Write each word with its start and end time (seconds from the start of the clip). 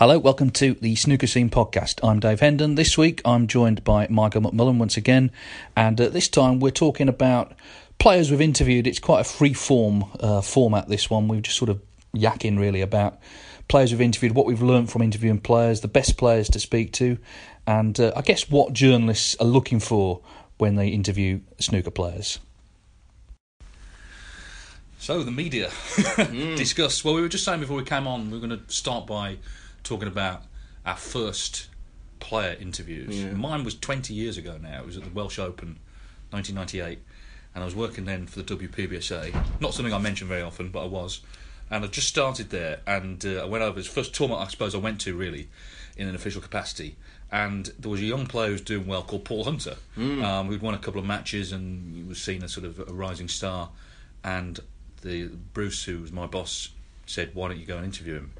Hello, 0.00 0.18
welcome 0.18 0.48
to 0.52 0.72
the 0.80 0.96
Snooker 0.96 1.26
Scene 1.26 1.50
podcast. 1.50 2.00
I'm 2.02 2.20
Dave 2.20 2.40
Hendon. 2.40 2.74
This 2.74 2.96
week 2.96 3.20
I'm 3.22 3.46
joined 3.46 3.84
by 3.84 4.06
Michael 4.08 4.40
McMullen 4.40 4.78
once 4.78 4.96
again, 4.96 5.30
and 5.76 6.00
uh, 6.00 6.08
this 6.08 6.26
time 6.26 6.58
we're 6.58 6.70
talking 6.70 7.06
about 7.06 7.52
players 7.98 8.30
we've 8.30 8.40
interviewed. 8.40 8.86
It's 8.86 8.98
quite 8.98 9.20
a 9.20 9.24
free 9.24 9.52
form 9.52 10.06
uh, 10.18 10.40
format, 10.40 10.88
this 10.88 11.10
one. 11.10 11.28
We're 11.28 11.42
just 11.42 11.58
sort 11.58 11.68
of 11.68 11.82
yakking 12.16 12.58
really 12.58 12.80
about 12.80 13.18
players 13.68 13.92
we've 13.92 14.00
interviewed, 14.00 14.34
what 14.34 14.46
we've 14.46 14.62
learned 14.62 14.90
from 14.90 15.02
interviewing 15.02 15.38
players, 15.38 15.82
the 15.82 15.86
best 15.86 16.16
players 16.16 16.48
to 16.48 16.60
speak 16.60 16.94
to, 16.94 17.18
and 17.66 18.00
uh, 18.00 18.14
I 18.16 18.22
guess 18.22 18.48
what 18.48 18.72
journalists 18.72 19.36
are 19.38 19.46
looking 19.46 19.80
for 19.80 20.22
when 20.56 20.76
they 20.76 20.88
interview 20.88 21.40
snooker 21.58 21.90
players. 21.90 22.38
So 24.98 25.22
the 25.22 25.30
media 25.30 25.68
mm. 25.68 26.56
discuss. 26.56 27.04
Well, 27.04 27.12
we 27.12 27.20
were 27.20 27.28
just 27.28 27.44
saying 27.44 27.60
before 27.60 27.76
we 27.76 27.84
came 27.84 28.06
on, 28.06 28.30
we 28.30 28.38
are 28.38 28.40
going 28.40 28.58
to 28.58 28.72
start 28.72 29.06
by 29.06 29.36
talking 29.82 30.08
about 30.08 30.44
our 30.84 30.96
first 30.96 31.68
player 32.18 32.56
interviews. 32.60 33.22
Yeah. 33.22 33.32
Mine 33.32 33.64
was 33.64 33.74
20 33.74 34.14
years 34.14 34.38
ago 34.38 34.58
now. 34.60 34.80
It 34.80 34.86
was 34.86 34.96
at 34.96 35.04
the 35.04 35.10
Welsh 35.10 35.38
Open, 35.38 35.78
1998, 36.30 36.98
and 37.54 37.62
I 37.62 37.64
was 37.64 37.74
working 37.74 38.04
then 38.04 38.26
for 38.26 38.42
the 38.42 38.56
WPBSA. 38.56 39.60
Not 39.60 39.74
something 39.74 39.92
I 39.92 39.98
mention 39.98 40.28
very 40.28 40.42
often, 40.42 40.68
but 40.70 40.82
I 40.82 40.86
was. 40.86 41.20
And 41.70 41.84
I 41.84 41.88
just 41.88 42.08
started 42.08 42.50
there, 42.50 42.80
and 42.86 43.24
uh, 43.24 43.42
I 43.42 43.44
went 43.44 43.62
over. 43.62 43.74
It 43.74 43.76
was 43.76 43.88
the 43.88 43.94
first 43.94 44.14
tournament 44.14 44.46
I 44.46 44.50
suppose 44.50 44.74
I 44.74 44.78
went 44.78 45.00
to 45.02 45.16
really, 45.16 45.48
in 45.96 46.08
an 46.08 46.14
official 46.14 46.40
capacity. 46.40 46.96
And 47.32 47.72
there 47.78 47.90
was 47.90 48.00
a 48.00 48.04
young 48.04 48.26
player 48.26 48.48
who 48.48 48.52
was 48.52 48.60
doing 48.62 48.86
well 48.86 49.02
called 49.02 49.24
Paul 49.24 49.44
Hunter, 49.44 49.76
mm. 49.96 50.22
um, 50.24 50.48
who'd 50.48 50.62
won 50.62 50.74
a 50.74 50.78
couple 50.78 51.00
of 51.00 51.06
matches 51.06 51.52
and 51.52 51.94
he 51.94 52.02
was 52.02 52.20
seen 52.20 52.42
as 52.42 52.52
sort 52.52 52.66
of 52.66 52.80
a 52.80 52.92
rising 52.92 53.28
star. 53.28 53.70
And 54.24 54.58
the 55.02 55.28
Bruce, 55.54 55.84
who 55.84 56.00
was 56.00 56.10
my 56.10 56.26
boss, 56.26 56.70
said, 57.06 57.30
"Why 57.34 57.48
don't 57.48 57.58
you 57.58 57.66
go 57.66 57.76
and 57.76 57.84
interview 57.84 58.14
him?" 58.14 58.32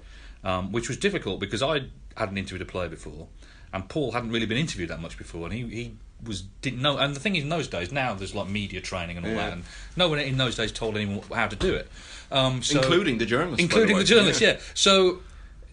Um, 0.45 0.73
which 0.73 0.89
was 0.89 0.97
difficult 0.97 1.41
because 1.41 1.63
I 1.63 1.83
hadn't 2.17 2.39
interviewed 2.39 2.63
a 2.63 2.71
player 2.71 2.89
before, 2.89 3.29
and 3.73 3.89
Paul 3.89 4.13
hadn't 4.13 4.31
really 4.31 4.47
been 4.47 4.59
interviewed 4.59 4.91
that 4.91 5.01
much 5.01 5.17
before, 5.19 5.45
and 5.45 5.53
he, 5.53 5.63
he 5.69 5.95
was 6.25 6.43
didn't 6.63 6.83
know. 6.83 6.99
And 6.99 7.15
the 7.15 7.21
thing 7.21 7.37
is, 7.37 7.43
in 7.43 7.49
those 7.49 7.69
days, 7.69 7.93
now 7.93 8.15
there's 8.15 8.34
like 8.34 8.49
media 8.49 8.81
training 8.81 9.17
and 9.17 9.27
all 9.27 9.33
yeah. 9.33 9.39
that, 9.39 9.53
and 9.53 9.65
no 9.97 10.09
one 10.09 10.19
in 10.19 10.37
those 10.37 10.56
days 10.56 10.73
told 10.73 10.97
anyone 10.97 11.23
how 11.34 11.49
to 11.49 11.56
do 11.56 11.75
it, 11.75 11.89
um, 12.31 12.62
so, 12.62 12.79
including 12.79 13.19
the 13.19 13.27
journalists, 13.27 13.62
including 13.62 13.97
the, 13.97 14.03
the 14.03 14.09
journalists. 14.09 14.43
Yeah. 14.43 14.53
yeah. 14.53 14.61
So 14.75 15.21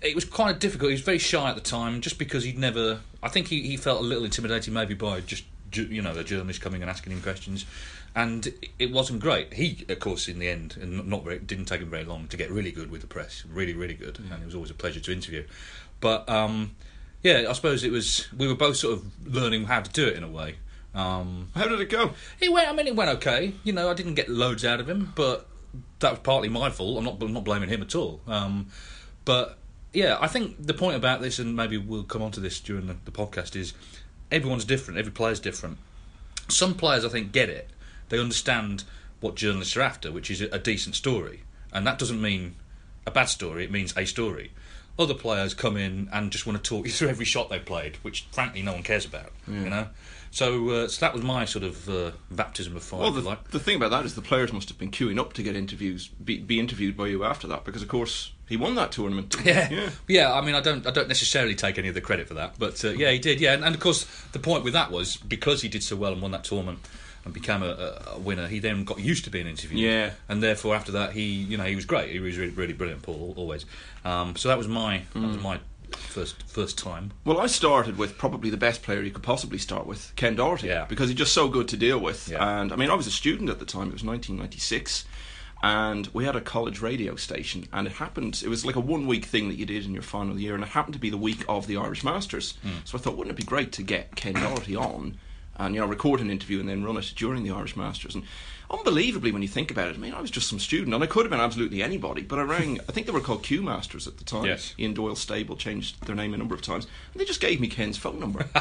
it 0.01 0.16
was 0.16 0.25
quite 0.25 0.59
difficult. 0.59 0.89
He 0.89 0.94
was 0.94 1.01
very 1.01 1.19
shy 1.19 1.50
at 1.50 1.56
the 1.56 1.61
time, 1.61 2.01
just 2.01 2.19
because 2.19 2.44
he'd 2.44 2.57
never. 2.57 3.00
I 3.22 3.29
think 3.29 3.47
he, 3.47 3.61
he 3.63 3.77
felt 3.77 4.01
a 4.01 4.03
little 4.03 4.25
intimidated, 4.25 4.73
maybe 4.73 4.94
by 4.94 5.22
just 5.22 5.44
you 5.73 6.01
know 6.01 6.13
the 6.13 6.23
journalist 6.23 6.61
coming 6.61 6.81
and 6.81 6.89
asking 6.89 7.13
him 7.13 7.22
questions 7.22 7.66
and 8.17 8.51
it 8.79 8.91
wasn't 8.91 9.19
great. 9.19 9.53
He, 9.53 9.85
of 9.89 10.00
course, 10.00 10.28
in 10.28 10.39
the 10.39 10.50
end, 10.50 10.75
and 10.81 11.07
not 11.07 11.23
very, 11.23 11.38
didn't 11.38 11.66
take 11.66 11.81
him 11.81 11.91
very 11.91 12.03
long 12.03 12.28
to 12.29 12.38
get 12.38 12.50
really 12.50 12.72
good 12.72 12.89
with 12.89 13.01
the 13.01 13.07
press, 13.07 13.44
really, 13.47 13.73
really 13.73 13.94
good, 13.94 14.16
mm. 14.16 14.31
and 14.31 14.41
it 14.41 14.45
was 14.45 14.56
always 14.56 14.72
a 14.72 14.73
pleasure 14.73 15.00
to 15.00 15.11
interview. 15.11 15.45
But 16.00 16.27
um, 16.27 16.75
yeah, 17.22 17.45
I 17.47 17.53
suppose 17.53 17.83
it 17.83 17.91
was 17.91 18.27
we 18.35 18.47
were 18.47 18.56
both 18.56 18.77
sort 18.77 18.97
of 18.97 19.06
learning 19.27 19.66
how 19.66 19.81
to 19.81 19.91
do 19.91 20.07
it 20.07 20.16
in 20.16 20.23
a 20.23 20.27
way. 20.27 20.56
Um, 20.95 21.50
how 21.53 21.67
did 21.67 21.79
it 21.79 21.91
go? 21.91 22.13
It 22.39 22.51
went. 22.51 22.67
I 22.67 22.73
mean, 22.73 22.88
it 22.88 22.95
went 22.95 23.11
okay. 23.17 23.53
You 23.63 23.73
know, 23.73 23.88
I 23.88 23.94
didn't 23.94 24.16
get 24.16 24.29
loads 24.29 24.66
out 24.66 24.79
of 24.79 24.89
him, 24.89 25.13
but 25.16 25.47
that 26.00 26.09
was 26.09 26.19
partly 26.22 26.50
my 26.50 26.72
fault. 26.72 26.97
I'm 26.97 27.03
not, 27.03 27.22
I'm 27.22 27.33
not 27.33 27.44
blaming 27.44 27.69
him 27.69 27.83
at 27.83 27.94
all. 27.94 28.22
Um, 28.25 28.67
but 29.25 29.59
yeah, 29.94 30.17
I 30.19 30.27
think 30.27 30.66
the 30.66 30.73
point 30.73 30.95
about 30.95 31.22
this, 31.22 31.38
and 31.38 31.56
maybe 31.56 31.77
we'll 31.77 32.03
come 32.03 32.23
on 32.23 32.31
to 32.31 32.39
this 32.39 32.59
during 32.59 32.88
the, 32.88 32.95
the 33.06 33.11
podcast, 33.11 33.56
is 33.56 33.73
everyone's 34.31 34.65
different. 34.65 34.99
Every 34.99 35.11
player's 35.11 35.39
different. 35.39 35.77
Some 36.49 36.75
players, 36.75 37.03
I 37.03 37.09
think, 37.09 37.31
get 37.31 37.49
it 37.49 37.69
they 38.09 38.19
understand 38.19 38.83
what 39.19 39.35
journalists 39.35 39.75
are 39.75 39.81
after, 39.81 40.11
which 40.11 40.29
is 40.29 40.41
a 40.41 40.59
decent 40.59 40.95
story. 40.95 41.41
And 41.73 41.85
that 41.88 41.99
doesn't 41.99 42.21
mean 42.21 42.55
a 43.05 43.11
bad 43.11 43.25
story, 43.25 43.63
it 43.63 43.71
means 43.71 43.95
a 43.97 44.05
story. 44.05 44.51
Other 44.99 45.13
players 45.13 45.53
come 45.53 45.77
in 45.77 46.09
and 46.11 46.31
just 46.31 46.47
want 46.47 46.61
to 46.61 46.67
talk 46.69 46.85
you 46.85 46.91
through 46.91 47.09
every 47.09 47.25
shot 47.25 47.49
they 47.49 47.59
played, 47.59 47.97
which 47.97 48.27
frankly 48.31 48.63
no 48.63 48.73
one 48.73 48.83
cares 48.83 49.05
about, 49.05 49.31
yeah. 49.47 49.63
you 49.63 49.69
know? 49.69 49.88
So, 50.31 50.69
uh, 50.69 50.88
so 50.88 50.99
that 51.01 51.13
was 51.13 51.23
my 51.23 51.45
sort 51.45 51.63
of 51.63 51.88
uh, 51.88 52.11
baptism 52.31 52.75
of 52.75 52.83
fire. 52.83 53.01
Well, 53.01 53.11
the, 53.11 53.21
like. 53.21 53.51
the, 53.51 53.59
thing 53.59 53.75
about 53.75 53.91
that 53.91 54.05
is 54.05 54.15
the 54.15 54.21
players 54.21 54.51
must 54.51 54.69
have 54.69 54.77
been 54.77 54.91
queuing 54.91 55.19
up 55.19 55.33
to 55.33 55.44
get 55.44 55.55
interviews, 55.55 56.07
be, 56.07 56.39
be 56.39 56.59
interviewed 56.59 56.97
by 56.97 57.07
you 57.07 57.23
after 57.23 57.47
that, 57.47 57.63
because 57.63 57.81
of 57.81 57.88
course 57.88 58.31
he 58.47 58.57
won 58.57 58.75
that 58.75 58.91
tournament. 58.91 59.35
Yeah, 59.47 59.69
yeah, 59.69 59.89
yeah. 60.07 60.33
I 60.33 60.41
mean, 60.41 60.55
I 60.55 60.59
don't, 60.59 60.85
I 60.85 60.91
don't 60.91 61.07
necessarily 61.07 61.55
take 61.55 61.77
any 61.77 61.87
of 61.87 61.93
the 61.93 62.01
credit 62.01 62.27
for 62.27 62.33
that, 62.33 62.55
but 62.59 62.83
uh, 62.83 62.89
yeah, 62.89 63.11
he 63.11 63.19
did. 63.19 63.39
Yeah, 63.39 63.53
and, 63.53 63.63
and, 63.63 63.73
of 63.73 63.79
course 63.79 64.05
the 64.33 64.39
point 64.39 64.63
with 64.63 64.73
that 64.73 64.91
was 64.91 65.15
because 65.17 65.61
he 65.61 65.69
did 65.69 65.83
so 65.83 65.95
well 65.95 66.11
and 66.11 66.21
won 66.21 66.31
that 66.31 66.43
tournament 66.43 66.79
and 67.23 67.33
became 67.33 67.61
a, 67.61 68.01
a, 68.07 68.19
winner, 68.19 68.47
he 68.47 68.59
then 68.59 68.83
got 68.83 68.99
used 68.99 69.25
to 69.25 69.29
being 69.29 69.47
interviewed. 69.47 69.79
Yeah. 69.79 70.11
And 70.27 70.41
therefore, 70.41 70.75
after 70.75 70.93
that, 70.93 71.13
he 71.13 71.23
you 71.23 71.57
know 71.57 71.65
he 71.65 71.75
was 71.75 71.85
great. 71.85 72.11
He 72.11 72.19
was 72.19 72.37
really, 72.37 72.51
really 72.51 72.73
brilliant, 72.73 73.03
Paul, 73.03 73.33
always. 73.37 73.65
Um, 74.03 74.35
so 74.35 74.49
that 74.49 74.57
was 74.57 74.67
my 74.67 75.03
mm. 75.13 75.21
that 75.21 75.27
was 75.27 75.37
mm. 75.37 75.43
my 75.43 75.59
first 75.91 76.43
first 76.43 76.77
time. 76.77 77.11
Well, 77.25 77.39
I 77.39 77.47
started 77.47 77.97
with 77.97 78.17
probably 78.17 78.49
the 78.49 78.57
best 78.57 78.81
player 78.81 79.01
you 79.01 79.11
could 79.11 79.23
possibly 79.23 79.57
start 79.57 79.85
with, 79.85 80.13
Ken 80.15 80.35
Doherty, 80.35 80.67
yeah. 80.67 80.85
because 80.85 81.09
he's 81.09 81.17
just 81.17 81.33
so 81.33 81.47
good 81.47 81.67
to 81.69 81.77
deal 81.77 81.99
with. 81.99 82.29
Yeah. 82.29 82.61
And 82.61 82.73
I 82.73 82.75
mean, 82.75 82.89
I 82.89 82.95
was 82.95 83.07
a 83.07 83.11
student 83.11 83.49
at 83.49 83.59
the 83.59 83.65
time. 83.65 83.89
It 83.89 83.93
was 83.93 84.03
1996 84.03 85.05
and 85.63 86.07
we 86.13 86.25
had 86.25 86.35
a 86.35 86.41
college 86.41 86.81
radio 86.81 87.16
station 87.16 87.68
and 87.73 87.88
it 87.88 87.94
happened 87.94 88.41
it 88.44 88.50
was 88.50 88.66
like 88.66 88.75
a 88.75 88.79
one 88.79 89.07
week 89.07 89.25
thing 89.25 89.50
that 89.50 89.56
you 89.56 89.66
did 89.66 89.85
in 89.85 89.94
your 89.94 90.03
final 90.03 90.40
year 90.40 90.53
and 90.53 90.63
it 90.63 90.69
happened 90.69 90.94
to 90.94 91.00
be 91.00 91.09
the 91.09 91.18
week 91.18 91.44
of 91.50 91.66
the 91.68 91.78
irish 91.78 92.03
masters 92.03 92.53
mm. 92.66 92.72
so 92.85 92.97
i 92.97 93.01
thought 93.01 93.18
wouldn't 93.18 93.35
it 93.35 93.41
be 93.41 93.47
great 93.47 93.72
to 93.72 93.81
get 93.81 94.16
ken 94.16 94.34
doherty 94.34 94.75
on 94.75 95.18
and 95.57 95.75
you 95.75 95.81
know 95.81 95.88
record 95.88 96.22
an 96.22 96.29
interview 96.29 96.59
and 96.59 96.69
then 96.69 96.84
run 96.84 96.97
it 96.97 97.13
during 97.16 97.44
the 97.44 97.51
Irish 97.51 97.75
Masters. 97.75 98.16
And 98.16 98.23
unbelievably, 98.69 99.31
when 99.31 99.41
you 99.41 99.47
think 99.47 99.72
about 99.72 99.90
it, 99.90 99.95
I 99.95 99.97
mean, 99.97 100.13
I 100.13 100.22
was 100.22 100.31
just 100.31 100.47
some 100.47 100.59
student, 100.59 100.94
and 100.94 101.03
I 101.03 101.07
could 101.07 101.25
have 101.25 101.31
been 101.31 101.40
absolutely 101.40 101.84
anybody. 101.84 102.22
But 102.22 102.39
I 102.39 102.44
rang. 102.44 102.79
I 102.88 102.91
think 102.91 103.06
they 103.06 103.12
were 103.12 103.19
called 103.19 103.44
Cuemasters 103.44 104.07
at 104.07 104.18
the 104.18 104.24
time. 104.24 104.45
Yes. 104.45 104.74
Ian 104.79 104.94
Doyle 104.94 105.16
Stable 105.16 105.56
changed 105.56 106.06
their 106.06 106.16
name 106.16 106.34
a 106.34 106.38
number 106.38 106.56
of 106.56 106.62
times, 106.62 106.88
and 107.13 107.19
they 107.19 107.25
just 107.25 107.41
gave 107.41 107.59
me 107.59 107.68
Ken's 107.68 107.97
phone 107.97 108.19
number. 108.19 108.45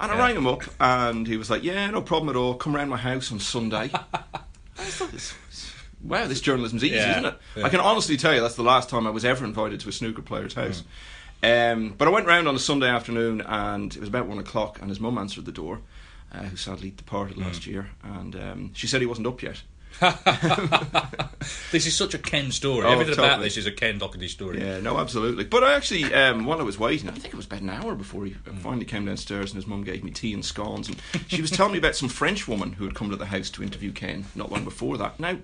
And 0.00 0.12
I 0.12 0.14
yeah. 0.14 0.26
rang 0.26 0.36
him 0.36 0.46
up, 0.46 0.62
and 0.78 1.26
he 1.26 1.36
was 1.36 1.50
like, 1.50 1.64
"Yeah, 1.64 1.90
no 1.90 2.00
problem 2.00 2.28
at 2.28 2.36
all. 2.36 2.54
Come 2.54 2.76
round 2.76 2.88
my 2.88 2.96
house 2.96 3.32
on 3.32 3.40
Sunday." 3.40 3.90
I 4.78 4.84
wow, 6.02 6.26
this 6.26 6.40
journalism's 6.40 6.84
easy, 6.84 6.96
yeah. 6.96 7.10
isn't 7.12 7.24
it? 7.26 7.38
Yeah. 7.56 7.64
I 7.64 7.68
can 7.68 7.80
honestly 7.80 8.16
tell 8.16 8.34
you 8.34 8.40
that's 8.40 8.56
the 8.56 8.62
last 8.62 8.88
time 8.88 9.06
I 9.06 9.10
was 9.10 9.24
ever 9.24 9.44
invited 9.44 9.80
to 9.80 9.88
a 9.88 9.92
snooker 9.92 10.22
player's 10.22 10.54
house. 10.54 10.82
Mm. 10.82 11.72
Um, 11.72 11.94
but 11.96 12.08
I 12.08 12.10
went 12.10 12.26
round 12.26 12.48
on 12.48 12.56
a 12.56 12.58
Sunday 12.58 12.88
afternoon 12.88 13.40
and 13.42 13.94
it 13.94 14.00
was 14.00 14.08
about 14.08 14.26
one 14.26 14.38
o'clock, 14.38 14.80
and 14.80 14.88
his 14.88 15.00
mum 15.00 15.18
answered 15.18 15.44
the 15.44 15.52
door, 15.52 15.80
uh, 16.32 16.42
who 16.44 16.56
sadly 16.56 16.90
departed 16.90 17.36
mm. 17.36 17.44
last 17.44 17.66
year, 17.66 17.90
and 18.02 18.34
um, 18.34 18.70
she 18.74 18.86
said 18.86 19.00
he 19.00 19.06
wasn't 19.06 19.26
up 19.26 19.42
yet. 19.42 19.62
this 21.72 21.86
is 21.86 21.96
such 21.96 22.14
a 22.14 22.18
Ken 22.18 22.52
story. 22.52 22.84
Oh, 22.84 22.92
Everything 22.92 23.14
totally. 23.14 23.28
about 23.28 23.42
this 23.42 23.56
is 23.56 23.66
a 23.66 23.72
Ken 23.72 23.98
Doherty 23.98 24.28
story. 24.28 24.60
Yeah, 24.60 24.80
no, 24.80 24.98
absolutely. 24.98 25.44
But 25.44 25.64
I 25.64 25.74
actually, 25.74 26.12
um, 26.14 26.44
while 26.44 26.60
I 26.60 26.62
was 26.62 26.78
waiting, 26.78 27.08
I 27.08 27.12
think 27.12 27.26
it 27.26 27.34
was 27.34 27.46
about 27.46 27.62
an 27.62 27.70
hour 27.70 27.94
before 27.94 28.24
he 28.24 28.32
mm. 28.32 28.58
finally 28.58 28.84
came 28.84 29.06
downstairs, 29.06 29.50
and 29.50 29.56
his 29.56 29.66
mum 29.66 29.82
gave 29.82 30.04
me 30.04 30.10
tea 30.10 30.34
and 30.34 30.44
scones, 30.44 30.88
and 30.88 31.00
she 31.26 31.40
was 31.40 31.50
telling 31.50 31.72
me 31.72 31.78
about 31.78 31.96
some 31.96 32.08
French 32.08 32.46
woman 32.46 32.72
who 32.72 32.84
had 32.84 32.94
come 32.94 33.10
to 33.10 33.16
the 33.16 33.26
house 33.26 33.50
to 33.50 33.62
interview 33.62 33.92
Ken 33.92 34.24
not 34.34 34.52
long 34.52 34.64
before 34.64 34.98
that. 34.98 35.18
Now, 35.18 35.38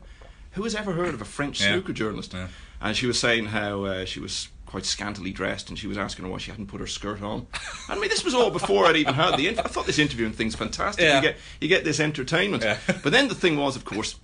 who 0.55 0.65
has 0.65 0.75
ever 0.75 0.93
heard 0.93 1.15
of 1.15 1.21
a 1.21 1.25
French 1.25 1.61
yeah. 1.61 1.73
snooker 1.73 1.93
journalist? 1.93 2.33
Yeah. 2.33 2.49
And 2.81 2.97
she 2.97 3.07
was 3.07 3.19
saying 3.19 3.47
how 3.47 3.85
uh, 3.85 4.05
she 4.05 4.21
was 4.21 4.49
quite 4.67 4.85
scantily 4.85 5.31
dressed, 5.31 5.69
and 5.69 5.79
she 5.79 5.87
was 5.87 5.97
asking 5.97 6.25
her 6.25 6.31
why 6.31 6.39
she 6.39 6.51
hadn't 6.51 6.67
put 6.67 6.81
her 6.81 6.87
skirt 6.87 7.23
on. 7.23 7.47
I 7.89 7.95
mean, 7.95 8.09
this 8.09 8.25
was 8.25 8.35
all 8.35 8.51
before 8.51 8.87
I'd 8.87 8.97
even 8.97 9.15
had 9.15 9.37
the. 9.37 9.49
Inf- 9.49 9.61
I 9.61 9.69
thought 9.69 9.87
this 9.87 9.99
interviewing 9.99 10.33
thing's 10.33 10.57
fantastic. 10.57 11.05
Yeah. 11.05 11.17
You 11.17 11.23
get 11.23 11.37
you 11.61 11.69
get 11.69 11.85
this 11.85 12.01
entertainment, 12.01 12.63
yeah. 12.63 12.79
but 13.03 13.13
then 13.13 13.29
the 13.29 13.35
thing 13.35 13.57
was, 13.57 13.77
of 13.77 13.85
course, 13.85 14.17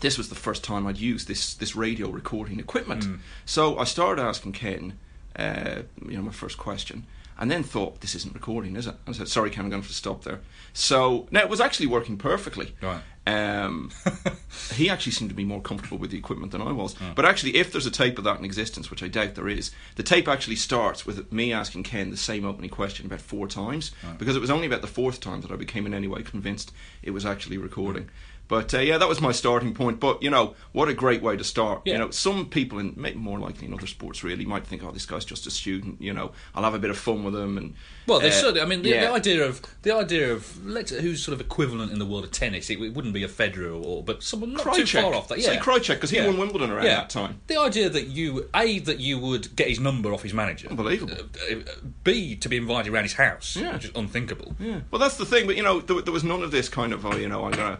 this 0.00 0.18
was 0.18 0.28
the 0.28 0.34
first 0.34 0.62
time 0.62 0.86
I'd 0.86 0.98
used 0.98 1.26
this 1.26 1.54
this 1.54 1.74
radio 1.74 2.10
recording 2.10 2.58
equipment. 2.60 3.04
Mm. 3.04 3.18
So 3.46 3.78
I 3.78 3.84
started 3.84 4.22
asking 4.22 4.52
Ken, 4.52 4.98
uh, 5.36 5.82
you 6.06 6.16
know, 6.16 6.22
my 6.22 6.32
first 6.32 6.58
question, 6.58 7.06
and 7.38 7.50
then 7.50 7.62
thought, 7.62 8.00
this 8.00 8.14
isn't 8.14 8.34
recording, 8.34 8.76
is 8.76 8.86
it? 8.86 8.94
I 9.06 9.12
said, 9.12 9.28
sorry, 9.28 9.50
Ken, 9.50 9.64
I'm 9.64 9.70
going 9.70 9.82
to 9.82 9.86
have 9.86 9.90
to 9.90 9.96
stop 9.96 10.24
there. 10.24 10.40
So 10.72 11.26
now 11.30 11.40
it 11.40 11.48
was 11.48 11.60
actually 11.60 11.86
working 11.86 12.16
perfectly. 12.16 12.74
Right. 12.82 13.00
Um, 13.24 13.92
he 14.74 14.90
actually 14.90 15.12
seemed 15.12 15.30
to 15.30 15.36
be 15.36 15.44
more 15.44 15.60
comfortable 15.60 15.98
with 15.98 16.10
the 16.10 16.18
equipment 16.18 16.50
than 16.52 16.60
I 16.60 16.72
was. 16.72 16.94
Hmm. 16.94 17.12
But 17.14 17.24
actually, 17.24 17.56
if 17.56 17.70
there's 17.70 17.86
a 17.86 17.90
tape 17.90 18.18
of 18.18 18.24
that 18.24 18.38
in 18.38 18.44
existence, 18.44 18.90
which 18.90 19.02
I 19.02 19.08
doubt 19.08 19.36
there 19.36 19.48
is, 19.48 19.70
the 19.94 20.02
tape 20.02 20.26
actually 20.26 20.56
starts 20.56 21.06
with 21.06 21.32
me 21.32 21.52
asking 21.52 21.84
Ken 21.84 22.10
the 22.10 22.16
same 22.16 22.44
opening 22.44 22.70
question 22.70 23.06
about 23.06 23.20
four 23.20 23.46
times, 23.46 23.92
because 24.18 24.36
it 24.36 24.40
was 24.40 24.50
only 24.50 24.66
about 24.66 24.80
the 24.80 24.88
fourth 24.88 25.20
time 25.20 25.40
that 25.42 25.52
I 25.52 25.56
became 25.56 25.86
in 25.86 25.94
any 25.94 26.08
way 26.08 26.22
convinced 26.22 26.72
it 27.02 27.12
was 27.12 27.24
actually 27.24 27.58
recording. 27.58 28.08
But 28.48 28.74
uh, 28.74 28.80
yeah, 28.80 28.98
that 28.98 29.08
was 29.08 29.20
my 29.20 29.32
starting 29.32 29.72
point. 29.72 29.98
But 29.98 30.22
you 30.22 30.28
know, 30.28 30.54
what 30.72 30.88
a 30.88 30.94
great 30.94 31.22
way 31.22 31.36
to 31.38 31.44
start. 31.44 31.82
Yeah. 31.86 31.94
You 31.94 31.98
know, 32.00 32.10
some 32.10 32.46
people, 32.46 32.78
in 32.78 32.92
maybe 32.96 33.18
more 33.18 33.38
likely 33.38 33.66
in 33.66 33.72
other 33.72 33.86
sports, 33.86 34.22
really 34.22 34.44
might 34.44 34.66
think, 34.66 34.84
"Oh, 34.84 34.90
this 34.90 35.06
guy's 35.06 35.24
just 35.24 35.46
a 35.46 35.50
student." 35.50 36.02
You 36.02 36.12
know, 36.12 36.32
I'll 36.54 36.64
have 36.64 36.74
a 36.74 36.78
bit 36.78 36.90
of 36.90 36.98
fun 36.98 37.24
with 37.24 37.34
him. 37.34 37.56
And 37.56 37.74
Well, 38.06 38.20
they 38.20 38.28
uh, 38.28 38.32
should. 38.32 38.58
I 38.58 38.66
mean, 38.66 38.82
the, 38.82 38.90
yeah. 38.90 39.06
the 39.06 39.12
idea 39.12 39.44
of 39.46 39.62
the 39.82 39.94
idea 39.94 40.32
of 40.32 40.66
let's 40.66 40.90
who's 40.90 41.24
sort 41.24 41.32
of 41.32 41.40
equivalent 41.40 41.92
in 41.92 41.98
the 41.98 42.04
world 42.04 42.24
of 42.24 42.30
tennis. 42.30 42.68
It, 42.68 42.78
it 42.80 42.92
wouldn't 42.94 43.14
be 43.14 43.24
a 43.24 43.28
Federer 43.28 43.82
or, 43.82 44.02
but 44.02 44.22
someone 44.22 44.52
not 44.52 44.74
too 44.74 44.84
far 44.86 45.14
off 45.14 45.28
that. 45.28 45.38
Yeah, 45.38 45.44
say 45.46 45.54
Yeah, 45.54 45.60
Krajicek, 45.60 46.00
'cause 46.00 46.10
he 46.10 46.20
won 46.20 46.36
Wimbledon 46.36 46.70
around 46.70 46.84
that 46.84 47.08
time. 47.08 47.40
The 47.46 47.56
idea 47.58 47.88
that 47.88 48.08
you 48.08 48.50
a 48.54 48.80
that 48.80 48.98
you 49.00 49.18
would 49.18 49.56
get 49.56 49.68
his 49.68 49.80
number 49.80 50.12
off 50.12 50.22
his 50.22 50.34
manager, 50.34 50.68
Unbelievable. 50.68 51.14
Uh, 51.14 51.54
uh, 51.54 51.60
B 52.04 52.36
to 52.36 52.48
be 52.50 52.58
invited 52.58 52.92
around 52.92 53.04
his 53.04 53.14
house, 53.14 53.56
Yeah. 53.56 53.72
which 53.74 53.86
is 53.86 53.92
unthinkable. 53.94 54.56
Yeah. 54.60 54.80
Well, 54.90 54.98
that's 54.98 55.16
the 55.16 55.24
thing. 55.24 55.46
But 55.46 55.56
you 55.56 55.62
know, 55.62 55.80
there, 55.80 56.02
there 56.02 56.12
was 56.12 56.24
none 56.24 56.42
of 56.42 56.50
this 56.50 56.68
kind 56.68 56.92
of, 56.92 57.06
oh, 57.06 57.16
you 57.16 57.28
know, 57.28 57.44
I'm 57.44 57.52
gonna, 57.52 57.78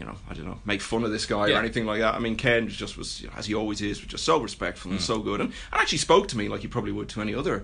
you 0.00 0.06
know, 0.06 0.16
I 0.28 0.34
don't 0.34 0.46
know, 0.46 0.58
make 0.64 0.80
fun 0.80 1.04
of 1.04 1.12
this 1.12 1.26
guy 1.26 1.46
Yeah. 1.48 1.56
or 1.56 1.58
anything 1.60 1.84
like 1.86 2.00
that. 2.00 2.14
I 2.14 2.18
mean, 2.18 2.34
Ken 2.36 2.66
just 2.68 2.96
was, 2.96 3.20
you 3.20 3.28
know, 3.28 3.34
as 3.36 3.46
he 3.46 3.54
always 3.54 3.80
is, 3.82 4.00
was 4.00 4.08
just 4.08 4.24
so 4.24 4.40
respectful 4.40 4.90
and 4.90 5.00
so 5.00 5.18
good, 5.20 5.40
and, 5.40 5.50
and 5.72 5.80
actually 5.80 5.98
spoke 5.98 6.26
to 6.28 6.36
me 6.38 6.48
like 6.48 6.62
he 6.62 6.66
probably 6.68 6.92
would 6.92 7.08
to 7.10 7.20
any 7.20 7.34
other. 7.34 7.62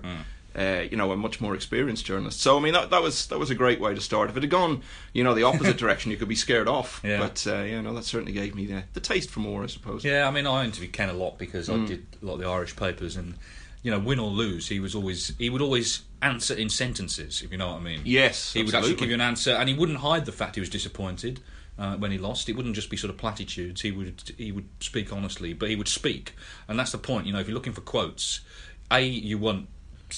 Uh, 0.55 0.87
you 0.89 0.97
know, 0.97 1.11
a 1.11 1.15
much 1.15 1.39
more 1.39 1.53
experienced 1.53 2.03
journalist. 2.05 2.39
So 2.41 2.57
I 2.57 2.59
mean, 2.61 2.73
that, 2.73 2.89
that 2.89 3.03
was 3.03 3.27
that 3.27 3.37
was 3.37 3.51
a 3.51 3.55
great 3.55 3.79
way 3.79 3.93
to 3.93 4.01
start. 4.01 4.31
If 4.31 4.37
it 4.37 4.41
had 4.41 4.49
gone, 4.49 4.81
you 5.13 5.23
know, 5.23 5.35
the 5.35 5.43
opposite 5.43 5.77
direction, 5.83 6.09
you 6.09 6.17
could 6.17 6.27
be 6.29 6.33
scared 6.35 6.67
off. 6.67 6.99
Yeah. 7.03 7.19
But 7.19 7.45
uh, 7.45 7.57
yeah, 7.61 7.81
no, 7.81 7.93
that 7.93 8.05
certainly 8.05 8.31
gave 8.31 8.55
me 8.55 8.65
the, 8.65 8.83
the 8.93 8.99
taste 8.99 9.29
for 9.29 9.39
more, 9.39 9.63
I 9.63 9.67
suppose. 9.67 10.03
Yeah, 10.03 10.27
I 10.27 10.31
mean, 10.31 10.47
I 10.47 10.65
interviewed 10.65 10.93
Ken 10.93 11.09
a 11.09 11.13
lot 11.13 11.37
because 11.37 11.69
Mm. 11.69 11.83
I 11.83 11.87
did 11.87 12.05
a 12.23 12.25
lot 12.25 12.33
of 12.35 12.39
the 12.39 12.47
Irish 12.47 12.75
papers, 12.75 13.15
and 13.15 13.35
you 13.83 13.91
know, 13.91 13.99
win 13.99 14.17
or 14.19 14.31
lose, 14.31 14.67
he 14.69 14.79
was 14.79 14.95
always 14.95 15.31
he 15.37 15.51
would 15.51 15.61
always 15.61 16.01
answer 16.23 16.55
in 16.55 16.69
sentences, 16.69 17.43
if 17.43 17.51
you 17.51 17.57
know 17.59 17.73
what 17.73 17.81
I 17.81 17.83
mean. 17.83 18.01
Yes, 18.03 18.53
he 18.53 18.63
would 18.63 18.73
actually 18.73 18.95
give 18.95 19.09
you 19.09 19.13
an 19.15 19.21
answer, 19.21 19.51
and 19.51 19.69
he 19.69 19.75
wouldn't 19.75 19.99
hide 19.99 20.25
the 20.25 20.31
fact 20.31 20.55
he 20.55 20.59
was 20.61 20.69
disappointed. 20.69 21.39
Uh, 21.79 21.95
when 21.95 22.09
he 22.11 22.17
lost, 22.17 22.49
it 22.49 22.55
wouldn't 22.55 22.73
just 22.73 22.89
be 22.89 22.97
sort 22.97 23.11
of 23.11 23.17
platitudes. 23.17 23.81
He 23.81 23.91
would 23.91 24.31
he 24.37 24.51
would 24.51 24.67
speak 24.79 25.13
honestly, 25.13 25.53
but 25.53 25.69
he 25.69 25.75
would 25.75 25.87
speak, 25.87 26.33
and 26.67 26.79
that's 26.79 26.91
the 26.91 26.97
point. 26.97 27.27
You 27.27 27.33
know, 27.33 27.39
if 27.39 27.47
you're 27.47 27.53
looking 27.53 27.73
for 27.73 27.81
quotes, 27.81 28.41
a 28.89 29.01
you 29.01 29.37
want 29.37 29.67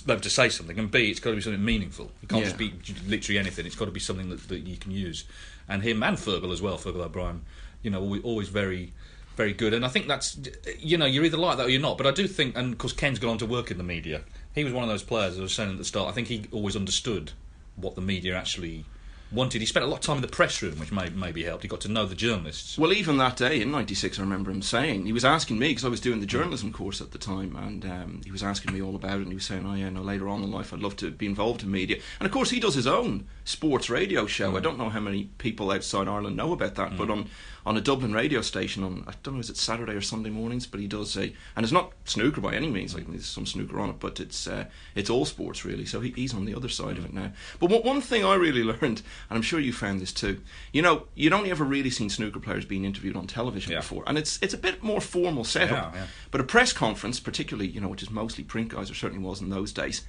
them 0.05 0.21
to 0.21 0.29
say 0.29 0.47
something, 0.49 0.79
and 0.79 0.89
b 0.89 1.09
it's 1.09 1.19
got 1.19 1.31
to 1.31 1.35
be 1.35 1.41
something 1.41 1.63
meaningful. 1.63 2.11
It 2.23 2.29
can't 2.29 2.41
Yeah. 2.43 2.47
just 2.47 2.57
be 2.57 2.73
literally 3.07 3.39
anything. 3.39 3.65
It's 3.65 3.75
got 3.75 3.85
to 3.85 3.91
be 3.91 3.99
something 3.99 4.29
that, 4.29 4.47
that 4.47 4.59
you 4.59 4.77
can 4.77 4.91
use. 4.91 5.25
And 5.67 5.83
him 5.83 6.01
and 6.01 6.15
Fergal 6.17 6.53
as 6.53 6.61
well, 6.61 6.77
Fergal 6.77 7.01
O'Brien, 7.03 7.41
you 7.83 7.91
know, 7.91 8.19
always, 8.23 8.47
very, 8.49 8.93
very 9.35 9.51
good. 9.53 9.73
And 9.73 9.83
I 9.85 9.89
think 9.89 10.07
that's, 10.07 10.39
you 10.79 10.97
know, 10.97 11.05
you're 11.05 11.25
either 11.25 11.37
like 11.37 11.57
that 11.57 11.65
or 11.67 11.69
you're 11.69 11.81
not. 11.81 11.97
But 11.97 12.07
I 12.07 12.11
do 12.11 12.27
think, 12.27 12.55
and 12.57 12.71
of 12.73 12.77
course, 12.79 12.93
Ken's 12.93 13.19
gone 13.19 13.31
on 13.31 13.37
to 13.39 13.45
work 13.45 13.69
in 13.71 13.77
the 13.77 13.83
media. 13.83 14.21
He 14.55 14.63
was 14.63 14.73
one 14.73 14.83
of 14.83 14.89
those 14.89 15.03
players, 15.03 15.33
as 15.33 15.39
I 15.39 15.41
was 15.43 15.53
saying 15.53 15.71
at 15.71 15.77
the 15.77 15.85
start, 15.85 16.07
I 16.09 16.11
think 16.13 16.27
he 16.27 16.45
always 16.51 16.75
understood 16.75 17.33
what 17.75 17.95
the 17.95 18.01
media 18.01 18.35
actually 18.35 18.85
wanted. 19.31 19.61
He 19.61 19.65
spent 19.65 19.85
a 19.85 19.87
lot 19.87 19.97
of 19.97 20.01
time 20.01 20.17
in 20.17 20.21
the 20.21 20.27
press 20.27 20.61
room, 20.61 20.79
which 20.79 20.91
may, 20.91 21.09
maybe 21.09 21.43
helped. 21.43 21.63
He 21.63 21.69
got 21.69 21.81
to 21.81 21.87
know 21.87 22.05
the 22.05 22.15
journalists. 22.15 22.77
Well, 22.77 22.93
even 22.93 23.17
that 23.17 23.37
day 23.37 23.61
in 23.61 23.71
'96, 23.71 24.17
I 24.17 24.21
remember 24.21 24.51
him 24.51 24.61
saying 24.61 25.05
he 25.05 25.13
was 25.13 25.25
asking 25.25 25.59
me 25.59 25.69
because 25.69 25.85
I 25.85 25.89
was 25.89 26.01
doing 26.01 26.19
the 26.19 26.25
journalism 26.25 26.71
course 26.71 27.01
at 27.01 27.11
the 27.11 27.17
time, 27.17 27.55
and 27.55 27.85
um, 27.85 28.21
he 28.23 28.31
was 28.31 28.43
asking 28.43 28.73
me 28.73 28.81
all 28.81 28.95
about 28.95 29.17
it. 29.17 29.23
And 29.23 29.29
he 29.29 29.35
was 29.35 29.45
saying, 29.45 29.65
"Oh 29.65 29.75
yeah, 29.75 29.89
no, 29.89 30.01
later 30.01 30.27
on 30.27 30.43
in 30.43 30.51
life, 30.51 30.73
I'd 30.73 30.79
love 30.79 30.95
to 30.97 31.11
be 31.11 31.25
involved 31.25 31.63
in 31.63 31.71
media." 31.71 31.97
And 32.19 32.25
of 32.25 32.31
course, 32.31 32.49
he 32.49 32.59
does 32.59 32.75
his 32.75 32.87
own 32.87 33.27
sports 33.43 33.89
radio 33.89 34.25
show. 34.25 34.55
I 34.57 34.61
don't 34.61 34.77
know 34.77 34.89
how 34.89 34.99
many 34.99 35.29
people 35.37 35.71
outside 35.71 36.07
Ireland 36.07 36.35
know 36.35 36.53
about 36.53 36.75
that, 36.75 36.97
but 36.97 37.09
on 37.09 37.29
on 37.69 37.77
a 37.77 37.81
Dublin 37.81 38.11
radio 38.13 38.41
station 38.41 38.83
on 38.83 39.03
I 39.07 39.13
don't 39.21 39.35
know 39.35 39.39
is 39.39 39.51
it 39.51 39.55
Saturday 39.55 39.93
or 39.93 40.01
Sunday 40.01 40.31
mornings, 40.31 40.65
but 40.65 40.79
he 40.79 40.87
does 40.87 41.11
say, 41.11 41.35
and 41.55 41.63
it's 41.63 41.71
not 41.71 41.93
snooker 42.05 42.41
by 42.41 42.55
any 42.55 42.67
means. 42.67 42.95
Like 42.95 43.05
there's 43.07 43.27
some 43.27 43.45
snooker 43.45 43.79
on 43.79 43.91
it, 43.91 43.99
but 43.99 44.19
it's 44.19 44.47
uh, 44.47 44.65
it's 44.95 45.07
all 45.11 45.23
sports 45.23 45.63
really. 45.63 45.85
So 45.85 45.99
he, 45.99 46.09
he's 46.09 46.33
on 46.33 46.45
the 46.45 46.55
other 46.55 46.67
side 46.67 46.97
of 46.97 47.05
it 47.05 47.13
now. 47.13 47.31
But 47.59 47.69
one, 47.69 47.83
one 47.83 48.01
thing 48.01 48.25
I 48.25 48.33
really 48.33 48.63
learned, 48.73 48.81
and 48.81 49.03
I'm 49.29 49.43
sure 49.43 49.59
you 49.59 49.71
found 49.71 50.01
this 50.01 50.11
too, 50.11 50.41
you 50.73 50.81
know, 50.81 51.03
you'd 51.13 51.31
only 51.31 51.51
ever 51.51 51.63
really 51.63 51.91
seen 51.91 52.09
snooker 52.09 52.39
players 52.39 52.65
being 52.65 52.85
interviewed 52.85 53.15
on 53.15 53.27
television 53.27 53.71
Yeah. 53.73 53.81
before, 53.81 54.03
and 54.07 54.17
it's 54.17 54.39
it's 54.41 54.55
a 54.55 54.57
bit 54.57 54.81
more 54.81 54.99
formal 54.99 55.43
setup. 55.43 55.93
Yeah, 55.93 56.01
yeah. 56.01 56.07
But 56.31 56.41
a 56.41 56.45
press 56.45 56.73
conference, 56.73 57.19
particularly 57.19 57.69
you 57.69 57.81
know, 57.81 57.87
which 57.87 58.01
is 58.01 58.09
mostly 58.09 58.43
print 58.43 58.69
guys, 58.69 58.89
or 58.89 58.95
certainly 58.95 59.23
was 59.23 59.41
in 59.41 59.49
those 59.49 59.71
days, 59.71 60.07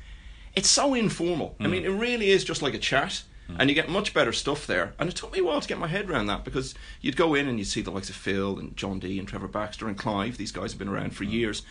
it's 0.57 0.71
so 0.71 0.95
informal. 0.95 1.57
I 1.61 1.67
mean, 1.67 1.85
it 1.85 1.91
really 1.91 2.31
is 2.31 2.43
just 2.43 2.63
like 2.63 2.73
a 2.73 2.79
chat. 2.79 3.23
And 3.59 3.69
you 3.69 3.75
get 3.75 3.89
much 3.89 4.15
better 4.15 4.33
stuff 4.33 4.67
there. 4.67 4.95
And 4.99 5.09
it 5.09 5.17
took 5.17 5.33
me 5.33 5.41
a 5.41 5.45
while 5.45 5.61
to 5.61 5.69
get 5.69 5.79
my 5.79 5.87
head 5.89 6.09
around 6.09 6.27
that 6.27 6.45
because 6.45 6.75
you'd 7.01 7.17
go 7.17 7.35
in 7.35 7.49
and 7.49 7.59
you'd 7.59 7.67
see 7.67 7.83
the 7.83 7.91
likes 7.91 8.11
of 8.11 8.17
Phil 8.17 8.59
and 8.59 8.77
John 8.77 8.99
Dee 8.99 9.19
and 9.19 9.27
Trevor 9.27 9.49
Baxter 9.49 9.89
and 9.89 9.99
Clive. 9.99 10.37
These 10.37 10.53
guys 10.53 10.73
have 10.73 10.79
been 10.79 10.89
around 10.89 11.17
for 11.17 11.25
years. 11.25 11.63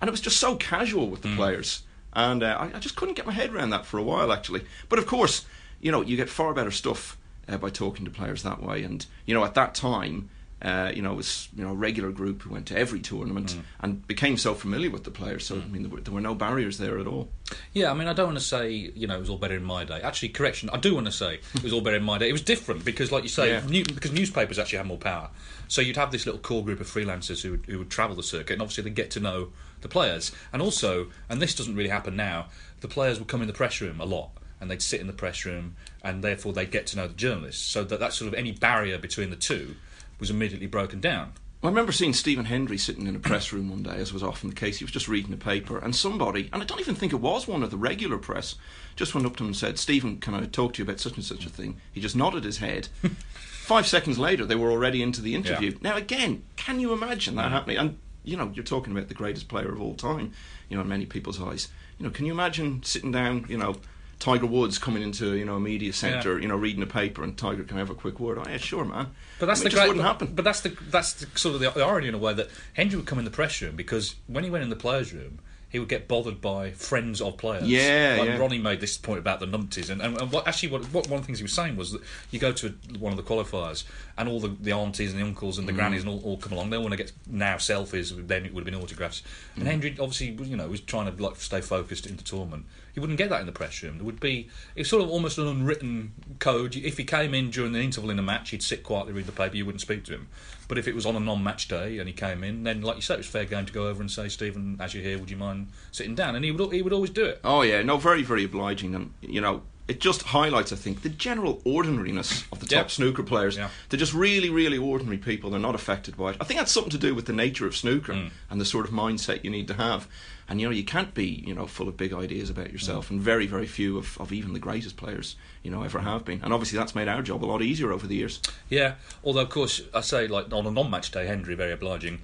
And 0.00 0.08
it 0.08 0.10
was 0.10 0.20
just 0.20 0.38
so 0.38 0.56
casual 0.56 1.08
with 1.08 1.22
the 1.22 1.34
players. 1.36 1.82
And 2.12 2.42
uh, 2.42 2.56
I, 2.58 2.76
I 2.76 2.78
just 2.78 2.96
couldn't 2.96 3.14
get 3.14 3.26
my 3.26 3.32
head 3.32 3.52
around 3.52 3.70
that 3.70 3.86
for 3.86 3.98
a 3.98 4.02
while, 4.02 4.32
actually. 4.32 4.64
But 4.88 4.98
of 4.98 5.06
course, 5.06 5.46
you 5.80 5.90
know, 5.90 6.02
you 6.02 6.16
get 6.16 6.28
far 6.28 6.54
better 6.54 6.70
stuff 6.70 7.18
uh, 7.48 7.58
by 7.58 7.70
talking 7.70 8.04
to 8.04 8.10
players 8.10 8.42
that 8.42 8.62
way. 8.62 8.82
And, 8.82 9.04
you 9.26 9.34
know, 9.34 9.44
at 9.44 9.54
that 9.54 9.74
time, 9.74 10.30
uh, 10.64 10.90
you 10.94 11.02
know, 11.02 11.12
it 11.12 11.16
was 11.16 11.48
you 11.54 11.62
know 11.62 11.70
a 11.72 11.74
regular 11.74 12.10
group 12.10 12.42
who 12.42 12.50
went 12.50 12.66
to 12.66 12.76
every 12.76 12.98
tournament 13.00 13.56
and 13.80 14.06
became 14.06 14.36
so 14.38 14.54
familiar 14.54 14.90
with 14.90 15.04
the 15.04 15.10
players. 15.10 15.44
So 15.46 15.56
I 15.56 15.64
mean, 15.66 15.82
there 15.82 15.90
were, 15.90 16.00
there 16.00 16.14
were 16.14 16.22
no 16.22 16.34
barriers 16.34 16.78
there 16.78 16.98
at 16.98 17.06
all. 17.06 17.28
Yeah, 17.74 17.90
I 17.90 17.94
mean, 17.94 18.08
I 18.08 18.14
don't 18.14 18.28
want 18.28 18.38
to 18.38 18.44
say 18.44 18.70
you 18.72 19.06
know 19.06 19.16
it 19.16 19.20
was 19.20 19.28
all 19.28 19.36
better 19.36 19.56
in 19.56 19.64
my 19.64 19.84
day. 19.84 20.00
Actually, 20.00 20.30
correction, 20.30 20.70
I 20.72 20.78
do 20.78 20.94
want 20.94 21.06
to 21.06 21.12
say 21.12 21.40
it 21.54 21.62
was 21.62 21.72
all 21.72 21.82
better 21.82 21.96
in 21.98 22.02
my 22.02 22.16
day. 22.16 22.28
It 22.30 22.32
was 22.32 22.42
different 22.42 22.84
because, 22.84 23.12
like 23.12 23.22
you 23.22 23.28
say, 23.28 23.50
Yeah. 23.50 23.66
new, 23.66 23.84
because 23.84 24.12
newspapers 24.12 24.58
actually 24.58 24.78
had 24.78 24.86
more 24.86 24.96
power. 24.98 25.28
So 25.68 25.82
you'd 25.82 25.96
have 25.96 26.10
this 26.10 26.24
little 26.24 26.40
core 26.40 26.64
group 26.64 26.80
of 26.80 26.86
freelancers 26.86 27.42
who 27.42 27.52
would, 27.52 27.66
who 27.66 27.78
would 27.78 27.90
travel 27.90 28.16
the 28.16 28.22
circuit, 28.22 28.54
and 28.54 28.62
obviously 28.62 28.84
they'd 28.84 28.94
get 28.94 29.10
to 29.12 29.20
know 29.20 29.50
the 29.82 29.88
players. 29.88 30.32
And 30.52 30.62
also, 30.62 31.08
and 31.28 31.42
this 31.42 31.54
doesn't 31.54 31.74
really 31.76 31.90
happen 31.90 32.16
now, 32.16 32.46
the 32.80 32.88
players 32.88 33.18
would 33.18 33.28
come 33.28 33.42
in 33.42 33.46
the 33.48 33.52
press 33.54 33.80
room 33.82 34.00
a 34.00 34.04
lot. 34.06 34.30
And 34.60 34.70
they'd 34.70 34.80
sit 34.80 35.00
in 35.02 35.08
the 35.08 35.12
press 35.12 35.44
room, 35.44 35.76
and 36.02 36.24
therefore 36.24 36.54
they'd 36.54 36.70
get 36.70 36.86
to 36.86 36.96
know 36.96 37.06
the 37.06 37.12
journalists. 37.14 37.62
So 37.62 37.84
that 37.84 38.00
that 38.00 38.14
sort 38.14 38.28
of 38.28 38.34
any 38.34 38.52
barrier 38.52 38.96
between 38.96 39.28
the 39.28 39.36
two 39.36 39.74
was 40.18 40.30
immediately 40.30 40.66
broken 40.66 41.00
down. 41.00 41.32
I 41.64 41.68
remember 41.68 41.92
seeing 41.92 42.12
Stephen 42.12 42.44
Hendry 42.44 42.76
sitting 42.76 43.06
in 43.06 43.16
a 43.16 43.18
press 43.18 43.50
room 43.50 43.70
one 43.70 43.82
day, 43.82 43.96
as 43.96 44.12
was 44.12 44.22
often 44.22 44.50
the 44.50 44.54
case. 44.54 44.78
He 44.78 44.84
was 44.84 44.92
just 44.92 45.08
reading 45.08 45.32
a 45.32 45.38
paper, 45.38 45.78
and 45.78 45.96
somebody, 45.96 46.50
and 46.52 46.62
I 46.62 46.66
don't 46.66 46.80
even 46.80 46.94
think 46.94 47.14
it 47.14 47.22
was 47.22 47.48
one 47.48 47.62
of 47.62 47.70
the 47.70 47.78
regular 47.78 48.18
press, 48.18 48.56
just 48.96 49.14
went 49.14 49.26
up 49.26 49.36
to 49.36 49.44
him 49.44 49.48
and 49.48 49.56
said, 49.56 49.78
Stephen, 49.78 50.18
can 50.18 50.34
I 50.34 50.44
talk 50.44 50.74
to 50.74 50.82
you 50.82 50.84
about 50.84 51.00
such 51.00 51.14
and 51.14 51.24
such 51.24 51.46
a 51.46 51.48
thing? 51.48 51.80
He 51.90 52.02
just 52.02 52.16
nodded 52.16 52.44
his 52.44 52.58
head. 52.58 52.88
Five 53.64 53.86
seconds 53.86 54.18
later, 54.18 54.44
they 54.44 54.56
were 54.56 54.70
already 54.70 55.02
into 55.02 55.22
the 55.22 55.34
interview. 55.34 55.70
Yeah. 55.70 55.78
Now, 55.80 55.96
again, 55.96 56.42
can 56.56 56.80
you 56.80 56.92
imagine 56.92 57.36
that 57.36 57.50
happening? 57.50 57.78
And, 57.78 57.98
you 58.24 58.36
know, 58.36 58.52
you're 58.54 58.62
talking 58.62 58.92
about 58.92 59.08
the 59.08 59.14
greatest 59.14 59.48
player 59.48 59.72
of 59.72 59.80
all 59.80 59.94
time, 59.94 60.32
you 60.68 60.76
know, 60.76 60.82
in 60.82 60.88
many 60.88 61.06
people's 61.06 61.40
eyes. 61.40 61.68
You 61.98 62.04
know, 62.04 62.10
can 62.10 62.26
you 62.26 62.32
imagine 62.32 62.82
sitting 62.82 63.10
down, 63.10 63.46
you 63.48 63.56
know, 63.56 63.76
Tiger 64.18 64.46
Woods 64.46 64.78
coming 64.78 65.02
into 65.02 65.34
you 65.34 65.44
know 65.44 65.56
a 65.56 65.60
media 65.60 65.92
centre, 65.92 66.38
you 66.38 66.48
know, 66.48 66.56
reading 66.56 66.82
a 66.82 66.86
paper, 66.86 67.22
and 67.22 67.36
Tiger 67.36 67.64
can 67.64 67.76
have 67.76 67.90
a 67.90 67.94
quick 67.94 68.20
word. 68.20 68.38
Oh 68.38 68.48
yeah, 68.48 68.56
sure, 68.56 68.84
man. 68.84 69.08
But 69.38 69.46
that's 69.46 69.60
I 69.60 69.64
mean, 69.64 69.70
the 69.70 69.76
great, 69.76 69.88
wouldn't 69.88 70.02
but, 70.04 70.08
happen. 70.08 70.34
But 70.34 70.44
that's 70.44 70.60
the 70.60 70.76
that's 70.90 71.14
the, 71.14 71.38
sort 71.38 71.54
of 71.54 71.60
the, 71.60 71.70
the 71.70 71.84
irony 71.84 72.08
in 72.08 72.14
a 72.14 72.18
way 72.18 72.34
that 72.34 72.48
Hendry 72.74 72.96
would 72.96 73.06
come 73.06 73.18
in 73.18 73.24
the 73.24 73.30
press 73.30 73.60
room 73.60 73.76
because 73.76 74.14
when 74.26 74.44
he 74.44 74.50
went 74.50 74.64
in 74.64 74.70
the 74.70 74.76
players' 74.76 75.12
room, 75.12 75.40
he 75.74 75.80
would 75.80 75.88
get 75.88 76.06
bothered 76.06 76.40
by 76.40 76.70
friends 76.70 77.20
of 77.20 77.36
players. 77.36 77.64
Yeah, 77.64 78.16
like 78.20 78.28
yeah. 78.28 78.38
Ronnie 78.38 78.58
made 78.58 78.80
this 78.80 78.96
point 78.96 79.18
about 79.18 79.40
the 79.40 79.46
numpties, 79.46 79.90
and, 79.90 80.00
and, 80.00 80.16
and 80.20 80.30
what 80.30 80.46
actually 80.46 80.68
what, 80.70 80.84
what 80.92 81.08
one 81.08 81.18
of 81.18 81.22
the 81.22 81.26
things 81.26 81.40
he 81.40 81.44
was 81.44 81.52
saying 81.52 81.76
was 81.76 81.90
that 81.90 82.00
you 82.30 82.38
go 82.38 82.52
to 82.52 82.68
one 83.00 83.12
of 83.12 83.16
the 83.16 83.24
qualifiers, 83.24 83.82
and 84.16 84.28
all 84.28 84.38
the, 84.38 84.54
the 84.60 84.70
aunties 84.70 85.12
and 85.12 85.20
the 85.20 85.26
uncles 85.26 85.58
and 85.58 85.66
the 85.66 85.72
Mm. 85.72 85.76
grannies 85.76 86.02
and 86.02 86.10
all, 86.10 86.20
all 86.20 86.36
come 86.36 86.52
along. 86.52 86.70
They 86.70 86.78
want 86.78 86.92
to 86.92 86.96
get 86.96 87.10
now 87.26 87.56
selfies. 87.56 88.14
Then 88.28 88.46
it 88.46 88.54
would 88.54 88.64
have 88.64 88.72
been 88.72 88.80
autographs. 88.80 89.22
Mm. 89.56 89.58
And 89.58 89.66
Hendry 89.66 89.96
obviously 89.98 90.28
you 90.48 90.56
know 90.56 90.68
was 90.68 90.80
trying 90.80 91.12
to 91.12 91.22
like 91.22 91.36
stay 91.36 91.60
focused 91.60 92.06
in 92.06 92.16
the 92.16 92.22
tournament. 92.22 92.66
You 92.94 93.02
wouldn't 93.02 93.18
get 93.18 93.30
that 93.30 93.40
in 93.40 93.46
the 93.46 93.52
press 93.52 93.82
room. 93.82 93.98
There 93.98 94.04
would 94.04 94.20
be 94.20 94.48
it's 94.76 94.88
sort 94.88 95.02
of 95.02 95.10
almost 95.10 95.36
an 95.38 95.48
unwritten 95.48 96.12
code. 96.38 96.76
If 96.76 96.96
he 96.96 97.04
came 97.04 97.34
in 97.34 97.50
during 97.50 97.72
the 97.72 97.80
interval 97.80 98.10
in 98.10 98.18
a 98.18 98.22
match, 98.22 98.50
he'd 98.50 98.62
sit 98.62 98.84
quietly, 98.84 99.12
read 99.12 99.26
the 99.26 99.32
paper. 99.32 99.56
You 99.56 99.66
wouldn't 99.66 99.80
speak 99.80 100.04
to 100.04 100.12
him. 100.12 100.28
But 100.68 100.78
if 100.78 100.86
it 100.86 100.94
was 100.94 101.04
on 101.04 101.16
a 101.16 101.20
non-match 101.20 101.68
day 101.68 101.98
and 101.98 102.08
he 102.08 102.14
came 102.14 102.42
in, 102.44 102.62
then 102.62 102.82
like 102.82 102.96
you 102.96 103.02
said, 103.02 103.14
it 103.14 103.18
was 103.18 103.26
fair 103.26 103.44
game 103.44 103.66
to 103.66 103.72
go 103.72 103.88
over 103.88 104.00
and 104.00 104.10
say, 104.10 104.28
Stephen, 104.28 104.78
as 104.80 104.94
you're 104.94 105.02
here, 105.02 105.18
would 105.18 105.30
you 105.30 105.36
mind 105.36 105.68
sitting 105.90 106.14
down? 106.14 106.36
And 106.36 106.44
he 106.44 106.50
would 106.52 106.72
he 106.72 106.82
would 106.82 106.92
always 106.92 107.10
do 107.10 107.24
it. 107.24 107.40
Oh 107.44 107.62
yeah, 107.62 107.82
no, 107.82 107.96
very 107.96 108.22
very 108.22 108.44
obliging, 108.44 108.94
and 108.94 109.12
you 109.20 109.40
know, 109.40 109.62
it 109.86 110.00
just 110.00 110.22
highlights, 110.22 110.72
I 110.72 110.76
think, 110.76 111.02
the 111.02 111.08
general 111.10 111.60
ordinariness 111.64 112.44
of 112.50 112.60
the 112.60 112.66
top 112.66 112.72
Yep. 112.84 112.90
snooker 112.90 113.22
players. 113.22 113.56
Yeah. 113.56 113.68
They're 113.88 113.98
just 114.00 114.14
really, 114.14 114.48
really 114.48 114.78
ordinary 114.78 115.18
people. 115.18 115.50
They're 115.50 115.60
not 115.60 115.74
affected 115.74 116.16
by 116.16 116.30
it. 116.30 116.36
I 116.40 116.44
think 116.44 116.58
that's 116.58 116.72
something 116.72 116.90
to 116.92 116.98
do 116.98 117.14
with 117.14 117.26
the 117.26 117.32
nature 117.34 117.66
of 117.66 117.76
snooker 117.76 118.14
Mm. 118.14 118.30
and 118.50 118.60
the 118.60 118.64
sort 118.64 118.86
of 118.86 118.92
mindset 118.92 119.44
you 119.44 119.50
need 119.50 119.68
to 119.68 119.74
have. 119.74 120.08
And 120.48 120.60
you 120.60 120.66
know, 120.66 120.72
you 120.72 120.84
can't 120.84 121.12
be, 121.14 121.42
you 121.46 121.54
know, 121.54 121.66
full 121.66 121.88
of 121.88 121.96
big 121.96 122.12
ideas 122.14 122.48
about 122.50 122.68
Mm. 122.68 122.72
yourself. 122.72 123.10
And 123.10 123.20
very, 123.20 123.46
very 123.46 123.66
few 123.66 123.98
of, 123.98 124.16
of 124.18 124.32
even 124.32 124.52
the 124.54 124.58
greatest 124.58 124.96
players, 124.96 125.36
you 125.62 125.70
know, 125.70 125.82
ever 125.82 126.00
have 126.00 126.24
been. 126.24 126.40
And 126.42 126.52
obviously, 126.52 126.78
that's 126.78 126.94
made 126.94 127.08
our 127.08 127.22
job 127.22 127.44
a 127.44 127.46
lot 127.46 127.60
easier 127.62 127.92
over 127.92 128.06
the 128.06 128.14
years. 128.14 128.40
Yeah, 128.70 128.94
although 129.22 129.40
of 129.42 129.50
course 129.50 129.82
I 129.92 130.00
say 130.00 130.26
like 130.28 130.50
on 130.52 130.66
a 130.66 130.70
non-match 130.70 131.10
day, 131.10 131.26
Hendry 131.26 131.54
very 131.54 131.72
obliging. 131.72 132.20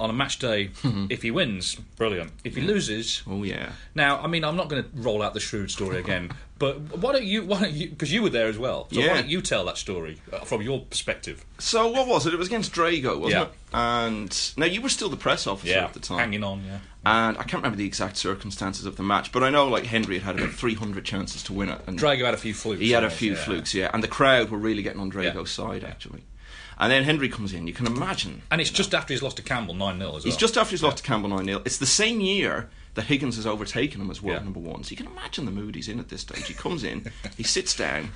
On 0.00 0.08
a 0.10 0.12
match 0.14 0.38
day, 0.38 0.70
if 1.10 1.22
he 1.22 1.30
wins, 1.30 1.74
brilliant. 1.96 2.32
If 2.42 2.56
he 2.56 2.62
loses, 2.62 3.22
Oh 3.28 3.42
yeah. 3.42 3.70
now 3.94 4.18
I 4.20 4.26
mean 4.26 4.44
I'm 4.44 4.56
not 4.56 4.68
going 4.68 4.82
to 4.82 4.88
roll 4.94 5.22
out 5.22 5.34
the 5.34 5.40
shrewd 5.40 5.70
story 5.70 5.98
again, 5.98 6.30
but 6.58 6.80
why 6.98 7.12
don't 7.12 7.24
you? 7.24 7.44
Why 7.44 7.60
don't 7.60 7.72
you? 7.74 7.90
Because 7.90 8.10
you 8.12 8.22
were 8.22 8.30
there 8.30 8.46
as 8.48 8.56
well. 8.58 8.88
So 8.90 8.98
Yeah. 9.00 9.08
why 9.08 9.14
don't 9.20 9.28
you 9.28 9.42
tell 9.42 9.64
that 9.66 9.76
story 9.76 10.18
uh, 10.32 10.38
from 10.40 10.62
your 10.62 10.80
perspective? 10.80 11.44
So 11.58 11.88
what 11.88 12.08
was 12.08 12.26
it? 12.26 12.32
It 12.32 12.38
was 12.38 12.48
against 12.48 12.72
Drago, 12.72 13.20
wasn't 13.20 13.30
Yeah. 13.30 13.42
it? 13.44 13.50
And 13.72 14.52
now 14.56 14.66
you 14.66 14.80
were 14.80 14.88
still 14.88 15.10
the 15.10 15.16
press 15.16 15.46
officer 15.46 15.70
Yeah, 15.72 15.84
at 15.84 15.92
the 15.92 16.00
time. 16.00 16.18
hanging 16.18 16.42
on. 16.44 16.64
Yeah. 16.64 16.78
And 17.04 17.36
I 17.38 17.42
can't 17.44 17.62
remember 17.62 17.76
the 17.78 17.86
exact 17.86 18.16
circumstances 18.18 18.84
of 18.86 18.96
the 18.96 19.02
match, 19.02 19.32
but 19.32 19.42
I 19.42 19.48
know 19.50 19.68
like 19.68 19.84
Hendry 19.84 20.18
had 20.18 20.36
had 20.36 20.44
about 20.44 20.54
300 20.54 21.04
chances 21.04 21.42
to 21.44 21.52
win 21.52 21.68
it, 21.70 21.80
and 21.86 21.98
Drago 21.98 22.24
had 22.24 22.34
a 22.34 22.38
few 22.38 22.52
flukes. 22.54 22.80
he 22.80 22.90
had 22.90 23.04
a 23.04 23.10
few 23.10 23.32
yeah. 23.32 23.38
flukes, 23.44 23.74
yeah. 23.74 23.90
And 23.94 24.02
the 24.02 24.08
crowd 24.08 24.50
were 24.50 24.58
really 24.58 24.82
getting 24.82 25.00
on 25.00 25.10
Drago's 25.10 25.56
Yeah. 25.58 25.66
side 25.66 25.84
actually. 25.84 26.22
And 26.80 26.90
then 26.90 27.04
Hendry 27.04 27.28
comes 27.28 27.52
in. 27.52 27.66
You 27.66 27.74
can 27.74 27.86
imagine. 27.86 28.40
And 28.50 28.60
it's 28.60 28.70
just 28.70 28.94
after 28.94 29.12
he's 29.12 29.22
lost 29.22 29.36
to 29.36 29.42
Campbell 29.42 29.74
nine 29.74 29.98
0 29.98 30.08
as 30.08 30.12
well. 30.14 30.22
He's 30.22 30.36
just 30.36 30.56
after 30.56 30.70
he's 30.70 30.82
lost 30.82 30.96
to 30.96 31.02
Campbell 31.02 31.28
9 31.28 31.44
0. 31.44 31.62
It's 31.66 31.76
the 31.76 31.86
same 31.86 32.20
year 32.20 32.70
that 32.94 33.02
Higgins 33.04 33.36
has 33.36 33.46
overtaken 33.46 34.00
him 34.00 34.10
as 34.10 34.22
world 34.22 34.38
Yeah. 34.38 34.44
number 34.44 34.60
one. 34.60 34.82
So 34.82 34.90
you 34.90 34.96
can 34.96 35.06
imagine 35.06 35.44
the 35.44 35.50
mood 35.52 35.74
he's 35.74 35.88
in 35.88 36.00
at 36.00 36.08
this 36.08 36.22
stage. 36.22 36.46
He 36.48 36.54
comes 36.54 36.82
in, 36.82 37.12
he 37.36 37.42
sits 37.42 37.76
down. 37.76 38.10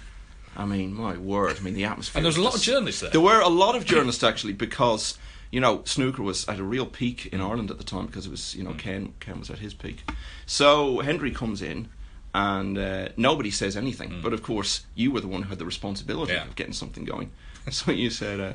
I 0.57 0.65
mean, 0.65 0.95
my 0.95 1.17
word. 1.19 1.57
I 1.59 1.61
mean, 1.61 1.75
the 1.75 1.85
atmosphere. 1.85 2.19
And 2.19 2.25
there 2.25 2.29
was 2.31 2.39
a 2.39 2.43
lot 2.43 2.55
of 2.55 2.63
journalists 2.63 3.03
there. 3.03 3.11
There 3.11 3.21
were 3.21 3.41
a 3.41 3.49
lot 3.49 3.77
of 3.77 3.85
journalists 3.85 4.25
actually 4.25 4.55
because. 4.55 5.19
You 5.51 5.61
know, 5.61 5.83
snooker 5.85 6.21
was 6.21 6.49
at 6.49 6.59
a 6.59 6.65
real 6.65 6.85
peak 6.85 7.27
in 7.27 7.41
Ireland 7.41 7.71
at 7.71 7.79
the 7.79 7.85
time 7.85 8.07
because 8.07 8.27
it 8.27 8.31
was, 8.31 8.57
you 8.57 8.65
know, 8.65 8.73
mm. 8.73 8.79
Ken 8.79 9.13
Ken 9.21 9.39
was 9.39 9.51
at 9.51 9.61
his 9.61 9.73
peak. 9.73 10.03
So 10.47 10.99
Hendry 10.99 11.31
comes 11.31 11.63
in, 11.63 11.87
and 12.35 12.77
uh, 12.77 13.09
nobody 13.17 13.51
says 13.51 13.77
anything. 13.77 14.21
But 14.23 14.33
of 14.33 14.43
course, 14.43 14.85
you 14.95 15.11
were 15.13 15.21
the 15.21 15.29
one 15.29 15.43
who 15.45 15.49
had 15.51 15.59
the 15.59 15.65
responsibility 15.65 16.33
Yeah. 16.33 16.45
of 16.45 16.57
getting 16.57 16.73
something 16.75 17.05
going. 17.05 17.31
So 17.71 17.93
you 17.93 18.11
said, 18.11 18.41
uh, 18.41 18.53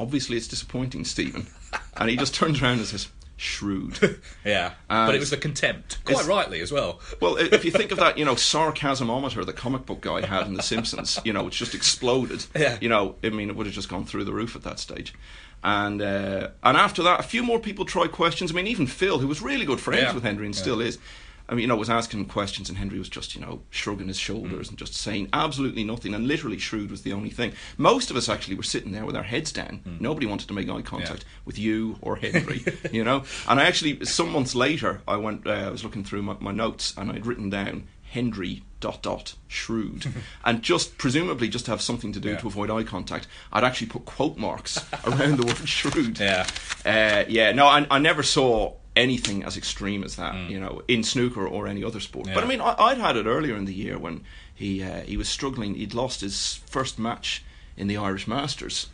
obviously 0.00 0.36
it's 0.36 0.48
disappointing, 0.48 1.04
Stephen. 1.04 1.46
and 1.96 2.10
he 2.10 2.16
just 2.16 2.34
turns 2.34 2.60
around 2.60 2.78
and 2.78 2.86
says, 2.86 3.08
shrewd. 3.36 4.00
Yeah, 4.44 4.72
And 4.90 5.06
but 5.08 5.14
it 5.14 5.18
was 5.20 5.30
the 5.30 5.36
contempt, 5.36 5.98
quite 6.04 6.26
rightly 6.26 6.60
as 6.60 6.72
well. 6.72 7.00
well, 7.20 7.36
if 7.36 7.64
you 7.64 7.70
think 7.70 7.92
of 7.92 7.98
that, 7.98 8.16
you 8.18 8.24
know, 8.24 8.34
sarcasmometer 8.34 9.44
the 9.44 9.52
comic 9.52 9.84
book 9.86 10.00
guy 10.00 10.24
had 10.26 10.46
in 10.46 10.54
The 10.54 10.62
Simpsons, 10.62 11.18
you 11.24 11.32
know, 11.32 11.46
it's 11.46 11.56
just 11.56 11.74
exploded. 11.74 12.46
Yeah. 12.56 12.78
You 12.80 12.88
know, 12.88 13.16
I 13.22 13.28
mean, 13.30 13.50
it 13.50 13.56
would 13.56 13.66
have 13.66 13.74
just 13.74 13.88
gone 13.88 14.04
through 14.06 14.24
the 14.24 14.32
roof 14.32 14.56
at 14.56 14.62
that 14.62 14.78
stage. 14.78 15.12
And 15.62 16.00
uh, 16.02 16.48
and 16.62 16.76
after 16.76 17.02
that, 17.02 17.20
a 17.20 17.22
few 17.24 17.42
more 17.42 17.58
people 17.58 17.84
tried 17.84 18.12
questions. 18.12 18.50
I 18.50 18.54
mean, 18.54 18.66
even 18.68 18.86
Phil, 18.86 19.18
who 19.18 19.26
was 19.26 19.40
really 19.42 19.66
good 19.66 19.80
friends 19.80 20.02
Yeah. 20.02 20.12
with 20.14 20.22
Hendry 20.22 20.46
and 20.46 20.54
Yeah. 20.54 20.62
still 20.62 20.80
is, 20.80 20.98
I 21.48 21.54
mean, 21.54 21.62
you 21.62 21.66
know, 21.68 21.76
was 21.76 21.88
asking 21.90 22.20
him 22.20 22.26
questions, 22.26 22.68
and 22.68 22.76
Hendry 22.76 22.98
was 22.98 23.08
just, 23.08 23.34
you 23.34 23.40
know, 23.40 23.62
shrugging 23.70 24.08
his 24.08 24.16
Mm. 24.18 24.20
shoulders 24.22 24.68
and 24.68 24.76
just 24.76 24.94
saying 24.94 25.28
absolutely 25.32 25.84
nothing. 25.84 26.14
And 26.14 26.26
literally, 26.26 26.58
shrewd 26.58 26.90
was 26.90 27.02
the 27.02 27.12
only 27.12 27.30
thing. 27.30 27.52
Most 27.76 28.10
of 28.10 28.16
us 28.16 28.28
actually 28.28 28.56
were 28.56 28.62
sitting 28.64 28.92
there 28.92 29.04
with 29.06 29.14
our 29.16 29.22
heads 29.22 29.52
down. 29.52 29.80
Mm. 29.86 30.00
Nobody 30.00 30.26
wanted 30.26 30.48
to 30.48 30.54
make 30.54 30.68
eye 30.68 30.82
contact 30.82 31.24
with 31.44 31.58
you 31.58 31.98
or 32.00 32.16
Hendry, 32.22 32.64
you 32.92 33.04
know. 33.04 33.22
And 33.48 33.60
I 33.60 33.64
actually, 33.64 34.04
some 34.04 34.30
months 34.32 34.54
later, 34.54 35.02
I 35.06 35.16
went, 35.16 35.46
uh, 35.46 35.50
I 35.50 35.70
was 35.70 35.84
looking 35.84 36.02
through 36.04 36.22
my, 36.22 36.36
my 36.40 36.52
notes, 36.52 36.92
and 36.96 37.12
I'd 37.12 37.26
written 37.26 37.48
down 37.50 37.84
Hendry 38.10 38.62
dot 38.80 39.02
dot 39.02 39.34
shrewd, 39.48 40.06
and 40.44 40.62
just 40.62 40.96
presumably 40.98 41.48
just 41.48 41.64
to 41.66 41.70
have 41.70 41.80
something 41.82 42.12
to 42.12 42.20
do 42.20 42.30
Yeah. 42.30 42.36
to 42.38 42.46
avoid 42.46 42.70
eye 42.70 42.82
contact, 42.84 43.26
I'd 43.52 43.64
actually 43.64 43.86
put 43.88 44.04
quote 44.04 44.36
marks 44.36 44.78
around 45.04 45.38
the 45.38 45.46
word 45.46 45.68
shrewd. 45.68 46.18
Yeah. 46.18 46.46
Uh, 46.84 47.24
yeah, 47.28 47.52
no, 47.52 47.66
I, 47.66 47.86
I 47.90 47.98
never 47.98 48.22
saw 48.22 48.74
anything 48.96 49.44
as 49.44 49.56
extreme 49.56 50.02
as 50.02 50.16
that, 50.16 50.34
Mm. 50.34 50.50
you 50.50 50.58
know, 50.60 50.82
in 50.88 51.02
snooker 51.04 51.46
or 51.46 51.66
any 51.68 51.84
other 51.84 52.00
sport. 52.00 52.28
But 52.34 52.42
I 52.42 52.46
mean, 52.46 52.60
I, 52.60 52.74
I'd 52.78 52.98
had 52.98 53.16
it 53.16 53.26
earlier 53.26 53.54
in 53.56 53.66
the 53.66 53.74
year 53.74 53.98
when 53.98 54.22
he 54.54 54.82
uh, 54.82 55.02
he 55.02 55.16
was 55.16 55.28
struggling. 55.28 55.74
He'd 55.74 55.94
lost 55.94 56.20
his 56.22 56.60
first 56.66 56.98
match 56.98 57.44
in 57.76 57.86
the 57.88 57.96
Irish 57.98 58.26
Masters, 58.26 58.88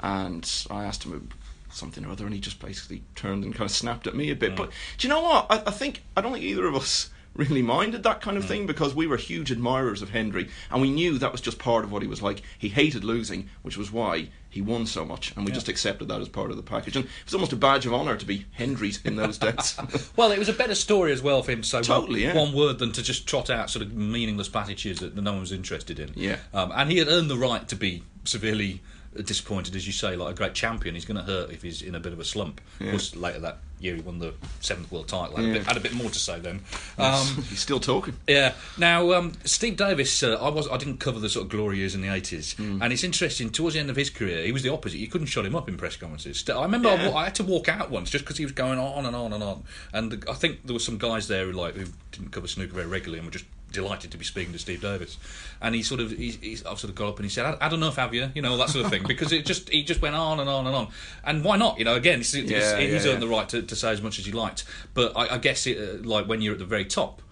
and 0.00 0.48
I 0.70 0.84
asked 0.84 1.04
him 1.04 1.30
something 1.70 2.04
or 2.04 2.10
other, 2.12 2.24
and 2.24 2.34
he 2.34 2.40
just 2.40 2.60
basically 2.60 3.02
turned 3.14 3.44
and 3.44 3.54
kind 3.54 3.68
of 3.70 3.74
snapped 3.76 4.06
at 4.06 4.14
me 4.14 4.30
a 4.30 4.36
bit. 4.36 4.52
Mm. 4.52 4.56
But 4.56 4.70
do 4.98 5.06
you 5.08 5.12
know 5.12 5.20
what? 5.22 5.46
I, 5.50 5.62
I 5.66 5.70
think 5.70 6.02
I 6.16 6.20
don't 6.20 6.32
think 6.32 6.44
either 6.44 6.66
of 6.66 6.74
us. 6.74 7.10
Really 7.36 7.60
minded 7.60 8.02
that 8.04 8.22
kind 8.22 8.38
of 8.38 8.44
Mm. 8.44 8.48
thing 8.48 8.66
because 8.66 8.94
we 8.94 9.06
were 9.06 9.18
huge 9.18 9.50
admirers 9.52 10.00
of 10.00 10.08
Hendry 10.08 10.48
and 10.70 10.80
we 10.80 10.88
knew 10.90 11.18
that 11.18 11.32
was 11.32 11.42
just 11.42 11.58
part 11.58 11.84
of 11.84 11.92
what 11.92 12.00
he 12.00 12.08
was 12.08 12.22
like. 12.22 12.40
He 12.58 12.70
hated 12.70 13.04
losing, 13.04 13.50
which 13.60 13.76
was 13.76 13.92
why 13.92 14.30
he 14.56 14.62
won 14.62 14.86
so 14.86 15.04
much, 15.04 15.34
and 15.36 15.44
we 15.44 15.52
just 15.52 15.68
accepted 15.68 16.08
that 16.08 16.18
as 16.18 16.30
part 16.30 16.50
of 16.50 16.56
the 16.56 16.62
package. 16.62 16.96
And 16.96 17.04
it 17.04 17.10
was 17.26 17.34
almost 17.34 17.52
a 17.52 17.56
badge 17.56 17.84
of 17.84 17.92
honour 17.92 18.16
to 18.16 18.24
be 18.24 18.46
Hendry's 18.52 19.00
in 19.04 19.16
those 19.16 19.36
days. 19.38 19.78
Well, 20.16 20.32
it 20.32 20.38
was 20.38 20.48
a 20.48 20.54
better 20.54 20.74
story 20.74 21.12
as 21.12 21.20
well 21.20 21.42
for 21.42 21.52
him 21.52 21.60
to 21.60 21.68
say 21.68 21.82
Totally, 21.82 22.24
one, 22.24 22.34
yeah. 22.34 22.42
one 22.42 22.54
word 22.54 22.78
than 22.78 22.92
to 22.92 23.02
just 23.02 23.26
trot 23.26 23.50
out 23.50 23.68
sort 23.68 23.84
of 23.84 23.92
meaningless 23.92 24.48
platitudes 24.48 25.00
that 25.00 25.14
no 25.14 25.32
one 25.32 25.40
was 25.40 25.52
interested 25.52 25.98
in. 25.98 26.12
Yeah. 26.14 26.38
Um, 26.54 26.72
and 26.74 26.90
he 26.90 26.96
had 26.96 27.08
earned 27.08 27.28
the 27.28 27.36
right 27.36 27.68
to 27.68 27.76
be 27.76 28.02
severely 28.24 28.80
disappointed, 29.22 29.76
as 29.76 29.86
you 29.86 29.92
say, 29.92 30.16
like 30.16 30.32
a 30.32 30.36
great 30.36 30.54
champion. 30.54 30.94
He's 30.94 31.04
going 31.04 31.18
to 31.18 31.22
hurt 31.22 31.50
if 31.50 31.60
he's 31.62 31.82
in 31.82 31.94
a 31.94 32.00
bit 32.00 32.14
of 32.14 32.20
a 32.20 32.24
slump. 32.24 32.62
Of 32.80 32.90
course, 32.90 33.14
later 33.14 33.40
that 33.40 33.58
year 33.80 33.94
he 33.94 34.00
won 34.00 34.18
the 34.18 34.34
seventh 34.60 34.90
world 34.90 35.08
title. 35.08 35.36
Had, 35.36 35.44
a, 35.44 35.52
bit, 35.52 35.66
had 35.66 35.76
a 35.76 35.80
bit 35.80 35.92
more 35.94 36.08
to 36.10 36.18
say 36.18 36.38
then. 36.40 36.60
Um, 36.98 37.26
He's 37.48 37.60
still 37.60 37.80
talking. 37.80 38.14
yeah. 38.26 38.54
Now, 38.78 39.12
um, 39.12 39.32
Steve 39.44 39.76
Davis, 39.76 40.22
uh, 40.22 40.34
I 40.40 40.48
was 40.48 40.68
I 40.68 40.76
didn't 40.76 40.98
cover 40.98 41.18
the 41.20 41.28
sort 41.28 41.44
of 41.44 41.50
glory 41.50 41.78
years 41.78 41.94
in 41.94 42.00
the 42.02 42.08
eighties, 42.12 42.54
Hmm. 42.54 42.82
and 42.82 42.92
it's 42.92 43.04
interesting. 43.04 43.50
Towards 43.50 43.74
the 43.74 43.80
end 43.80 43.90
of 43.90 43.96
his 43.96 44.10
career, 44.10 44.44
he 44.44 44.52
was 44.52 44.62
the 44.62 44.70
opposite. 44.72 44.98
You 44.98 45.08
couldn't 45.08 45.26
shut 45.28 45.44
him 45.46 45.54
up 45.56 45.68
in 45.68 45.76
press 45.76 45.96
conferences. 45.96 46.44
I 46.48 46.62
remember 46.62 46.88
I, 46.88 46.94
Yeah. 46.94 47.08
wa- 47.10 47.16
I 47.18 47.24
had 47.24 47.34
to 47.36 47.44
walk 47.44 47.68
out 47.68 47.90
once 47.90 48.10
just 48.10 48.24
because 48.24 48.38
he 48.38 48.44
was 48.44 48.52
going 48.52 48.78
on 48.78 49.04
and 49.06 49.14
on 49.14 49.32
and 49.32 49.42
on. 49.42 49.64
And 49.92 50.12
the, 50.12 50.30
I 50.30 50.34
think 50.34 50.64
there 50.66 50.74
were 50.74 50.80
some 50.80 50.98
guys 50.98 51.28
there 51.28 51.44
who 51.46 51.52
like 51.52 51.74
who 51.74 51.86
didn't 52.12 52.32
cover 52.32 52.46
snooker 52.48 52.72
very 52.74 52.86
regularly 52.86 53.18
and 53.18 53.26
were 53.26 53.32
just 53.32 53.44
delighted 53.72 54.10
to 54.10 54.18
be 54.18 54.24
speaking 54.24 54.52
to 54.52 54.58
Steve 54.58 54.80
Davis. 54.80 55.18
And 55.60 55.74
he 55.74 55.82
sort 55.82 56.00
of 56.00 56.10
he, 56.10 56.30
he 56.30 56.56
sort 56.56 56.84
of 56.84 56.94
got 56.94 57.08
up 57.08 57.16
and 57.16 57.24
he 57.24 57.30
said, 57.30 57.46
"I, 57.46 57.66
I 57.66 57.68
don't 57.68 57.80
know 57.80 57.88
if 57.88 57.96
have 57.96 58.14
you," 58.14 58.30
you 58.34 58.42
know, 58.42 58.56
that 58.56 58.70
sort 58.70 58.84
of 58.84 58.90
thing, 58.90 59.02
because 59.08 59.32
it 59.32 59.46
just 59.46 59.68
he 59.68 59.82
just 59.82 60.02
went 60.02 60.14
on 60.14 60.40
and 60.40 60.48
on 60.48 60.66
and 60.66 60.74
on. 60.74 60.88
And 61.24 61.44
why 61.44 61.56
not? 61.56 61.78
You 61.78 61.84
know, 61.84 61.94
again, 61.94 62.20
it's, 62.20 62.34
it's, 62.34 62.50
Yeah, 62.50 62.78
he's 62.78 63.04
yeah, 63.04 63.12
earned 63.12 63.22
the 63.22 63.28
right 63.28 63.48
to, 63.50 63.62
to 63.62 63.76
say 63.76 63.90
as 63.90 64.02
much 64.02 64.18
as 64.18 64.26
he 64.26 64.32
liked. 64.32 64.64
But 64.94 65.16
I, 65.16 65.34
I 65.34 65.38
guess 65.38 65.66
it, 65.66 65.78
uh, 65.78 66.08
like 66.08 66.26
when 66.26 66.40
you're 66.40 66.54
at 66.54 66.58
the 66.58 66.64
very 66.64 66.84
top 66.84 67.22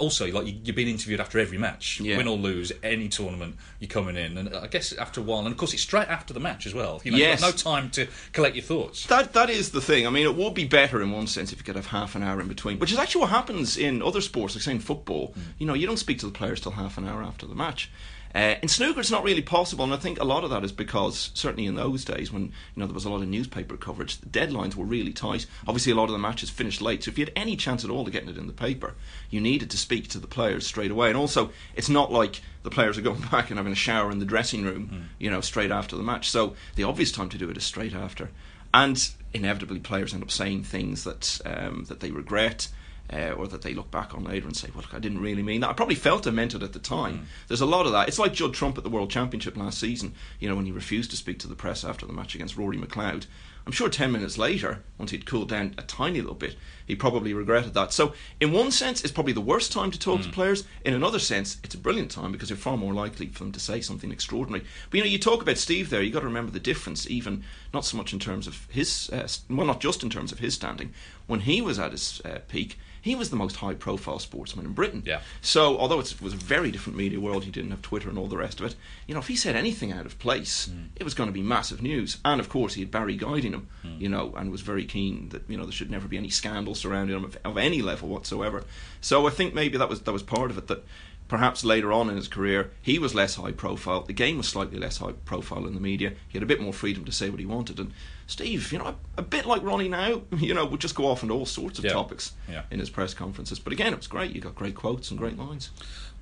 also 0.00 0.30
like 0.30 0.46
you, 0.46 0.54
you're 0.64 0.74
being 0.74 0.88
interviewed 0.88 1.20
after 1.20 1.38
every 1.38 1.58
match 1.58 2.00
Yeah. 2.00 2.16
win 2.16 2.26
or 2.28 2.36
lose 2.36 2.72
any 2.82 3.08
tournament 3.08 3.56
you're 3.80 3.88
coming 3.88 4.16
in 4.16 4.36
and 4.38 4.54
i 4.54 4.66
guess 4.66 4.92
after 4.94 5.20
a 5.20 5.24
while 5.24 5.40
and 5.40 5.48
of 5.48 5.56
course 5.56 5.72
it's 5.72 5.82
straight 5.82 6.08
after 6.08 6.32
the 6.34 6.40
match 6.40 6.66
as 6.66 6.74
well 6.74 7.00
you 7.04 7.10
know 7.10 7.16
Yes. 7.18 7.40
you've 7.40 7.52
got 7.54 7.64
no 7.64 7.70
time 7.72 7.90
to 7.90 8.06
collect 8.32 8.56
your 8.56 8.64
thoughts 8.64 9.06
That 9.06 9.32
that 9.34 9.50
is 9.50 9.70
the 9.70 9.80
thing. 9.80 10.06
I 10.06 10.10
mean, 10.10 10.24
it 10.24 10.34
would 10.36 10.54
be 10.54 10.64
better 10.64 11.00
in 11.02 11.10
one 11.12 11.26
sense 11.26 11.52
if 11.52 11.58
you 11.58 11.64
could 11.64 11.76
have 11.76 11.86
half 11.86 12.14
an 12.14 12.22
hour 12.22 12.40
in 12.40 12.48
between, 12.48 12.78
which 12.78 12.92
is 12.92 12.98
actually 12.98 13.22
what 13.22 13.30
happens 13.30 13.76
in 13.76 14.02
other 14.02 14.20
sports, 14.20 14.54
like 14.54 14.62
say 14.62 14.72
in 14.72 14.80
football. 14.80 15.34
Mm. 15.36 15.42
You 15.58 15.66
know, 15.66 15.74
you 15.74 15.86
don't 15.86 15.98
speak 15.98 16.18
to 16.20 16.26
the 16.26 16.32
players 16.32 16.60
till 16.60 16.72
half 16.72 16.98
an 16.98 17.06
hour 17.06 17.22
after 17.22 17.46
the 17.46 17.54
match. 17.54 17.90
Uh, 18.34 18.56
in 18.62 18.68
snooker, 18.68 18.98
it's 18.98 19.10
not 19.10 19.22
really 19.22 19.42
possible, 19.42 19.84
and 19.84 19.94
I 19.94 19.96
think 19.96 20.18
a 20.18 20.24
lot 20.24 20.42
of 20.42 20.50
that 20.50 20.64
is 20.64 20.72
because 20.72 21.30
certainly 21.34 21.66
in 21.66 21.76
those 21.76 22.04
days 22.04 22.32
when 22.32 22.42
you 22.42 22.50
know 22.76 22.86
there 22.86 22.94
was 22.94 23.04
a 23.04 23.10
lot 23.10 23.22
of 23.22 23.28
newspaper 23.28 23.76
coverage, 23.76 24.18
the 24.18 24.26
deadlines 24.26 24.74
were 24.74 24.84
really 24.84 25.12
tight. 25.12 25.46
Obviously, 25.68 25.92
a 25.92 25.94
lot 25.94 26.04
of 26.04 26.12
the 26.12 26.18
matches 26.18 26.50
finished 26.50 26.82
late, 26.82 27.04
so 27.04 27.10
if 27.10 27.18
you 27.18 27.24
had 27.24 27.32
any 27.36 27.54
chance 27.54 27.84
at 27.84 27.90
all 27.90 28.06
of 28.06 28.12
getting 28.12 28.28
it 28.28 28.36
in 28.36 28.48
the 28.48 28.52
paper, 28.52 28.94
you 29.30 29.40
needed 29.40 29.70
to 29.70 29.76
speak 29.76 30.08
to 30.08 30.18
the 30.18 30.26
players 30.26 30.66
straight 30.66 30.90
away. 30.90 31.08
And 31.08 31.16
also, 31.16 31.50
it's 31.76 31.88
not 31.88 32.10
like 32.10 32.40
the 32.64 32.70
players 32.70 32.98
are 32.98 33.02
going 33.08 33.20
back 33.30 33.50
and 33.50 33.58
having 33.58 33.72
a 33.72 33.76
shower 33.76 34.10
in 34.10 34.18
the 34.18 34.24
dressing 34.24 34.64
room, 34.64 35.10
you 35.18 35.30
know, 35.30 35.40
straight 35.40 35.70
after 35.70 35.96
the 35.96 36.02
match. 36.02 36.28
So 36.28 36.56
the 36.74 36.84
obvious 36.84 37.12
time 37.12 37.28
to 37.28 37.38
do 37.38 37.48
it 37.50 37.56
is 37.56 37.64
straight 37.64 37.94
after 37.94 38.30
and 38.74 39.10
inevitably 39.32 39.78
players 39.78 40.12
end 40.12 40.22
up 40.22 40.30
saying 40.30 40.64
things 40.64 41.04
that 41.04 41.40
um, 41.46 41.84
that 41.88 42.00
they 42.00 42.10
regret. 42.10 42.68
Uh, 43.12 43.32
or 43.32 43.46
that 43.46 43.60
they 43.60 43.74
look 43.74 43.90
back 43.90 44.14
on 44.14 44.24
later 44.24 44.46
and 44.46 44.56
say, 44.56 44.68
"Well, 44.74 44.82
look, 44.82 44.94
I 44.94 44.98
didn't 44.98 45.20
really 45.20 45.42
mean 45.42 45.60
that." 45.60 45.68
I 45.68 45.72
probably 45.74 45.94
felt 45.94 46.26
I 46.26 46.30
meant 46.30 46.54
it 46.54 46.62
at 46.62 46.72
the 46.72 46.78
time. 46.78 47.26
There's 47.48 47.60
a 47.60 47.66
lot 47.66 47.84
of 47.84 47.92
that. 47.92 48.08
It's 48.08 48.18
like 48.18 48.32
Judd 48.32 48.54
Trump 48.54 48.78
at 48.78 48.82
the 48.82 48.88
World 48.88 49.10
Championship 49.10 49.58
last 49.58 49.78
season. 49.78 50.14
You 50.40 50.48
know, 50.48 50.56
when 50.56 50.64
he 50.64 50.72
refused 50.72 51.10
to 51.10 51.16
speak 51.16 51.38
to 51.40 51.46
the 51.46 51.54
press 51.54 51.84
after 51.84 52.06
the 52.06 52.14
match 52.14 52.34
against 52.34 52.56
Rory 52.56 52.78
McLeod. 52.78 53.26
I'm 53.66 53.72
sure 53.72 53.88
ten 53.88 54.12
minutes 54.12 54.36
later, 54.36 54.82
once 54.98 55.10
he'd 55.10 55.24
cooled 55.24 55.48
down 55.48 55.74
a 55.78 55.82
tiny 55.82 56.20
little 56.20 56.34
bit, 56.34 56.56
he 56.86 56.94
probably 56.94 57.32
regretted 57.32 57.72
that. 57.74 57.92
So, 57.94 58.12
in 58.38 58.52
one 58.52 58.70
sense, 58.70 59.02
it's 59.02 59.12
probably 59.12 59.32
the 59.32 59.40
worst 59.40 59.72
time 59.72 59.90
to 59.90 59.98
talk 59.98 60.20
to 60.20 60.28
players. 60.28 60.64
In 60.84 60.92
another 60.92 61.18
sense, 61.18 61.56
it's 61.64 61.74
a 61.74 61.78
brilliant 61.78 62.10
time 62.10 62.30
because 62.30 62.50
you're 62.50 62.58
far 62.58 62.76
more 62.76 62.92
likely 62.92 63.28
for 63.28 63.42
them 63.42 63.52
to 63.52 63.60
say 63.60 63.80
something 63.80 64.12
extraordinary. 64.12 64.64
But 64.90 64.98
you 64.98 65.04
know, 65.04 65.10
you 65.10 65.18
talk 65.18 65.40
about 65.40 65.56
Steve 65.56 65.88
there. 65.88 66.02
you've 66.02 66.12
got 66.12 66.20
to 66.20 66.26
remember 66.26 66.52
the 66.52 66.60
difference, 66.60 67.08
even 67.08 67.42
not 67.72 67.86
so 67.86 67.96
much 67.96 68.12
in 68.12 68.18
terms 68.18 68.46
of 68.46 68.66
his, 68.70 69.08
uh, 69.10 69.26
well, 69.48 69.66
not 69.66 69.80
just 69.80 70.02
in 70.02 70.10
terms 70.10 70.30
of 70.30 70.40
his 70.40 70.54
standing. 70.54 70.92
When 71.26 71.40
he 71.40 71.62
was 71.62 71.78
at 71.78 71.92
his 71.92 72.20
uh, 72.24 72.40
peak, 72.48 72.78
he 73.00 73.14
was 73.14 73.28
the 73.28 73.36
most 73.36 73.56
high-profile 73.56 74.18
sportsman 74.18 74.64
in 74.64 74.72
Britain. 74.72 75.02
Yeah. 75.04 75.20
So, 75.42 75.76
although 75.78 76.00
it 76.00 76.22
was 76.22 76.32
a 76.32 76.36
very 76.36 76.70
different 76.70 76.96
media 76.96 77.20
world, 77.20 77.44
he 77.44 77.50
didn't 77.50 77.70
have 77.70 77.82
Twitter 77.82 78.08
and 78.08 78.16
all 78.16 78.28
the 78.28 78.38
rest 78.38 78.60
of 78.60 78.66
it. 78.66 78.76
You 79.06 79.12
know, 79.12 79.20
if 79.20 79.28
he 79.28 79.36
said 79.36 79.56
anything 79.56 79.92
out 79.92 80.06
of 80.06 80.18
place, 80.18 80.70
it 80.96 81.04
was 81.04 81.12
going 81.12 81.28
to 81.28 81.32
be 81.32 81.42
massive 81.42 81.82
news. 81.82 82.16
And 82.24 82.40
of 82.40 82.48
course, 82.48 82.74
he 82.74 82.80
had 82.80 82.90
Barry 82.90 83.16
guiding 83.16 83.53
him. 83.54 83.68
You 83.98 84.08
know, 84.08 84.34
and 84.36 84.50
was 84.50 84.60
very 84.62 84.84
keen 84.84 85.28
that 85.30 85.42
you 85.48 85.56
know 85.56 85.64
there 85.64 85.72
should 85.72 85.90
never 85.90 86.08
be 86.08 86.16
any 86.16 86.30
scandal 86.30 86.74
surrounding 86.74 87.16
him 87.16 87.24
of, 87.24 87.38
of 87.44 87.56
any 87.58 87.80
level 87.82 88.08
whatsoever. 88.08 88.64
So 89.00 89.26
I 89.26 89.30
think 89.30 89.54
maybe 89.54 89.78
that 89.78 89.88
was 89.88 90.00
that 90.02 90.12
was 90.12 90.22
part 90.22 90.50
of 90.50 90.58
it. 90.58 90.66
That 90.68 90.84
perhaps 91.28 91.64
later 91.64 91.90
on 91.92 92.10
in 92.10 92.16
his 92.16 92.28
career, 92.28 92.70
he 92.82 92.98
was 92.98 93.14
less 93.14 93.36
high 93.36 93.52
profile. 93.52 94.02
The 94.02 94.12
game 94.12 94.36
was 94.36 94.48
slightly 94.48 94.78
less 94.78 94.98
high 94.98 95.12
profile 95.24 95.66
in 95.66 95.74
the 95.74 95.80
media. 95.80 96.12
He 96.28 96.36
had 96.38 96.42
a 96.42 96.46
bit 96.46 96.60
more 96.60 96.72
freedom 96.72 97.04
to 97.06 97.12
say 97.12 97.30
what 97.30 97.40
he 97.40 97.46
wanted. 97.46 97.78
And 97.80 97.92
Steve, 98.26 98.72
you 98.72 98.78
know, 98.78 98.86
a, 98.86 98.94
a 99.18 99.22
bit 99.22 99.46
like 99.46 99.62
Ronnie 99.62 99.88
now, 99.88 100.22
you 100.38 100.52
know, 100.54 100.64
would 100.66 100.80
just 100.80 100.94
go 100.94 101.06
off 101.06 101.22
into 101.22 101.34
all 101.34 101.46
sorts 101.46 101.78
of 101.78 101.84
Yeah. 101.86 101.92
topics 101.92 102.32
Yeah. 102.48 102.62
in 102.70 102.78
his 102.78 102.90
press 102.90 103.14
conferences. 103.14 103.58
But 103.58 103.72
again, 103.72 103.92
it 103.92 103.96
was 103.96 104.06
great. 104.06 104.34
You 104.34 104.40
got 104.40 104.54
great 104.54 104.74
quotes 104.74 105.10
and 105.10 105.18
great 105.18 105.38
lines. 105.38 105.70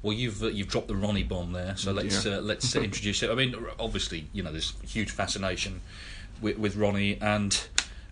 Well, 0.02 0.12
you've 0.12 0.42
uh, 0.42 0.48
you've 0.48 0.66
dropped 0.68 0.88
the 0.88 0.96
Ronnie 0.96 1.22
bomb 1.22 1.52
there, 1.52 1.76
so 1.76 1.92
let's 1.92 2.24
Yeah. 2.24 2.38
uh, 2.38 2.40
let's 2.40 2.74
uh, 2.74 2.80
introduce 2.88 3.22
it. 3.22 3.30
I 3.30 3.34
mean, 3.36 3.54
obviously, 3.78 4.26
you 4.32 4.42
know, 4.42 4.50
there's 4.50 4.72
huge 4.84 5.10
fascination 5.10 5.80
with, 6.42 6.58
with 6.58 6.76
Ronnie, 6.76 7.18
and 7.20 7.58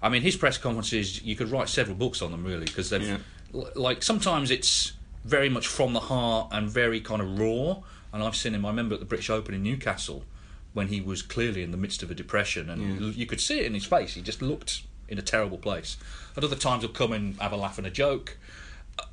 I 0.03 0.09
mean, 0.09 0.23
his 0.23 0.37
press 0.37 0.57
conferences. 0.57 1.23
You 1.23 1.37
could 1.37 1.51
write 1.51 1.69
several 1.69 1.97
books 1.97 2.23
on 2.23 2.31
them, 2.31 2.45
really, 2.45 2.65
because 2.65 2.89
they've 2.91 3.03
Yeah. 3.07 3.19
l- 3.55 3.71
like 3.75 4.03
sometimes 4.03 4.51
it's 4.51 4.93
very 5.25 5.49
much 5.51 5.67
from 5.67 5.93
the 5.93 6.01
heart 6.01 6.49
and 6.53 6.69
very 6.71 7.01
kind 7.01 7.21
of 7.21 7.39
raw. 7.39 7.83
And 8.13 8.23
I've 8.25 8.35
seen 8.37 8.55
him. 8.55 8.65
I 8.65 8.71
remember 8.71 8.95
at 8.95 9.01
the 9.01 9.07
British 9.07 9.29
Open 9.31 9.55
in 9.55 9.63
Newcastle 9.63 10.25
when 10.73 10.89
he 10.89 11.01
was 11.01 11.21
clearly 11.23 11.63
in 11.63 11.71
the 11.71 11.77
midst 11.77 12.03
of 12.03 12.11
a 12.11 12.15
depression, 12.15 12.71
and 12.71 13.03
l- 13.03 13.11
you 13.11 13.27
could 13.27 13.41
see 13.41 13.61
it 13.61 13.67
in 13.67 13.75
his 13.75 13.85
face. 13.85 14.15
He 14.15 14.23
just 14.23 14.41
looked 14.41 14.83
in 15.09 15.19
a 15.19 15.23
terrible 15.23 15.59
place. 15.59 15.97
At 16.37 16.45
other 16.45 16.57
times, 16.57 16.83
he'll 16.83 16.93
come 16.93 17.13
and 17.13 17.37
have 17.41 17.53
a 17.53 17.57
laugh 17.57 17.77
and 17.79 17.87
a 17.87 17.91
joke. 17.91 18.37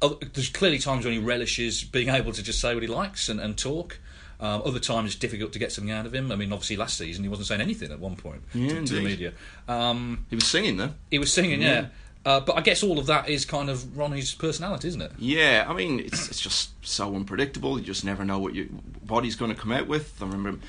Uh, 0.02 0.16
there's 0.34 0.50
clearly 0.50 0.80
times 0.80 1.06
when 1.06 1.14
he 1.14 1.20
relishes 1.20 1.84
being 1.84 2.10
able 2.10 2.32
to 2.34 2.44
just 2.44 2.60
say 2.60 2.74
what 2.74 2.84
he 2.84 2.88
likes 2.90 3.30
and, 3.30 3.40
and 3.40 3.58
talk. 3.58 4.00
Um, 4.40 4.62
other 4.66 4.80
times 4.80 5.12
it's 5.12 5.20
difficult 5.20 5.52
to 5.54 5.60
get 5.60 5.72
something 5.72 5.92
out 5.92 6.06
of 6.06 6.14
him. 6.14 6.32
I 6.32 6.36
mean, 6.36 6.54
obviously 6.54 6.76
last 6.78 6.98
season 6.98 7.24
he 7.24 7.30
wasn't 7.30 7.48
saying 7.48 7.62
anything 7.62 7.92
at 7.92 8.00
one 8.00 8.16
point 8.16 8.44
Yeah, 8.54 8.70
to, 8.70 8.86
to 8.86 8.94
the 8.96 9.02
media. 9.02 9.34
Um, 9.68 10.26
He 10.30 10.36
was 10.36 10.46
singing 10.46 10.78
though. 10.78 10.92
he 11.10 11.18
was 11.20 11.34
singing, 11.34 11.62
yeah. 11.62 11.88
Uh, 12.26 12.42
but 12.42 12.58
I 12.58 12.62
guess 12.62 12.84
all 12.84 13.00
of 13.00 13.06
that 13.06 13.30
is 13.30 13.46
kind 13.46 13.70
of 13.70 13.98
Ronnie's 13.98 14.36
personality, 14.36 14.90
isn't 14.90 15.02
it? 15.02 15.12
Yeah, 15.18 15.66
I 15.68 15.74
mean, 15.74 16.00
it's 16.02 16.28
it's 16.28 16.42
just 16.42 16.72
so 16.86 17.16
unpredictable. 17.16 17.80
You 17.80 17.86
just 17.86 18.04
never 18.04 18.26
know 18.26 18.38
what 18.38 18.54
you 18.54 18.66
what 19.08 19.24
he's 19.24 19.36
going 19.38 19.54
to 19.54 19.60
come 19.60 19.72
out 19.72 19.88
with. 19.88 20.22
I 20.22 20.26
remember 20.26 20.60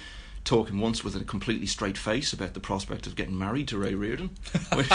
talking 0.49 0.79
once 0.81 1.05
with 1.05 1.15
a 1.15 1.23
completely 1.25 1.67
straight 1.67 1.99
face 1.99 2.33
about 2.33 2.55
the 2.55 2.61
prospect 2.61 3.07
of 3.07 3.15
getting 3.15 3.37
married 3.39 3.69
to 3.69 3.77
Ray 3.79 3.95
Reardon. 3.95 4.31
Which, 4.75 4.91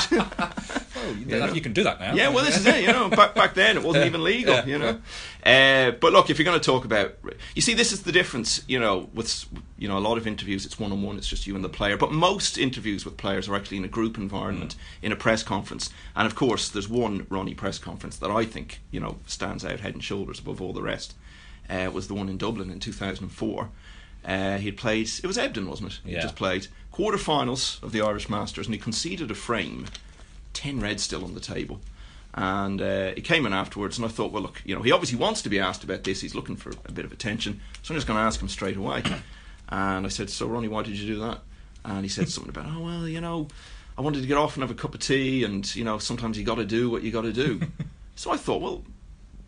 Oh, 1.06 1.16
you, 1.20 1.26
know. 1.26 1.54
you 1.54 1.60
can 1.62 1.74
do 1.74 1.84
that 1.84 2.00
now. 2.00 2.14
yeah, 2.16 2.30
well, 2.30 2.44
this 2.46 2.58
is 2.58 2.66
it. 2.66 2.82
You 2.82 2.88
know, 2.88 3.10
back 3.10 3.36
back 3.36 3.54
then 3.56 3.76
it 3.78 3.84
wasn't 3.84 4.06
even 4.06 4.24
legal. 4.24 4.56
Yeah. 4.56 4.66
You 4.66 4.80
know, 4.80 5.00
uh, 5.46 5.92
but 5.92 6.14
look, 6.14 6.30
if 6.30 6.40
you're 6.40 6.46
going 6.46 6.60
to 6.60 6.64
talk 6.66 6.86
about, 6.86 7.16
you 7.56 7.62
see, 7.62 7.74
this 7.74 7.92
is 7.92 8.04
the 8.04 8.12
difference. 8.12 8.64
You 8.68 8.80
know, 8.80 9.10
with 9.14 9.46
you 9.78 9.88
know 9.90 9.98
a 9.98 10.00
lot 10.00 10.18
of 10.18 10.26
interviews, 10.26 10.66
it's 10.66 10.80
one 10.80 10.92
on 10.94 11.02
one. 11.04 11.18
It's 11.18 11.28
just 11.28 11.46
you 11.46 11.56
and 11.56 11.64
the 11.64 11.70
player. 11.70 11.98
But 11.98 12.12
most 12.14 12.58
interviews 12.58 13.04
with 13.06 13.18
players 13.18 13.50
are 13.50 13.56
actually 13.56 13.78
in 13.78 13.84
a 13.86 13.90
group 13.90 14.18
environment, 14.18 14.76
in 15.02 15.12
a 15.12 15.16
press 15.18 15.44
conference. 15.44 15.90
And 16.16 16.26
of 16.26 16.36
course, 16.36 16.70
there's 16.70 16.88
one 16.90 17.28
Ronnie 17.30 17.54
press 17.54 17.78
conference 17.80 18.16
that 18.18 18.32
I 18.32 18.46
think 18.46 18.80
you 18.90 19.00
know 19.02 19.18
stands 19.28 19.66
out 19.66 19.82
head 19.82 19.94
and 19.94 20.04
shoulders 20.04 20.40
above 20.40 20.62
all 20.62 20.74
the 20.74 20.82
rest. 20.82 21.16
Uh, 21.70 21.90
was 21.94 22.08
the 22.08 22.14
one 22.14 22.28
in 22.30 22.38
Dublin 22.38 22.70
in 22.70 22.80
2004. 22.80 23.70
Uh, 24.26 24.58
he 24.58 24.66
had 24.68 24.78
played. 24.78 25.10
It 25.22 25.28
was 25.28 25.38
Ebdon, 25.38 25.68
wasn't 25.70 25.92
it? 25.94 26.00
He 26.06 26.14
Yeah. 26.14 26.22
just 26.22 26.36
played 26.36 26.68
quarterfinals 26.94 27.82
of 27.84 27.92
the 27.92 28.02
Irish 28.02 28.30
Masters, 28.30 28.68
and 28.68 28.74
he 28.74 28.80
conceded 28.80 29.30
a 29.32 29.36
frame 29.36 29.86
10 30.54 30.80
red 30.80 31.00
still 31.00 31.24
on 31.26 31.34
the 31.34 31.40
table. 31.40 31.82
And 32.36 32.82
uh, 32.82 33.12
he 33.16 33.22
came 33.22 33.46
in 33.46 33.54
afterwards, 33.54 33.98
and 33.98 34.06
I 34.06 34.10
thought, 34.10 34.32
well, 34.32 34.42
look, 34.42 34.62
you 34.66 34.76
know, 34.76 34.82
he 34.82 34.92
obviously 34.92 35.18
wants 35.20 35.42
to 35.44 35.50
be 35.50 35.60
asked 35.60 35.84
about 35.84 36.04
this. 36.04 36.22
He's 36.22 36.34
looking 36.34 36.56
for 36.56 36.72
a 36.86 36.92
bit 36.92 37.06
of 37.06 37.12
attention. 37.12 37.60
So 37.84 37.94
I'm 37.94 37.98
just 37.98 38.08
going 38.08 38.18
to 38.18 38.24
ask 38.24 38.42
him 38.42 38.48
straight 38.50 38.78
away. 38.78 39.04
And 39.70 40.06
I 40.06 40.10
said, 40.10 40.30
So, 40.30 40.48
Ronnie, 40.48 40.68
why 40.68 40.84
did 40.84 40.98
you 40.98 41.06
do 41.16 41.20
that? 41.22 41.40
And 41.86 42.04
he 42.04 42.10
said 42.10 42.30
something 42.30 42.50
about, 42.50 42.66
Oh, 42.76 42.82
well, 42.82 43.08
you 43.08 43.22
know, 43.22 43.48
I 43.98 44.02
wanted 44.02 44.22
to 44.22 44.28
get 44.28 44.38
off 44.38 44.56
and 44.56 44.64
have 44.64 44.72
a 44.72 44.76
cup 44.80 44.94
of 44.96 45.02
tea, 45.02 45.44
and, 45.44 45.76
you 45.76 45.84
know, 45.84 45.98
sometimes 46.00 46.38
you 46.38 46.44
got 46.44 46.56
to 46.56 46.66
do 46.66 46.90
what 46.90 47.04
you 47.04 47.12
got 47.12 47.22
to 47.22 47.34
do. 47.34 47.62
so 48.16 48.32
I 48.32 48.38
thought, 48.38 48.62
well, 48.62 48.84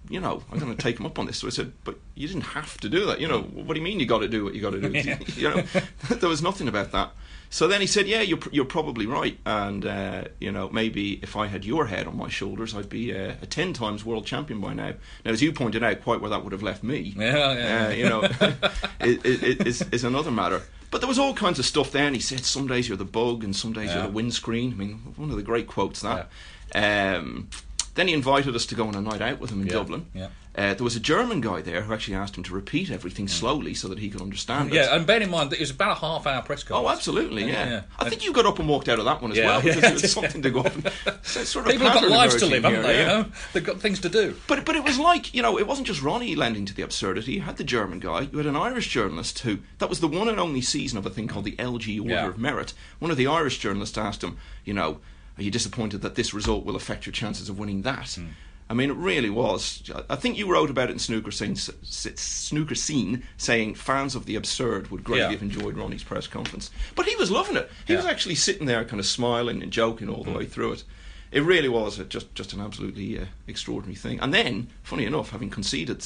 you 0.10 0.20
know, 0.20 0.44
I'm 0.52 0.60
going 0.60 0.76
to 0.76 0.82
take 0.82 1.00
him 1.00 1.06
up 1.06 1.18
on 1.20 1.26
this. 1.26 1.38
So 1.40 1.48
I 1.48 1.50
said, 1.52 1.74
but 1.84 1.98
you 2.16 2.28
didn't 2.28 2.44
have 2.44 2.78
to 2.82 2.90
do 2.90 3.06
that. 3.08 3.20
You 3.20 3.28
know, 3.28 3.42
what 3.42 3.74
do 3.74 3.80
you 3.80 3.84
mean 3.84 4.00
you 4.00 4.06
got 4.06 4.20
to 4.20 4.28
do 4.28 4.44
what 4.44 4.54
you 4.56 4.62
got 4.62 4.72
to 4.72 4.82
do? 4.82 4.90
Yeah. 4.90 5.20
you 5.36 5.50
know, 5.50 5.64
there 6.10 6.30
was 6.30 6.42
nothing 6.42 6.68
about 6.68 6.92
that. 6.92 7.12
So 7.50 7.68
then 7.68 7.80
he 7.80 7.88
said, 7.88 8.08
yeah, 8.08 8.22
you're, 8.22 8.38
pr- 8.40 8.50
you're 8.52 8.66
probably 8.66 9.06
right. 9.06 9.38
And, 9.46 9.86
uh, 9.86 10.26
you 10.40 10.52
know, 10.52 10.70
maybe 10.70 11.20
if 11.22 11.36
I 11.38 11.48
had 11.48 11.64
your 11.64 11.86
head 11.86 12.08
on 12.08 12.18
my 12.18 12.28
shoulders, 12.28 12.76
I'd 12.76 12.90
be 12.90 13.16
uh, 13.16 13.34
a 13.42 13.46
10 13.46 13.72
times 13.74 14.04
world 14.04 14.26
champion 14.26 14.60
by 14.60 14.74
now. 14.74 14.94
Now, 15.24 15.32
as 15.32 15.42
you 15.42 15.54
pointed 15.54 15.84
out, 15.84 16.02
quite 16.02 16.20
where 16.22 16.30
that 16.32 16.44
would 16.44 16.52
have 16.54 16.64
left 16.64 16.84
me. 16.84 17.14
Yeah, 17.16 17.54
yeah. 17.54 17.88
Uh, 17.88 17.90
you 17.92 18.10
know, 18.10 18.22
it, 19.00 19.26
it, 19.26 19.44
it 19.44 19.68
is, 19.68 19.82
is 19.92 20.04
another 20.04 20.32
matter. 20.32 20.64
But 20.92 21.02
there 21.02 21.08
was 21.08 21.20
all 21.20 21.34
kinds 21.34 21.60
of 21.60 21.66
stuff 21.66 21.92
there, 21.92 22.06
and 22.06 22.16
he 22.16 22.22
said, 22.22 22.46
"Some 22.46 22.68
days 22.68 22.88
you're 22.88 22.98
the 22.98 23.04
bug, 23.04 23.44
and 23.44 23.54
some 23.56 23.74
days 23.74 23.88
Yeah. 23.90 23.96
you're 23.96 24.04
the 24.08 24.14
windscreen." 24.14 24.72
I 24.72 24.76
mean, 24.76 24.94
one 25.18 25.30
of 25.30 25.36
the 25.36 25.44
great 25.44 25.68
quotes 25.68 26.02
that. 26.02 26.30
Um, 26.74 27.50
then 27.96 28.08
he 28.08 28.14
invited 28.14 28.56
us 28.56 28.66
to 28.68 28.76
go 28.76 28.88
on 28.88 28.96
a 28.96 29.02
night 29.02 29.22
out 29.22 29.40
with 29.40 29.50
him 29.52 29.62
in 29.62 29.68
Yeah, 29.68 29.74
Dublin. 29.74 30.06
yeah. 30.14 30.28
Uh, 30.58 30.74
there 30.74 30.86
was 30.86 30.96
a 30.96 31.02
German 31.02 31.42
guy 31.42 31.62
there 31.62 31.82
who 31.82 31.94
actually 31.94 32.16
asked 32.16 32.38
him 32.38 32.44
to 32.44 32.54
repeat 32.54 32.90
everything 32.90 33.28
slowly 33.28 33.74
so 33.74 33.90
that 33.90 34.00
he 34.00 34.10
could 34.10 34.22
understand 34.22 34.70
it. 34.70 34.76
Yeah, 34.76 34.96
and 34.96 35.06
bear 35.06 35.22
in 35.22 35.30
mind 35.30 35.50
that 35.50 35.58
it 35.58 35.64
was 35.64 35.72
about 35.72 35.98
a 35.98 36.00
half 36.00 36.26
hour 36.26 36.42
press 36.44 36.64
conference. 36.64 36.88
Oh, 36.88 36.90
absolutely, 36.90 37.44
yeah. 37.44 37.52
Yeah, 37.52 37.70
yeah. 37.72 37.82
I 38.00 38.08
think 38.10 38.24
you 38.24 38.32
got 38.32 38.46
up 38.46 38.58
and 38.60 38.70
walked 38.70 38.88
out 38.88 38.98
of 38.98 39.04
that 39.04 39.22
one 39.22 39.34
as 39.34 39.38
well 39.38 39.62
because 39.62 39.84
it 39.84 39.94
was 40.02 40.12
something 40.14 40.42
to 40.44 40.50
go 40.50 40.62
up 40.62 40.74
and 40.74 40.90
so 41.24 41.44
sort 41.44 41.66
of 41.66 41.74
People 41.74 41.90
have 41.90 42.00
got 42.00 42.10
lives 42.10 42.38
to 42.38 42.46
live, 42.46 42.64
haven't 42.64 42.84
they? 42.84 43.02
You 43.02 43.06
know, 43.06 43.26
they've 43.52 43.66
got 43.66 43.82
things 43.82 44.00
to 44.00 44.08
do. 44.10 44.38
But 44.48 44.64
but 44.64 44.78
it 44.78 44.86
was 44.86 44.98
like 44.98 45.34
you 45.34 45.42
know 45.42 45.60
it 45.60 45.68
wasn't 45.68 45.88
just 45.88 46.02
Ronnie 46.02 46.36
lending 46.38 46.64
to 46.68 46.74
the 46.74 46.84
absurdity. 46.84 47.34
You 47.34 47.42
had 47.42 47.58
the 47.58 47.66
German 47.66 48.00
guy. 48.00 48.30
You 48.32 48.38
had 48.38 48.48
an 48.48 48.56
Irish 48.56 48.88
journalist 48.88 49.40
who 49.40 49.60
that 49.80 49.90
was 49.90 50.00
the 50.00 50.08
one 50.08 50.30
and 50.30 50.40
only 50.40 50.62
season 50.62 50.98
of 50.98 51.06
a 51.06 51.10
thing 51.10 51.28
called 51.28 51.44
the 51.44 51.58
LG 51.58 52.00
Order 52.02 52.30
of 52.30 52.38
Merit. 52.38 52.74
One 53.00 53.12
of 53.12 53.18
the 53.18 53.28
Irish 53.28 53.58
journalists 53.60 53.98
asked 53.98 54.24
him, 54.24 54.38
you 54.64 54.74
know, 54.74 55.00
are 55.38 55.44
you 55.44 55.52
disappointed 55.52 56.02
that 56.02 56.16
this 56.16 56.34
result 56.34 56.66
will 56.66 56.76
affect 56.76 57.06
your 57.06 57.14
chances 57.14 57.50
of 57.50 57.60
winning 57.60 57.82
that? 57.84 58.14
Hmm. 58.16 58.28
I 58.68 58.74
mean, 58.74 58.90
it 58.90 58.96
really 58.96 59.30
was. 59.30 59.84
I 60.10 60.16
think 60.16 60.38
you 60.40 60.52
wrote 60.52 60.72
about 60.72 60.90
it 60.90 60.94
in 60.94 61.00
Snooker 61.00 61.30
Scene, 61.30 61.56
Snooker 61.56 62.74
Scene 62.74 63.22
saying 63.38 63.76
fans 63.76 64.16
of 64.16 64.26
the 64.26 64.36
absurd 64.36 64.90
would 64.90 65.04
greatly 65.04 65.22
Yeah. 65.26 65.32
have 65.32 65.42
enjoyed 65.44 65.78
Ronnie's 65.78 66.04
press 66.04 66.26
conference. 66.26 66.72
But 66.96 67.06
he 67.06 67.16
was 67.16 67.30
loving 67.30 67.58
it. 67.58 67.72
He 67.86 67.96
was 67.96 68.06
actually 68.06 68.34
sitting 68.36 68.66
there 68.66 68.84
kind 68.84 69.00
of 69.00 69.06
smiling 69.06 69.62
and 69.62 69.72
joking 69.72 70.10
all 70.10 70.24
the 70.24 70.32
Hmm. 70.32 70.38
way 70.38 70.46
through 70.46 70.72
it. 70.74 70.84
It 71.32 71.44
really 71.44 71.70
was 71.70 72.00
a, 72.00 72.06
just 72.06 72.34
just 72.34 72.54
an 72.54 72.62
absolutely 72.62 73.20
uh, 73.20 73.26
extraordinary 73.48 73.96
thing. 73.96 74.20
And 74.20 74.34
then, 74.34 74.68
funny 74.84 75.06
enough, 75.06 75.30
having 75.32 75.50
conceded, 75.50 76.04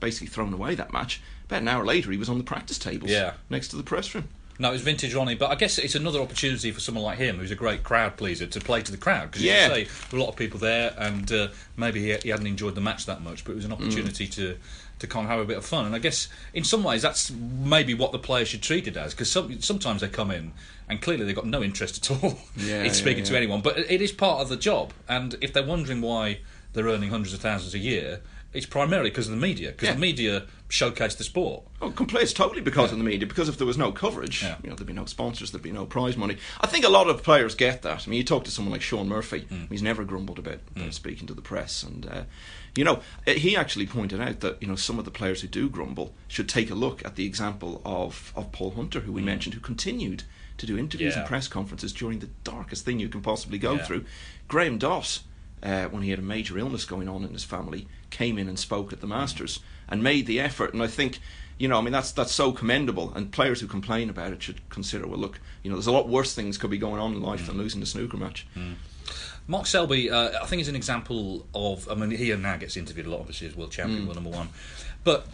basically 0.00 0.26
thrown 0.28 0.52
away 0.52 0.74
that 0.74 0.92
match, 0.92 1.20
about 1.46 1.62
an 1.62 1.68
hour 1.68 1.84
later 1.84 2.10
he 2.12 2.18
was 2.18 2.28
on 2.28 2.38
the 2.38 2.44
practice 2.44 2.78
tables 2.78 3.10
Yeah. 3.10 3.32
next 3.50 3.68
to 3.68 3.76
the 3.76 3.82
press 3.82 4.14
room. 4.14 4.28
No, 4.58 4.70
it 4.70 4.72
was 4.72 4.82
vintage 4.82 5.14
Ronnie, 5.14 5.34
but 5.34 5.50
I 5.50 5.54
guess 5.54 5.78
it's 5.78 5.94
another 5.94 6.20
opportunity 6.20 6.70
for 6.70 6.80
someone 6.80 7.04
like 7.04 7.18
him, 7.18 7.38
who's 7.38 7.50
a 7.50 7.54
great 7.56 7.82
crowd 7.82 8.16
pleaser, 8.16 8.46
to 8.46 8.60
play 8.60 8.80
to 8.82 8.90
the 8.90 8.96
crowd. 8.98 9.30
Because 9.30 9.42
Yeah. 9.42 9.74
you 9.74 9.84
say 9.84 9.88
a 10.12 10.16
lot 10.16 10.28
of 10.28 10.36
people 10.36 10.58
there, 10.58 10.94
and 10.96 11.30
uh, 11.30 11.48
maybe 11.76 12.00
he, 12.00 12.16
he 12.22 12.28
hadn't 12.30 12.46
enjoyed 12.46 12.74
the 12.74 12.80
match 12.80 13.06
that 13.06 13.20
much, 13.22 13.44
but 13.44 13.52
it 13.52 13.56
was 13.56 13.64
an 13.64 13.72
opportunity 13.72 14.26
to 14.28 14.56
to 14.98 15.06
kind 15.06 15.26
of 15.26 15.30
have 15.30 15.40
a 15.40 15.44
bit 15.44 15.58
of 15.58 15.64
fun. 15.66 15.84
And 15.84 15.94
I 15.94 15.98
guess 15.98 16.26
in 16.54 16.64
some 16.64 16.82
ways 16.82 17.02
that's 17.02 17.30
maybe 17.30 17.92
what 17.92 18.12
the 18.12 18.18
players 18.18 18.48
should 18.48 18.62
treat 18.62 18.88
it 18.88 18.96
as, 18.96 19.12
because 19.12 19.30
some, 19.30 19.60
sometimes 19.60 20.00
they 20.00 20.08
come 20.08 20.30
in 20.30 20.52
and 20.88 21.02
clearly 21.02 21.26
they've 21.26 21.36
got 21.36 21.44
no 21.46 21.62
interest 21.62 22.10
at 22.10 22.22
all 22.24 22.38
Yeah, 22.56 22.78
in 22.80 22.86
yeah, 22.86 22.92
speaking 22.92 23.24
to 23.24 23.36
anyone. 23.36 23.60
But 23.60 23.76
it 23.78 24.00
is 24.00 24.10
part 24.10 24.40
of 24.40 24.48
the 24.48 24.56
job, 24.56 24.94
and 25.06 25.34
if 25.42 25.52
they're 25.52 25.66
wondering 25.66 26.00
why 26.00 26.38
they're 26.72 26.86
earning 26.86 27.10
hundreds 27.10 27.34
of 27.34 27.40
thousands 27.40 27.74
a 27.74 27.78
year. 27.78 28.20
It's 28.54 28.64
primarily 28.64 29.10
because 29.10 29.26
of 29.28 29.32
the 29.32 29.40
media, 29.40 29.72
because 29.72 29.88
Yeah. 29.88 29.94
the 29.94 30.00
media 30.00 30.44
showcase 30.68 31.14
the 31.14 31.22
sport. 31.24 31.62
Oh, 31.80 31.90
complete. 31.90 32.22
It's 32.24 32.32
totally 32.32 32.60
because 32.60 32.90
of 32.90 32.98
the 32.98 33.04
media. 33.04 33.26
Because 33.26 33.48
if 33.48 33.56
there 33.56 33.66
was 33.66 33.78
no 33.78 33.92
coverage, 33.92 34.42
Yeah. 34.42 34.56
you 34.64 34.68
know, 34.70 34.74
there'd 34.76 34.86
be 34.86 34.92
no 34.92 35.04
sponsors, 35.04 35.50
there'd 35.52 35.62
be 35.62 35.70
no 35.72 35.86
prize 35.86 36.16
money. 36.16 36.36
I 36.60 36.66
think 36.66 36.84
a 36.84 36.88
lot 36.88 37.08
of 37.08 37.22
players 37.22 37.54
get 37.54 37.82
that. 37.82 38.06
I 38.06 38.10
mean, 38.10 38.16
you 38.18 38.24
talk 38.24 38.44
to 38.44 38.50
someone 38.50 38.72
like 38.72 38.82
Shaun 38.82 39.08
Murphy; 39.08 39.46
Mm. 39.50 39.70
he's 39.70 39.82
never 39.82 40.02
grumbled 40.04 40.38
about, 40.38 40.58
about 40.74 40.94
speaking 40.94 41.26
to 41.28 41.34
the 41.34 41.42
press, 41.42 41.82
and 41.84 42.06
uh, 42.06 42.22
you 42.74 42.82
know, 42.84 43.00
uh, 43.26 43.32
he 43.32 43.56
actually 43.56 43.86
pointed 43.86 44.20
out 44.20 44.40
that 44.40 44.60
you 44.60 44.66
know 44.68 44.74
some 44.76 44.98
of 44.98 45.04
the 45.04 45.10
players 45.10 45.40
who 45.42 45.48
do 45.48 45.68
grumble 45.68 46.14
should 46.28 46.48
take 46.48 46.70
a 46.70 46.74
look 46.74 47.04
at 47.04 47.14
the 47.16 47.26
example 47.26 47.80
of 47.84 48.32
of 48.34 48.50
Paul 48.52 48.72
Hunter, 48.72 49.00
who 49.00 49.12
we 49.12 49.22
mentioned, 49.22 49.54
who 49.54 49.60
continued 49.60 50.24
to 50.58 50.66
do 50.66 50.76
interviews 50.78 51.12
Mm. 51.12 51.16
Yeah. 51.16 51.20
and 51.20 51.28
press 51.28 51.48
conferences 51.48 51.92
during 51.92 52.18
the 52.18 52.30
darkest 52.42 52.84
thing 52.84 52.98
you 52.98 53.08
can 53.08 53.20
possibly 53.20 53.58
go 53.58 53.74
Yeah. 53.74 53.84
through. 53.84 54.04
Graham 54.48 54.78
Dott 54.78 55.20
uh, 55.62 55.86
when 55.86 56.02
he 56.02 56.10
had 56.10 56.18
a 56.18 56.22
major 56.22 56.58
illness 56.58 56.84
going 56.84 57.08
on 57.08 57.24
in 57.24 57.32
his 57.32 57.42
family, 57.44 57.88
came 58.10 58.36
in 58.38 58.46
and 58.48 58.58
spoke 58.58 58.92
at 58.92 59.00
the 59.00 59.06
Masters 59.06 59.60
and 59.88 60.02
made 60.02 60.26
the 60.26 60.40
effort. 60.40 60.72
And 60.72 60.82
I 60.82 60.86
think, 60.86 61.18
you 61.58 61.68
know, 61.68 61.78
I 61.78 61.80
mean, 61.80 61.92
that's 61.92 62.12
that's 62.12 62.32
so 62.32 62.52
commendable. 62.52 63.12
And 63.14 63.30
players 63.30 63.60
who 63.60 63.66
complain 63.66 64.10
about 64.10 64.32
it 64.32 64.42
should 64.42 64.68
consider, 64.68 65.06
well, 65.06 65.18
look, 65.18 65.40
you 65.62 65.70
know, 65.70 65.76
there's 65.76 65.86
a 65.86 65.92
lot 65.92 66.08
worse 66.08 66.34
things 66.34 66.58
could 66.58 66.70
be 66.70 66.78
going 66.78 67.00
on 67.00 67.14
in 67.14 67.22
life 67.22 67.46
than 67.46 67.56
mm. 67.56 67.58
losing 67.58 67.82
a 67.82 67.86
snooker 67.86 68.16
match. 68.16 68.46
Mm. 68.56 68.74
Mark 69.48 69.66
Selby, 69.66 70.10
uh, 70.10 70.42
I 70.42 70.46
think, 70.46 70.60
is 70.60 70.68
an 70.68 70.76
example 70.76 71.46
of. 71.54 71.88
I 71.88 71.94
mean, 71.94 72.10
he 72.10 72.34
now 72.34 72.56
gets 72.56 72.76
interviewed 72.76 73.06
a 73.06 73.10
lot, 73.10 73.20
obviously, 73.20 73.46
as 73.46 73.56
world 73.56 73.70
champion, 73.70 74.02
mm. 74.02 74.06
world 74.06 74.16
number 74.16 74.36
one. 74.36 74.48
But 75.04 75.26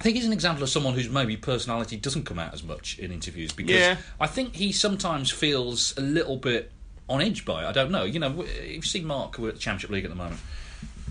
I 0.00 0.02
think 0.02 0.16
he's 0.16 0.26
an 0.26 0.32
example 0.32 0.64
of 0.64 0.68
someone 0.68 0.94
whose 0.94 1.08
maybe 1.08 1.36
personality 1.36 1.96
doesn't 1.96 2.24
come 2.24 2.38
out 2.38 2.52
as 2.52 2.62
much 2.62 2.98
in 2.98 3.12
interviews 3.12 3.52
because 3.52 3.76
Yeah. 3.76 3.96
I 4.20 4.26
think 4.26 4.56
he 4.56 4.72
sometimes 4.72 5.30
feels 5.30 5.96
a 5.96 6.00
little 6.00 6.36
bit 6.36 6.72
on 7.08 7.20
edge 7.20 7.44
by 7.44 7.64
it. 7.64 7.68
I 7.68 7.72
don't 7.72 7.90
know. 7.90 8.04
You 8.04 8.18
know, 8.18 8.44
you 8.64 8.82
see 8.82 9.02
Mark, 9.02 9.38
we're 9.38 9.48
at 9.48 9.54
the 9.54 9.60
Championship 9.60 9.90
League 9.90 10.04
at 10.04 10.10
the 10.10 10.16
moment. 10.16 10.40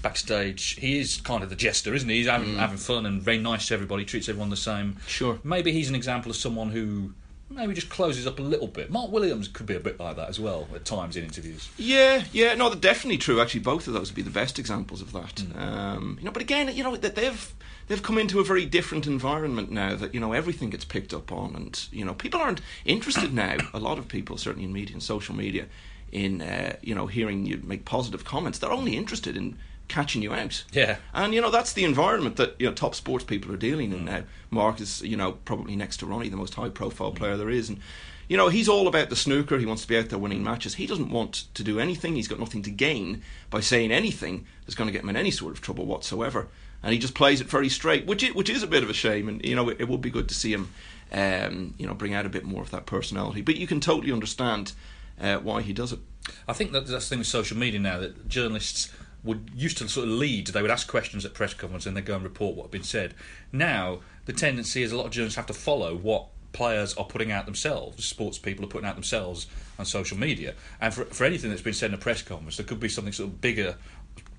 Backstage, 0.04 0.76
he 0.80 1.00
is 1.00 1.20
kind 1.22 1.42
of 1.42 1.50
the 1.50 1.56
jester, 1.56 1.96
isn't 1.96 2.08
he? 2.08 2.18
He's 2.18 2.28
having, 2.28 2.58
having 2.58 2.78
fun 2.78 3.08
and 3.08 3.22
very 3.22 3.40
nice 3.40 3.70
to 3.70 3.74
everybody, 3.74 4.06
treats 4.06 4.30
everyone 4.30 4.52
the 4.52 4.56
same. 4.56 4.98
Sure. 5.08 5.40
Maybe 5.44 5.72
he's 5.72 5.90
an 5.90 5.96
example 5.96 6.30
of 6.30 6.38
someone 6.38 6.70
who 6.70 7.14
maybe 7.50 7.74
just 7.74 7.90
closes 7.90 8.28
up 8.28 8.40
a 8.40 8.42
little 8.42 8.68
bit. 8.68 8.92
Mark 8.92 9.12
Williams 9.12 9.48
could 9.48 9.66
be 9.66 9.76
a 9.76 9.80
bit 9.80 10.00
like 10.00 10.16
that 10.16 10.30
as 10.30 10.40
well 10.40 10.68
at 10.74 10.86
times 10.86 11.16
in 11.16 11.24
interviews. 11.24 11.70
Yeah, 11.78 12.24
yeah, 12.32 12.56
no, 12.56 12.70
they're 12.70 12.80
definitely 12.80 13.18
true. 13.18 13.42
Actually, 13.42 13.62
both 13.62 13.88
of 13.88 13.94
those 13.94 14.10
would 14.10 14.16
be 14.16 14.22
the 14.22 14.30
best 14.30 14.60
examples 14.60 15.02
of 15.02 15.12
that. 15.14 15.44
Um, 15.56 16.18
you 16.20 16.26
know, 16.26 16.32
but 16.32 16.42
again, 16.42 16.76
you 16.76 16.84
know, 16.84 16.96
that 16.96 17.16
they've 17.16 17.54
they've 17.88 18.04
come 18.04 18.18
into 18.18 18.40
a 18.40 18.44
very 18.44 18.66
different 18.66 19.08
environment 19.08 19.72
now. 19.72 19.96
That 19.96 20.14
you 20.14 20.20
know 20.20 20.34
everything 20.34 20.70
gets 20.70 20.86
picked 20.86 21.14
up 21.14 21.32
on, 21.32 21.56
and 21.56 21.88
you 21.92 22.06
know 22.06 22.14
people 22.14 22.42
aren't 22.42 22.62
interested 22.86 23.34
now. 23.34 23.58
A 23.74 23.80
lot 23.80 23.98
of 23.98 24.08
people, 24.08 24.38
certainly 24.38 24.66
in 24.66 24.74
media 24.74 24.96
and 24.96 25.04
social 25.04 25.36
media, 25.36 25.68
in 26.12 26.42
uh, 26.42 26.76
you 26.82 26.96
know 26.96 27.08
hearing 27.08 27.46
you 27.46 27.62
make 27.64 27.86
positive 27.86 28.26
comments. 28.26 28.60
They're 28.60 28.72
only 28.72 28.98
interested 28.98 29.38
in 29.38 29.58
catching 29.94 30.24
you 30.24 30.34
out. 30.34 30.64
Yeah. 30.72 30.98
And 31.14 31.34
you 31.34 31.42
know 31.42 31.52
that's 31.52 31.74
the 31.74 31.84
environment 31.84 32.38
that 32.38 32.56
you 32.58 32.66
know 32.66 32.74
top 32.74 32.96
sports 32.96 33.24
people 33.24 33.54
are 33.54 33.58
dealing 33.58 33.94
in 33.94 34.06
now. 34.06 34.24
Mark 34.50 34.82
is 34.82 35.02
you 35.04 35.16
know 35.16 35.34
probably 35.46 35.76
next 35.76 35.98
to 35.98 36.08
Ronnie 36.08 36.30
the 36.30 36.38
most 36.38 36.56
high 36.56 36.70
profile 36.70 37.12
player 37.12 37.38
there 37.38 37.50
is. 37.50 37.70
And 37.70 37.80
you 38.28 38.36
know 38.36 38.50
he's 38.50 38.68
all 38.68 38.88
about 38.88 39.10
the 39.10 39.16
snooker. 39.16 39.60
He 39.60 39.68
wants 39.68 39.84
to 39.84 39.88
be 39.88 39.98
out 39.98 40.10
there 40.10 40.18
winning 40.18 40.44
matches. 40.44 40.76
He 40.76 40.88
doesn't 40.88 41.12
want 41.12 41.46
to 41.54 41.64
do 41.64 41.80
anything. 41.80 42.16
He's 42.16 42.28
got 42.28 42.40
nothing 42.40 42.64
to 42.64 42.72
gain 42.72 43.22
by 43.52 43.60
saying 43.60 43.92
anything 43.92 44.46
that's 44.66 44.76
going 44.76 44.88
to 44.88 44.92
get 44.92 45.04
him 45.04 45.10
in 45.10 45.16
any 45.16 45.32
sort 45.32 45.54
of 45.54 45.62
trouble 45.62 45.86
whatsoever. 45.86 46.48
And 46.82 46.92
he 46.92 47.00
just 47.00 47.14
plays 47.14 47.40
it 47.40 47.48
very 47.48 47.70
straight 47.70 48.06
which 48.08 48.24
is, 48.24 48.34
which 48.34 48.50
is 48.50 48.64
a 48.64 48.68
bit 48.68 48.84
of 48.84 48.90
a 48.90 48.94
shame. 48.94 49.30
And 49.30 49.46
you 49.46 49.56
know 49.56 49.70
it, 49.70 49.80
it 49.80 49.88
would 49.88 50.02
be 50.02 50.10
good 50.10 50.28
to 50.30 50.36
see 50.36 50.54
him 50.54 50.70
um, 51.12 51.76
you 51.78 51.86
know 51.86 51.94
bring 51.94 52.16
out 52.16 52.26
a 52.26 52.30
bit 52.30 52.46
more 52.46 52.64
of 52.64 52.72
that 52.72 52.88
personality. 52.88 53.44
But 53.44 53.58
you 53.58 53.68
can 53.68 53.80
totally 53.80 54.12
understand 54.12 54.74
uh, 55.22 55.38
why 55.38 55.62
he 55.62 55.72
does 55.72 55.94
it. 55.94 56.00
I 56.48 56.54
think 56.54 56.72
that 56.72 56.88
that's 56.88 57.06
the 57.06 57.10
thing 57.10 57.20
with 57.20 57.28
social 57.28 57.58
media 57.58 57.80
now 57.80 58.00
that 58.00 58.28
journalists 58.28 58.92
would 59.24 59.52
used 59.56 59.78
to 59.78 59.88
sort 59.88 60.08
of 60.08 60.14
lead. 60.14 60.48
They 60.48 60.62
would 60.62 60.72
ask 60.72 60.88
questions 60.88 61.26
at 61.26 61.34
press 61.34 61.54
conferences 61.54 61.88
and 61.88 61.96
they 61.96 62.02
go 62.02 62.16
and 62.16 62.24
report 62.24 62.56
what 62.56 62.64
had 62.64 62.72
been 62.72 62.84
said. 62.84 63.14
Now 63.52 64.00
the 64.26 64.34
tendency 64.34 64.84
is 64.84 64.92
a 64.92 64.98
lot 64.98 65.06
of 65.06 65.12
journalists 65.12 65.38
have 65.38 65.46
to 65.48 65.54
follow 65.54 65.96
what 65.96 66.28
players 66.52 66.94
are 66.96 67.06
putting 67.06 67.32
out 67.32 67.46
themselves. 67.46 68.06
Sports 68.06 68.38
people 68.38 68.64
are 68.66 68.68
putting 68.68 68.88
out 68.88 68.96
themselves 68.96 69.48
on 69.78 69.86
social 69.86 70.18
media. 70.18 70.54
And 70.80 70.94
for 70.94 71.06
for 71.06 71.26
anything 71.26 71.50
that's 71.50 71.62
been 71.62 71.74
said 71.74 71.90
in 71.90 71.96
a 71.96 72.00
press 72.00 72.22
conference, 72.22 72.58
there 72.58 72.66
could 72.66 72.80
be 72.80 72.90
something 72.90 73.14
sort 73.14 73.30
of 73.30 73.42
bigger. 73.42 73.76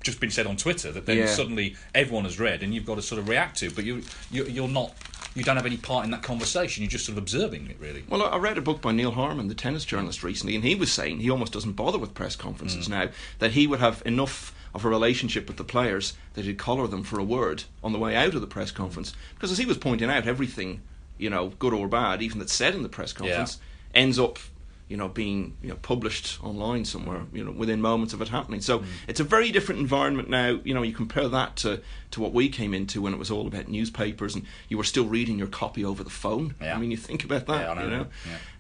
Just 0.03 0.21
been 0.21 0.31
said 0.31 0.47
on 0.47 0.57
Twitter 0.57 0.93
that 0.93 1.07
then 1.07 1.17
Yeah. 1.17 1.27
suddenly 1.27 1.77
everyone 1.95 2.25
has 2.25 2.39
read 2.39 2.63
and 2.63 2.75
you've 2.75 2.85
got 2.85 2.97
to 2.97 3.03
sort 3.03 3.19
of 3.19 3.29
react 3.29 3.59
to, 3.61 3.71
but 3.71 3.85
you, 3.85 4.03
you 4.31 4.45
you're 4.45 4.69
not 4.69 4.95
you 5.35 5.43
don't 5.43 5.57
have 5.57 5.67
any 5.67 5.77
part 5.77 6.05
in 6.05 6.11
that 6.13 6.23
conversation. 6.23 6.83
You're 6.83 6.91
just 6.91 7.07
sort 7.07 7.19
of 7.19 7.23
observing 7.23 7.67
it, 7.67 7.77
really. 7.81 8.05
Well, 8.09 8.23
I 8.23 8.27
I 8.27 8.37
read 8.37 8.59
a 8.59 8.61
book 8.61 8.81
by 8.81 8.93
Neil 8.93 9.11
Harman, 9.11 9.49
the 9.49 9.55
tennis 9.55 9.85
journalist, 9.85 10.23
recently, 10.23 10.55
and 10.55 10.63
he 10.65 10.75
was 10.75 10.93
saying 10.93 11.21
he 11.21 11.31
almost 11.31 11.53
doesn't 11.53 11.73
bother 11.73 11.99
with 11.99 12.15
press 12.15 12.37
conferences 12.37 12.87
mm. 12.87 12.91
now, 12.91 13.09
that 13.41 13.53
he 13.53 13.67
would 13.67 13.81
have 13.81 14.03
enough 14.07 14.54
of 14.75 14.85
a 14.85 14.89
relationship 14.89 15.47
with 15.47 15.57
the 15.57 15.65
players 15.65 16.15
that 16.35 16.45
he'd 16.45 16.59
collar 16.59 16.87
them 16.87 17.03
for 17.05 17.19
a 17.21 17.25
word 17.25 17.65
on 17.83 17.93
the 17.93 17.99
way 17.99 18.17
out 18.17 18.35
of 18.35 18.41
the 18.41 18.47
press 18.47 18.71
conference. 18.71 19.15
Because 19.35 19.53
as 19.53 19.59
he 19.59 19.67
was 19.67 19.79
pointing 19.79 20.11
out, 20.11 20.27
everything, 20.27 20.83
you 21.17 21.31
know, 21.31 21.51
good 21.59 21.73
or 21.73 21.87
bad, 21.87 22.23
even 22.23 22.39
that's 22.39 22.53
said 22.53 22.75
in 22.75 22.83
the 22.83 22.89
press 22.89 23.13
conference, 23.13 23.59
ends 23.95 24.19
up. 24.19 24.39
You 24.87 24.99
know, 24.99 25.09
being 25.09 25.57
you 25.63 25.71
know 25.71 25.77
published 25.77 26.43
online 26.45 26.85
somewhere, 26.85 27.23
you 27.33 27.43
know, 27.43 27.51
within 27.53 27.81
moments 27.81 28.13
of 28.13 28.21
it 28.21 28.29
happening. 28.29 28.61
So 28.61 28.85
it's 29.09 29.19
a 29.19 29.25
very 29.25 29.51
different 29.51 29.81
environment 29.81 30.29
now. 30.29 30.61
You 30.63 30.75
know, 30.75 30.83
you 30.83 30.93
compare 30.93 31.27
that 31.27 31.57
to, 31.57 31.81
to 32.11 32.21
what 32.21 32.35
we 32.35 32.51
came 32.51 32.75
into 32.75 33.01
when 33.01 33.15
it 33.15 33.19
was 33.19 33.31
all 33.31 33.47
about 33.47 33.69
newspapers 33.69 34.35
and 34.35 34.45
you 34.69 34.77
were 34.77 34.85
still 34.85 35.07
reading 35.07 35.39
your 35.39 35.47
copy 35.49 35.85
over 35.85 36.05
the 36.05 36.11
phone. 36.11 36.55
Yeah. 36.61 36.75
I 36.77 36.79
mean, 36.79 36.91
you 36.91 36.99
think 36.99 37.25
about 37.25 37.47
that. 37.47 37.61
Yeah, 37.67 37.75
know, 37.75 37.83
you 37.85 37.91
know. 37.91 38.07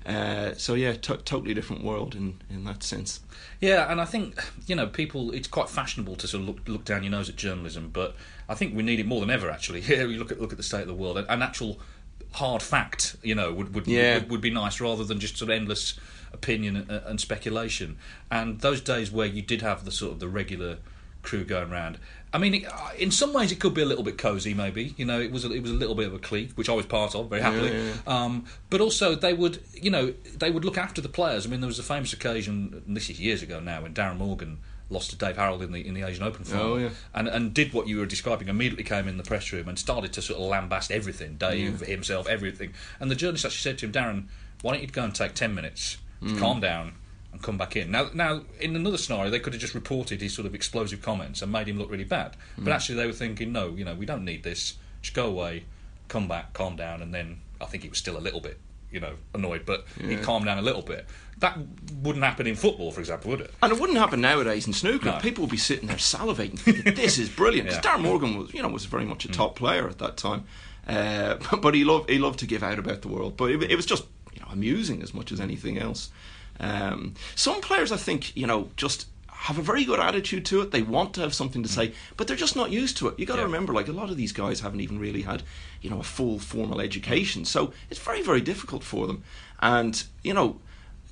yeah. 0.06 0.50
Uh, 0.50 0.54
so 0.54 0.72
yeah, 0.74 0.92
to- 0.94 1.18
totally 1.18 1.52
different 1.52 1.84
world 1.84 2.14
in, 2.14 2.40
in 2.48 2.64
that 2.64 2.82
sense. 2.82 3.20
Yeah, 3.60 3.90
and 3.90 4.00
I 4.00 4.06
think 4.06 4.42
you 4.66 4.74
know 4.76 4.87
people. 4.87 5.30
It's 5.32 5.48
quite 5.48 5.68
fashionable 5.68 6.16
to 6.16 6.26
sort 6.26 6.42
of 6.42 6.48
look, 6.48 6.68
look 6.68 6.84
down 6.87 7.02
your 7.02 7.10
nose 7.12 7.28
at 7.28 7.37
journalism, 7.37 7.90
but 7.92 8.16
I 8.48 8.54
think 8.54 8.74
we 8.74 8.82
need 8.82 8.98
it 8.98 9.06
more 9.06 9.20
than 9.20 9.30
ever. 9.30 9.50
Actually, 9.50 9.80
yeah, 9.88 10.04
you 10.04 10.18
look 10.18 10.32
at 10.32 10.40
look 10.40 10.52
at 10.52 10.56
the 10.56 10.62
state 10.64 10.82
of 10.82 10.88
the 10.88 10.94
world. 10.94 11.18
An 11.18 11.42
actual 11.42 11.78
hard 12.32 12.62
fact, 12.62 13.16
you 13.22 13.34
know, 13.34 13.52
would 13.52 13.74
would, 13.74 13.87
Yeah. 13.87 14.14
would, 14.18 14.30
would 14.30 14.40
be 14.40 14.50
nice 14.50 14.80
rather 14.80 15.04
than 15.04 15.20
just 15.20 15.37
sort 15.37 15.50
of 15.50 15.56
endless 15.56 15.98
opinion 16.35 16.77
and, 16.77 16.90
and 16.90 17.20
speculation. 17.20 17.97
And 18.31 18.61
those 18.61 18.81
days 18.83 19.11
where 19.11 19.27
you 19.27 19.40
did 19.42 19.62
have 19.62 19.85
the 19.85 19.90
sort 19.92 20.12
of 20.12 20.20
the 20.20 20.29
regular 20.29 20.77
crew 21.23 21.44
going 21.44 21.70
round. 21.70 21.99
I 22.35 22.38
mean, 22.38 22.66
uh, 22.66 22.90
in 22.99 23.11
some 23.11 23.33
ways, 23.33 23.51
it 23.53 23.61
could 23.61 23.73
be 23.75 23.81
a 23.81 23.87
little 23.87 24.05
bit 24.05 24.18
cosy. 24.18 24.53
Maybe 24.53 24.92
you 24.99 25.05
know, 25.07 25.20
it 25.20 25.31
was 25.33 25.44
a, 25.44 25.51
it 25.53 25.62
was 25.62 25.70
a 25.70 25.75
little 25.75 25.94
bit 25.94 26.07
of 26.09 26.12
a 26.14 26.18
clique, 26.18 26.51
which 26.57 26.68
I 26.68 26.73
was 26.75 26.85
part 26.85 27.14
of 27.14 27.31
very 27.31 27.40
happily. 27.40 27.73
yeah, 27.73 27.92
Um, 28.07 28.44
but 28.70 28.81
also, 28.83 29.14
they 29.14 29.33
would 29.33 29.61
you 29.81 29.90
know 29.90 30.12
they 30.37 30.51
would 30.51 30.64
look 30.64 30.77
after 30.77 31.01
the 31.01 31.09
players. 31.09 31.47
I 31.47 31.49
mean, 31.49 31.61
there 31.61 31.68
was 31.68 31.79
a 31.79 31.83
famous 31.85 32.12
occasion, 32.12 32.83
and 32.87 32.97
this 32.97 33.09
is 33.09 33.20
years 33.20 33.42
ago 33.42 33.61
now, 33.61 33.83
when 33.83 33.94
Darren 33.94 34.18
Morgan 34.18 34.59
lost 34.90 35.11
to 35.11 35.16
Dave 35.16 35.37
Harold 35.37 35.62
in 35.62 35.73
the 35.73 35.87
in 35.87 35.94
the 35.94 36.03
Asian 36.03 36.25
Open 36.25 36.44
final, 36.44 36.73
Oh, 36.73 36.77
yeah. 36.77 36.90
and 37.14 37.27
and 37.29 37.55
did 37.55 37.73
what 37.73 37.87
you 37.88 37.99
were 38.01 38.07
describing. 38.07 38.49
Immediately 38.49 38.85
came 38.85 39.07
in 39.09 39.16
the 39.16 39.23
press 39.23 39.51
room 39.53 39.66
and 39.68 39.79
started 39.79 40.12
to 40.14 40.20
sort 40.20 40.38
of 40.40 40.47
lambast 40.51 40.90
everything, 40.90 41.37
Dave 41.37 41.81
himself, 41.81 42.27
everything. 42.29 42.75
And 43.01 43.11
the 43.12 43.14
journalist 43.14 43.44
actually 43.47 43.62
said 43.70 43.79
to 43.79 43.87
him, 43.87 43.92
Darren, 43.92 44.25
why 44.61 44.73
don't 44.73 44.83
you 44.83 44.88
go 44.88 45.05
and 45.05 45.14
take 45.14 45.35
ten 45.35 45.55
minutes, 45.55 45.99
to 46.28 46.38
calm 46.38 46.60
down, 46.60 46.94
and 47.32 47.42
come 47.42 47.58
back 47.58 47.76
in. 47.76 47.90
Now, 47.90 48.08
now 48.14 48.42
in 48.60 48.76
another 48.76 48.96
scenario, 48.96 49.30
they 49.30 49.40
could 49.40 49.52
have 49.52 49.60
just 49.60 49.74
reported 49.74 50.22
his 50.22 50.32
sort 50.32 50.46
of 50.46 50.54
explosive 50.54 51.02
comments 51.02 51.42
and 51.42 51.50
made 51.50 51.68
him 51.68 51.78
look 51.78 51.90
really 51.90 52.04
bad. 52.04 52.37
But 52.56 52.72
actually, 52.72 52.94
they 52.96 53.06
were 53.06 53.12
thinking, 53.12 53.52
no, 53.52 53.70
you 53.70 53.84
know, 53.84 53.94
we 53.94 54.06
don't 54.06 54.24
need 54.24 54.44
this. 54.44 54.74
Just 55.02 55.14
go 55.14 55.26
away, 55.26 55.64
come 56.08 56.28
back, 56.28 56.52
calm 56.52 56.76
down, 56.76 57.02
and 57.02 57.12
then 57.12 57.40
I 57.60 57.66
think 57.66 57.82
he 57.82 57.88
was 57.88 57.98
still 57.98 58.16
a 58.16 58.20
little 58.20 58.40
bit, 58.40 58.58
you 58.90 59.00
know, 59.00 59.14
annoyed, 59.34 59.66
but 59.66 59.84
he 60.00 60.16
calmed 60.16 60.46
down 60.46 60.58
a 60.58 60.62
little 60.62 60.82
bit. 60.82 61.06
That 61.38 61.58
wouldn't 62.02 62.24
happen 62.24 62.46
in 62.46 62.54
football, 62.54 62.92
for 62.92 63.00
example, 63.00 63.32
would 63.32 63.40
it? 63.40 63.52
And 63.60 63.72
it 63.72 63.80
wouldn't 63.80 63.98
happen 63.98 64.20
nowadays 64.20 64.68
in 64.68 64.72
snooker. 64.72 65.06
No. 65.06 65.18
People 65.18 65.42
would 65.42 65.50
be 65.50 65.56
sitting 65.56 65.88
there 65.88 65.96
salivating. 65.96 66.58
thinking, 66.58 66.94
this 66.94 67.18
is 67.18 67.28
brilliant. 67.28 67.68
Yeah. 67.68 67.80
Mm. 67.80 67.82
Darren 67.82 68.02
Morgan 68.02 68.38
was, 68.38 68.54
you 68.54 68.62
know, 68.62 68.68
was 68.68 68.84
very 68.84 69.04
much 69.04 69.24
a 69.24 69.28
top 69.28 69.56
player 69.56 69.88
at 69.88 69.98
that 69.98 70.16
time. 70.16 70.44
Uh, 70.87 71.37
but 71.60 71.74
he 71.74 71.84
loved 71.84 72.10
he 72.10 72.18
loved 72.18 72.38
to 72.38 72.46
give 72.46 72.62
out 72.62 72.78
about 72.78 73.02
the 73.02 73.08
world. 73.08 73.37
But 73.37 73.50
it, 73.50 73.62
it 73.64 73.76
was 73.76 73.87
just 73.87 74.04
you 74.35 74.40
know 74.40 74.49
amusing 74.51 75.03
as 75.03 75.14
much 75.14 75.33
as 75.33 75.40
anything 75.40 75.79
else. 75.79 76.11
Um, 76.61 77.14
some 77.35 77.61
players, 77.61 77.90
I 77.90 77.97
think, 77.97 78.37
you 78.37 78.47
know, 78.47 78.70
just 78.77 79.09
have 79.29 79.59
a 79.59 79.62
very 79.62 79.85
good 79.85 80.01
attitude 80.01 80.44
to 80.47 80.61
it. 80.62 80.70
They 80.70 80.83
want 80.83 81.12
to 81.14 81.20
have 81.20 81.35
something 81.35 81.62
to 81.64 81.68
say, 81.68 81.92
but 82.16 82.27
they're 82.27 82.37
just 82.37 82.57
not 82.57 82.70
used 82.70 82.97
to 82.99 83.09
it. 83.09 83.18
You 83.18 83.27
got 83.27 83.35
to 83.35 83.40
Yeah. 83.40 83.47
remember, 83.47 83.73
like 83.75 83.88
a 83.88 83.92
lot 83.92 84.09
of 84.09 84.16
these 84.16 84.33
guys 84.33 84.61
haven't 84.61 84.81
even 84.81 84.99
really 84.99 85.23
had, 85.23 85.42
you 85.83 85.90
know, 85.90 86.01
a 86.01 86.05
full 86.05 86.38
formal 86.38 86.81
education. 86.81 87.44
So 87.44 87.73
it's 87.90 87.99
very, 88.01 88.23
very 88.23 88.40
difficult 88.40 88.83
for 88.85 89.07
them. 89.07 89.23
And 89.61 90.03
you 90.23 90.33
know, 90.33 90.61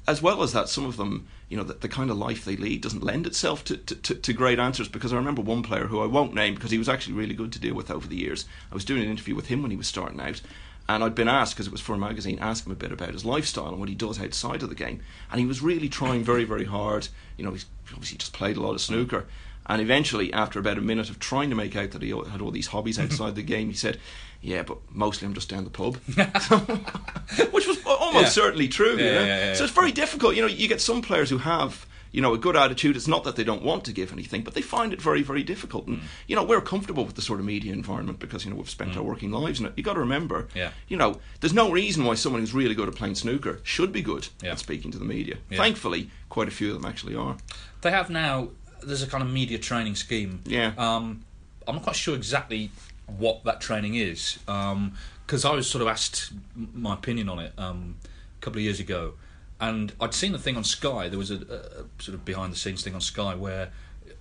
as 0.07 0.23
well 0.23 0.43
as 0.43 0.53
that, 0.53 0.69
some 0.69 0.85
of 0.87 0.97
them, 0.97 1.27
you 1.49 1.57
know, 1.57 1.65
the, 1.65 1.75
the 1.75 1.89
kind 1.89 2.11
of 2.11 2.17
life 2.17 2.45
they 2.45 2.57
lead 2.57 2.81
doesn't 2.81 3.03
lend 3.05 3.27
itself 3.27 3.65
to, 3.65 3.77
to, 3.77 3.95
to, 3.97 4.15
to 4.15 4.33
great 4.33 4.59
answers. 4.59 4.89
Because 4.89 5.13
I 5.13 5.17
remember 5.17 5.43
one 5.43 5.63
player 5.63 5.87
who 5.89 6.01
I 6.01 6.07
won't 6.07 6.35
name 6.35 6.55
because 6.55 6.71
he 6.71 6.79
was 6.79 6.89
actually 6.89 7.15
really 7.15 7.35
good 7.35 7.53
to 7.53 7.59
deal 7.59 7.75
with 7.75 7.91
over 7.91 8.07
the 8.09 8.17
years. 8.17 8.47
I 8.71 8.75
was 8.75 8.85
doing 8.85 9.03
an 9.03 9.11
interview 9.11 9.35
with 9.35 9.49
him 9.49 9.61
when 9.61 9.71
he 9.73 9.77
was 9.77 9.89
starting 9.89 10.21
out, 10.21 10.41
and 10.89 11.03
I'd 11.05 11.15
been 11.15 11.29
asked 11.29 11.55
because 11.55 11.67
it 11.67 11.73
was 11.73 11.81
for 11.81 11.95
a 11.95 11.99
magazine, 11.99 12.39
ask 12.41 12.67
him 12.67 12.73
a 12.73 12.77
bit 12.77 12.93
about 12.93 13.13
his 13.13 13.25
lifestyle 13.25 13.69
and 13.69 13.79
what 13.79 13.89
he 13.89 13.95
does 13.95 14.21
outside 14.21 14.63
of 14.63 14.69
the 14.69 14.75
game. 14.75 15.01
And 15.31 15.41
he 15.41 15.47
was 15.47 15.63
really 15.63 15.89
trying 15.89 16.25
very, 16.25 16.45
very 16.45 16.65
hard. 16.65 17.09
You 17.37 17.45
know, 17.45 17.53
he's 17.53 17.67
obviously 17.93 18.19
just 18.19 18.33
played 18.33 18.57
a 18.57 18.61
lot 18.61 18.75
of 18.75 18.81
snooker. 18.81 19.27
And 19.67 19.81
eventually, 19.81 20.33
after 20.33 20.59
about 20.59 20.77
a 20.79 20.81
minute 20.81 21.09
of 21.09 21.19
trying 21.21 21.49
to 21.51 21.55
make 21.57 21.77
out 21.77 21.93
that 21.93 22.03
he 22.03 22.09
had 22.11 22.41
all 22.41 22.51
these 22.51 22.67
hobbies 22.67 22.99
outside 23.01 23.37
the 23.37 23.43
game, 23.45 23.69
he 23.69 23.75
said, 23.75 23.99
"Yeah, 24.41 24.63
but 24.65 24.79
mostly 24.91 25.27
I'm 25.27 25.35
just 25.35 25.49
down 25.49 25.63
the 25.63 25.71
pub," 25.71 25.97
which 27.53 27.67
was 27.67 27.79
almost 27.87 28.25
Yeah. 28.25 28.29
certainly 28.43 28.69
true. 28.69 28.93
you 28.93 28.97
know? 29.05 29.25
yeah, 29.25 29.27
yeah, 29.47 29.55
So 29.55 29.65
it's 29.65 29.73
very 29.73 29.93
difficult. 29.93 30.35
You 30.35 30.43
know, 30.43 30.49
you 30.49 30.69
get 30.69 30.81
some 30.81 31.01
players 31.03 31.31
who 31.31 31.39
have 31.39 31.87
you 32.13 32.21
know 32.23 32.35
a 32.35 32.39
good 32.39 32.57
attitude. 32.57 32.95
It's 32.97 33.09
not 33.09 33.25
that 33.25 33.37
they 33.37 33.45
don't 33.45 33.63
want 33.63 33.85
to 33.87 33.93
give 33.93 34.13
anything, 34.13 34.43
but 34.43 34.55
they 34.55 34.61
find 34.63 34.93
it 34.93 35.01
very, 35.03 35.23
very 35.23 35.43
difficult. 35.43 35.87
Mm. 35.87 35.95
And 35.95 36.03
you 36.29 36.37
know, 36.37 36.45
we're 36.45 36.61
comfortable 36.61 37.05
with 37.05 37.15
the 37.17 37.23
sort 37.23 37.41
of 37.41 37.47
media 37.47 37.73
environment 37.73 38.19
because 38.19 38.45
you 38.45 38.51
know 38.51 38.57
we've 38.57 38.71
spent 38.71 38.97
our 38.97 39.03
working 39.03 39.31
lives 39.33 39.59
in 39.61 39.67
it. 39.67 39.73
You've 39.77 39.87
got 39.87 39.95
to 39.95 40.01
remember, 40.01 40.47
Yeah. 40.55 40.71
you 40.89 40.97
know, 40.97 41.21
there's 41.41 41.55
no 41.55 41.71
reason 41.71 42.05
why 42.05 42.15
someone 42.15 42.41
who's 42.43 42.55
really 42.55 42.75
good 42.75 42.89
at 42.89 42.95
playing 42.95 43.15
snooker 43.17 43.61
should 43.65 43.93
be 43.93 44.03
good 44.03 44.29
Yeah. 44.43 44.53
at 44.53 44.59
speaking 44.59 44.91
to 44.93 44.99
the 44.99 45.05
media. 45.05 45.39
Yeah. 45.51 45.59
Thankfully, 45.59 46.11
quite 46.29 46.49
a 46.49 46.53
few 46.53 46.69
of 46.69 46.75
them 46.81 46.85
actually 46.89 47.17
are. 47.17 47.37
They 47.81 47.91
have 47.91 48.11
now. 48.11 48.49
There's 48.83 49.03
a 49.03 49.07
kind 49.07 49.23
of 49.23 49.31
media 49.31 49.59
training 49.59 49.95
scheme. 49.95 50.41
Yeah. 50.45 50.73
Um, 50.77 51.25
I'm 51.67 51.77
not 51.77 51.85
quite 51.85 51.97
sure 51.97 52.15
exactly 52.17 52.71
what 53.07 53.45
that 53.45 53.61
training 53.61 53.95
is 53.95 54.39
because 54.47 55.45
I 55.45 55.53
was 55.53 55.69
sort 55.69 55.83
of 55.83 55.89
asked 55.89 56.33
my 56.57 56.95
opinion 56.95 57.29
on 57.29 57.39
it 57.39 57.53
um, 57.59 57.97
a 58.05 58.41
couple 58.45 58.59
of 58.59 58.65
years 58.65 58.81
ago, 58.81 59.15
and 59.63 59.93
I'd 60.01 60.13
seen 60.13 60.33
the 60.33 60.39
thing 60.39 60.57
on 60.57 60.65
Sky. 60.65 61.09
There 61.09 61.19
was 61.19 61.31
a, 61.31 61.37
a 61.37 62.03
sort 62.03 62.15
of 62.15 62.25
behind 62.25 62.53
the 62.53 62.57
scenes 62.57 62.83
thing 62.83 62.95
on 62.95 63.01
Sky 63.01 63.35
where 63.37 63.71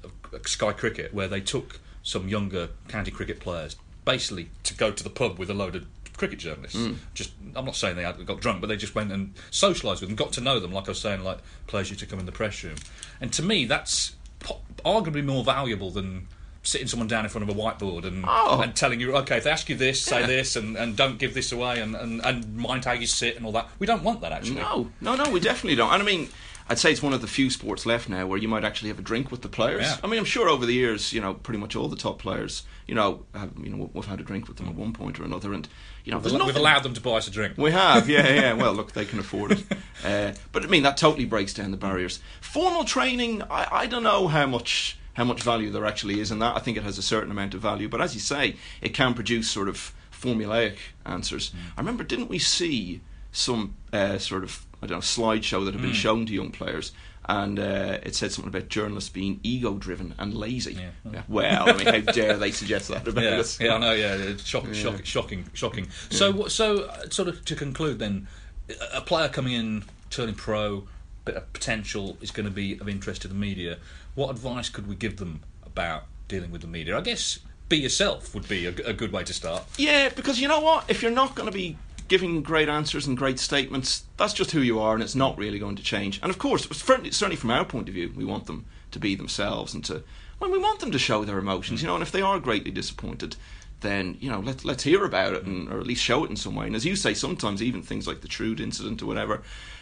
uh, 0.06 0.38
Sky 0.46 0.72
Cricket 0.72 1.14
where 1.14 1.28
they 1.28 1.42
took 1.42 1.80
some 2.04 2.30
younger 2.30 2.70
county 2.88 3.12
cricket 3.12 3.40
players 3.40 3.76
basically 4.06 4.50
to 4.64 4.76
go 4.76 4.92
to 4.92 5.04
the 5.04 5.10
pub 5.10 5.38
with 5.40 5.50
a 5.50 5.54
load 5.54 5.76
of 5.76 5.86
cricket 6.16 6.38
journalists. 6.40 6.78
Just 7.16 7.32
I'm 7.56 7.66
not 7.66 7.76
saying 7.76 7.96
they 7.96 8.04
got 8.04 8.40
drunk, 8.40 8.62
but 8.62 8.68
they 8.68 8.78
just 8.78 8.94
went 8.94 9.12
and 9.12 9.34
socialised 9.50 10.02
with 10.02 10.10
them, 10.10 10.16
got 10.16 10.32
to 10.34 10.42
know 10.42 10.60
them. 10.60 10.72
Like 10.72 10.88
I 10.88 10.92
was 10.92 11.02
saying, 11.02 11.24
like 11.24 11.40
pleasure 11.66 11.96
to 11.96 12.06
come 12.06 12.20
in 12.20 12.28
the 12.28 12.32
press 12.32 12.64
room, 12.64 12.76
and 13.20 13.34
to 13.34 13.42
me 13.42 13.66
that's 13.66 14.16
po- 14.40 14.62
arguably 14.86 15.26
more 15.26 15.44
valuable 15.44 15.90
than 15.90 16.28
sitting 16.64 16.88
someone 16.88 17.08
down 17.08 17.24
in 17.26 17.30
front 17.30 17.50
of 17.50 17.56
a 17.56 17.60
whiteboard 17.60 18.06
and 18.06 18.24
Oh. 18.28 18.62
and 18.62 18.76
telling 18.76 19.00
you, 19.00 19.16
okay, 19.18 19.38
if 19.38 19.44
they 19.46 19.50
ask 19.52 19.68
you 19.70 19.76
this, 19.76 20.02
say 20.02 20.22
Yeah. 20.22 20.28
this, 20.28 20.56
and, 20.56 20.78
and 20.78 20.96
don't 20.96 21.18
give 21.18 21.34
this 21.34 21.52
away, 21.52 21.80
and, 21.82 21.96
and, 21.96 22.24
and 22.24 22.56
mind 22.56 22.86
how 22.86 22.92
you 22.94 23.08
sit 23.08 23.36
and 23.36 23.46
all 23.46 23.52
that. 23.54 23.70
We 23.80 23.88
don't 23.88 24.04
want 24.04 24.22
that 24.22 24.32
actually. 24.32 24.56
No, 24.62 24.90
no, 25.02 25.16
no, 25.16 25.30
we 25.32 25.40
definitely 25.40 25.76
don't. 25.76 25.92
And 25.92 26.02
I 26.04 26.06
mean, 26.06 26.30
I'd 26.70 26.78
say 26.80 26.92
it's 26.92 27.02
one 27.02 27.14
of 27.14 27.22
the 27.22 27.28
few 27.28 27.50
sports 27.50 27.86
left 27.86 28.08
now 28.08 28.26
where 28.28 28.38
you 28.38 28.48
might 28.48 28.64
actually 28.64 28.90
have 28.90 29.00
a 29.00 29.02
drink 29.02 29.32
with 29.32 29.42
the 29.42 29.50
players. 29.50 29.82
Yeah. 29.82 29.98
I 30.04 30.08
mean, 30.08 30.20
I'm 30.20 30.26
sure 30.26 30.48
over 30.48 30.66
the 30.66 30.74
years, 30.74 31.12
you 31.12 31.20
know, 31.20 31.34
pretty 31.34 31.60
much 31.60 31.76
all 31.76 31.88
the 31.90 31.96
top 31.98 32.20
players, 32.20 32.64
you 32.88 32.94
know, 32.96 33.26
have, 33.34 33.52
you 33.62 33.70
know, 33.70 33.90
we've 33.94 34.06
had 34.06 34.20
a 34.20 34.24
drink 34.24 34.48
with 34.48 34.58
them 34.58 34.68
at 34.70 34.76
one 34.76 34.94
point 34.94 35.20
or 35.20 35.24
another, 35.24 35.54
and 35.54 35.68
you 36.06 36.12
know, 36.12 36.20
We've 36.20 36.32
nothing. 36.34 36.56
allowed 36.56 36.84
them 36.84 36.94
to 36.94 37.02
buy 37.02 37.14
us 37.18 37.28
a 37.28 37.32
drink. 37.32 37.56
We 37.58 37.72
have, 37.72 38.08
yeah, 38.10 38.28
yeah. 38.32 38.54
Well, 38.62 38.74
look, 38.74 38.92
they 38.94 39.06
can 39.06 39.20
afford 39.20 39.52
it. 39.54 39.64
Uh, 40.06 40.32
but 40.52 40.64
I 40.64 40.68
mean, 40.68 40.84
that 40.84 40.96
totally 40.98 41.26
breaks 41.26 41.54
down 41.54 41.72
the 41.72 41.78
barriers. 41.78 42.20
Formal 42.40 42.86
training, 42.86 43.42
I, 43.50 43.68
I 43.72 43.86
don't 43.88 44.04
know 44.04 44.28
how 44.28 44.46
much 44.46 44.98
how 45.14 45.24
much 45.24 45.44
value 45.44 45.70
there 45.72 45.86
actually 45.86 46.20
is 46.20 46.32
in 46.32 46.40
that. 46.40 46.56
I 46.56 46.60
think 46.60 46.78
it 46.78 46.84
has 46.84 46.98
a 46.98 47.02
certain 47.02 47.32
amount 47.32 47.54
of 47.54 47.62
value, 47.62 47.90
but 47.90 48.02
as 48.02 48.14
you 48.14 48.20
say, 48.22 48.56
it 48.82 48.94
can 48.94 49.14
produce 49.14 49.50
sort 49.50 49.68
of 49.70 49.94
formulaic 50.12 50.78
answers. 51.06 51.52
I 51.78 51.82
remember, 51.82 52.04
didn't 52.04 52.30
we 52.30 52.40
see 52.40 53.02
some 53.32 53.76
uh, 53.94 54.18
sort 54.18 54.44
of 54.44 54.66
I 54.82 54.88
don't 54.88 54.98
know 54.98 55.02
slideshow 55.02 55.64
that 55.66 55.74
had 55.74 55.82
been 55.82 55.94
shown 55.94 56.26
to 56.28 56.34
young 56.34 56.52
players? 56.52 56.92
And 57.30 57.60
uh, 57.60 58.00
it 58.02 58.16
said 58.16 58.32
something 58.32 58.50
about 58.54 58.68
journalists 58.70 59.10
being 59.12 59.40
ego-driven 59.44 60.16
and 60.18 60.34
lazy. 60.34 60.74
Yeah. 61.06 61.22
Well, 61.30 61.70
I 61.70 61.74
mean, 61.78 61.86
how 61.86 62.12
dare 62.12 62.36
they 62.36 62.50
suggest 62.52 62.88
that 62.90 63.08
about 63.08 63.24
yeah, 63.24 63.30
us? 63.40 63.60
yeah, 63.60 63.76
I 63.76 63.78
know. 63.78 63.94
Yeah, 63.94 64.16
it's 64.16 64.44
shocking, 64.44 64.74
shocking, 64.74 65.04
shocking, 65.04 65.46
shocking. 65.54 65.88
So, 66.10 66.32
what- 66.32 66.52
so 66.52 66.86
uh, 66.86 67.10
sort 67.10 67.28
of 67.28 67.46
to 67.46 67.56
conclude, 67.56 68.00
then, 68.00 68.28
a- 68.70 68.98
a 68.98 69.02
player 69.02 69.30
coming 69.30 69.54
in, 69.54 69.84
turning 70.10 70.34
pro, 70.34 70.88
bit 71.24 71.36
of 71.36 71.54
potential 71.54 72.18
is 72.22 72.32
going 72.32 72.48
to 72.48 72.52
be 72.52 72.80
of 72.80 72.90
interest 72.90 73.22
to 73.22 73.28
the 73.28 73.36
media. 73.36 73.78
What 74.16 74.30
advice 74.30 74.70
could 74.70 74.88
we 74.88 74.96
give 74.96 75.18
them 75.18 75.42
about 75.66 76.04
dealing 76.28 76.52
with 76.52 76.62
the 76.62 76.68
media? 76.68 76.98
I 76.98 77.02
guess 77.02 77.40
be 77.70 77.78
yourself 77.78 78.36
would 78.36 78.48
be 78.50 78.66
a 78.66 78.94
good 78.94 79.14
way 79.14 79.24
to 79.24 79.34
start. 79.34 79.64
Yeah, 79.78 80.10
because 80.10 80.42
you 80.42 80.48
know 80.48 80.60
what? 80.60 80.90
If 80.90 81.02
you're 81.02 81.12
not 81.12 81.36
going 81.36 81.50
to 81.50 81.58
be 81.58 81.78
giving 82.10 82.42
great 82.44 82.68
answers 82.68 83.08
and 83.08 83.18
great 83.18 83.40
statements, 83.40 84.04
that's 84.18 84.34
just 84.34 84.52
who 84.52 84.60
you 84.60 84.80
are, 84.80 84.94
and 84.94 85.02
it's 85.02 85.16
not 85.16 85.38
really 85.38 85.60
going 85.60 85.78
to 85.78 85.84
change. 85.84 86.20
And 86.22 86.30
of 86.30 86.38
course, 86.38 86.68
certainly, 86.70 87.38
from 87.38 87.52
our 87.52 87.64
point 87.64 87.88
of 87.88 87.94
view, 87.94 88.12
we 88.14 88.26
want 88.26 88.48
them 88.48 88.66
to 88.92 89.00
be 89.00 89.16
themselves 89.16 89.74
and 89.74 89.86
to, 89.86 90.04
well, 90.38 90.52
we 90.52 90.58
want 90.58 90.82
them 90.82 90.92
to 90.92 91.00
show 91.00 91.24
their 91.24 91.38
emotions, 91.38 91.82
you 91.82 91.88
know. 91.88 91.96
And 91.96 92.04
if 92.04 92.12
they 92.12 92.22
are 92.22 92.42
greatly 92.42 92.72
disappointed, 92.72 93.38
then 93.80 94.18
you 94.20 94.30
know, 94.30 94.42
let's 94.42 94.66
let's 94.66 94.84
hear 94.84 95.06
about 95.06 95.34
it 95.34 95.46
and 95.46 95.72
or 95.72 95.80
at 95.80 95.88
least 95.88 96.04
show 96.04 96.26
it 96.26 96.30
in 96.30 96.36
some 96.36 96.56
way. 96.56 96.68
And 96.68 96.76
as 96.76 96.86
you 96.86 96.98
say, 96.98 97.14
sometimes 97.14 97.64
even 97.64 97.82
things 97.82 98.08
like 98.08 98.20
the 98.20 98.28
Trude 98.28 98.60
incident 98.60 99.02
or 99.02 99.06
whatever, 99.06 99.42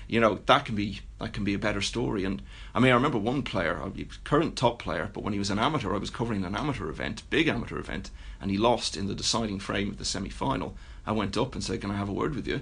you 0.10 0.20
know, 0.20 0.40
that 0.48 0.66
can 0.66 0.76
be 0.76 1.02
that 1.20 1.34
can 1.34 1.44
be 1.44 1.54
a 1.54 1.60
better 1.60 1.82
story. 1.82 2.26
And 2.26 2.42
I 2.74 2.80
mean, 2.80 2.92
I 2.92 2.96
remember 2.96 3.20
one 3.20 3.44
player, 3.44 3.80
a 3.80 3.92
current 4.24 4.58
top 4.58 4.80
player, 4.80 5.10
but 5.14 5.24
when 5.24 5.34
he 5.34 5.40
was 5.40 5.52
an 5.52 5.60
amateur, 5.60 5.94
I 5.94 6.00
was 6.00 6.10
covering 6.10 6.44
an 6.44 6.56
amateur 6.56 6.90
event, 6.90 7.24
big 7.30 7.48
amateur 7.48 7.78
event, 7.78 8.10
and 8.42 8.50
he 8.50 8.58
lost 8.58 8.98
in 8.98 9.08
the 9.08 9.14
deciding 9.14 9.60
frame 9.60 9.90
of 9.90 9.98
the 10.00 10.06
semi 10.06 10.30
final. 10.30 10.76
I 11.06 11.12
went 11.12 11.38
up 11.38 11.54
and 11.54 11.64
said, 11.64 11.82
"Can 11.82 11.92
I 11.92 11.98
have 11.98 12.10
a 12.10 12.14
word 12.14 12.36
with 12.36 12.48
you?" 12.48 12.62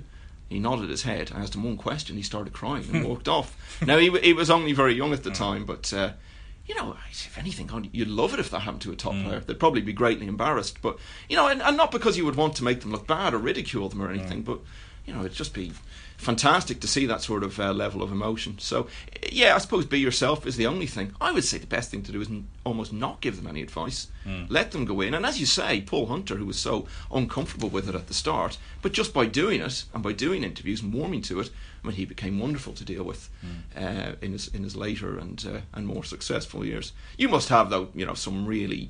He 0.50 0.60
nodded 0.60 0.90
his 0.90 1.04
head. 1.04 1.32
I 1.34 1.40
asked 1.40 1.56
him 1.56 1.64
one 1.64 1.78
question. 1.78 2.18
He 2.18 2.22
started 2.22 2.54
crying 2.54 2.86
and 2.92 3.04
walked 3.08 3.30
off. 3.30 3.82
Now 3.86 3.98
he 3.98 4.10
he 4.20 4.34
was 4.34 4.50
only 4.50 4.74
very 4.74 4.94
young 4.94 5.14
at 5.14 5.24
the 5.24 5.32
mm. 5.32 5.36
time, 5.36 5.66
but. 5.66 5.92
Uh, 5.92 6.12
you 6.66 6.76
know, 6.76 6.98
if 7.10 7.38
anything, 7.38 7.90
you'd 7.94 8.10
love 8.10 8.34
it 8.34 8.42
if 8.42 8.50
that 8.52 8.60
happened 8.60 8.82
to 8.82 8.92
a 8.92 8.96
top 8.98 9.14
mm. 9.14 9.24
player. 9.24 9.40
They'd 9.40 9.58
probably 9.58 9.80
be 9.80 9.94
greatly 9.94 10.28
embarrassed, 10.28 10.82
but 10.82 10.98
you 11.30 11.38
know, 11.38 11.48
and, 11.48 11.62
and 11.62 11.78
not 11.78 11.92
because 11.92 12.18
you 12.18 12.26
would 12.26 12.36
want 12.36 12.58
to 12.58 12.64
make 12.66 12.82
them 12.82 12.92
look 12.92 13.08
bad 13.08 13.34
or 13.34 13.38
ridicule 13.38 13.88
them 13.88 14.02
or 14.02 14.10
anything, 14.12 14.42
mm. 14.42 14.48
but 14.48 14.60
you 15.06 15.14
know, 15.14 15.22
it'd 15.22 15.32
just 15.32 15.54
be 15.54 15.72
fantastic 16.18 16.80
to 16.82 16.88
see 16.88 17.06
that 17.06 17.22
sort 17.22 17.44
of 17.44 17.60
uh, 17.60 17.72
level 17.74 18.02
of 18.04 18.12
emotion. 18.12 18.58
So, 18.60 18.88
yeah, 19.32 19.56
I 19.56 19.60
suppose 19.60 19.86
be 19.86 20.00
yourself 20.00 20.46
is 20.48 20.58
the 20.58 20.66
only 20.68 20.88
thing. 20.88 21.14
I 21.22 21.32
would 21.32 21.44
say 21.46 21.58
the 21.60 21.68
best 21.68 21.92
thing 21.92 22.04
to 22.04 22.12
do 22.12 22.20
is 22.22 22.28
n- 22.28 22.48
almost 22.66 22.92
not 22.92 23.22
give 23.22 23.38
them 23.38 23.48
any 23.48 23.62
advice. 23.62 24.08
Let 24.50 24.72
them 24.72 24.84
go 24.84 25.00
in, 25.00 25.14
and 25.14 25.26
as 25.26 25.40
you 25.40 25.46
say, 25.46 25.80
Paul 25.82 26.08
Hunter, 26.08 26.36
who 26.36 26.46
was 26.46 26.60
so 26.60 26.86
uncomfortable 27.14 27.70
with 27.70 27.88
it 27.88 27.96
at 27.96 28.08
the 28.08 28.14
start, 28.14 28.58
but 28.82 28.92
just 28.92 29.14
by 29.14 29.26
doing 29.26 29.62
it 29.62 29.86
and 29.94 30.04
by 30.04 30.12
doing 30.12 30.44
interviews 30.44 30.82
and 30.82 30.94
warming 30.94 31.22
to 31.24 31.40
it, 31.40 31.50
I 31.82 31.88
mean, 31.88 31.96
he 31.96 32.04
became 32.04 32.38
wonderful 32.38 32.74
to 32.74 32.84
deal 32.84 33.04
with 33.04 33.30
uh, 33.78 34.14
in 34.22 34.34
his 34.34 34.50
in 34.50 34.64
his 34.64 34.76
later 34.76 35.18
and 35.18 35.46
uh, 35.48 35.60
and 35.74 35.88
more 35.88 36.04
successful 36.04 36.66
years. 36.66 36.92
You 37.18 37.30
must 37.30 37.48
have 37.50 37.70
though, 37.70 37.88
you 37.96 38.06
know, 38.06 38.16
some 38.16 38.46
really. 38.46 38.90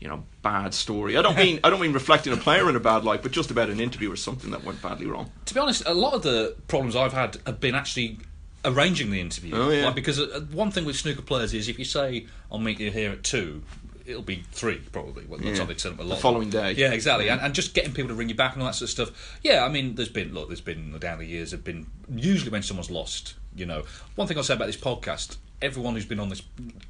You 0.00 0.06
know, 0.08 0.24
bad 0.42 0.74
story. 0.74 1.16
I 1.16 1.22
don't 1.22 1.36
mean 1.36 1.58
I 1.64 1.70
don't 1.70 1.80
mean 1.80 1.92
reflecting 1.92 2.32
a 2.32 2.36
player 2.36 2.68
in 2.70 2.76
a 2.76 2.80
bad 2.80 3.02
light, 3.04 3.22
but 3.22 3.32
just 3.32 3.50
about 3.50 3.68
an 3.68 3.80
interview 3.80 4.12
or 4.12 4.16
something 4.16 4.50
that 4.52 4.62
went 4.62 4.80
badly 4.80 5.06
wrong. 5.06 5.32
To 5.46 5.54
be 5.54 5.58
honest, 5.60 5.82
a 5.86 5.94
lot 5.94 6.14
of 6.14 6.22
the 6.22 6.54
problems 6.68 6.94
I've 6.94 7.12
had 7.12 7.38
have 7.46 7.58
been 7.58 7.74
actually 7.74 8.18
arranging 8.64 9.10
the 9.10 9.20
interview. 9.20 9.54
Oh, 9.56 9.70
yeah. 9.70 9.86
Like, 9.86 9.94
because 9.96 10.20
uh, 10.20 10.40
one 10.52 10.70
thing 10.70 10.84
with 10.84 10.96
snooker 10.96 11.22
players 11.22 11.52
is 11.54 11.68
if 11.68 11.78
you 11.78 11.84
say 11.84 12.26
I'll 12.52 12.58
meet 12.58 12.78
you 12.78 12.90
here 12.92 13.10
at 13.10 13.24
two, 13.24 13.62
it'll 14.06 14.22
be 14.22 14.44
three 14.52 14.80
probably. 14.92 15.24
Well, 15.26 15.38
that's 15.40 15.50
Yeah. 15.58 15.58
how 15.58 15.64
they 15.66 15.74
turn 15.74 15.94
up 15.94 15.98
a 15.98 16.02
lot. 16.02 16.14
The 16.16 16.20
following 16.20 16.50
day. 16.50 16.72
Yeah, 16.72 16.92
exactly. 16.92 17.28
And, 17.28 17.40
and 17.40 17.52
just 17.52 17.74
getting 17.74 17.92
people 17.92 18.08
to 18.10 18.14
ring 18.14 18.28
you 18.28 18.34
back 18.36 18.52
and 18.54 18.62
all 18.62 18.68
that 18.68 18.74
sort 18.74 18.88
of 18.88 18.90
stuff. 18.90 19.38
Yeah, 19.42 19.64
I 19.64 19.68
mean, 19.68 19.96
there's 19.96 20.08
been 20.08 20.32
look, 20.32 20.48
there's 20.48 20.60
been 20.60 20.96
down 21.00 21.18
the 21.18 21.26
years 21.26 21.50
have 21.50 21.64
been 21.64 21.86
usually 22.14 22.50
when 22.52 22.62
someone's 22.62 22.90
lost. 22.90 23.34
You 23.56 23.66
know, 23.66 23.82
one 24.14 24.28
thing 24.28 24.36
I'll 24.36 24.44
say 24.44 24.54
about 24.54 24.66
this 24.66 24.76
podcast. 24.76 25.38
Everyone 25.60 25.94
who's 25.94 26.04
been 26.06 26.20
on 26.20 26.28
this, 26.28 26.42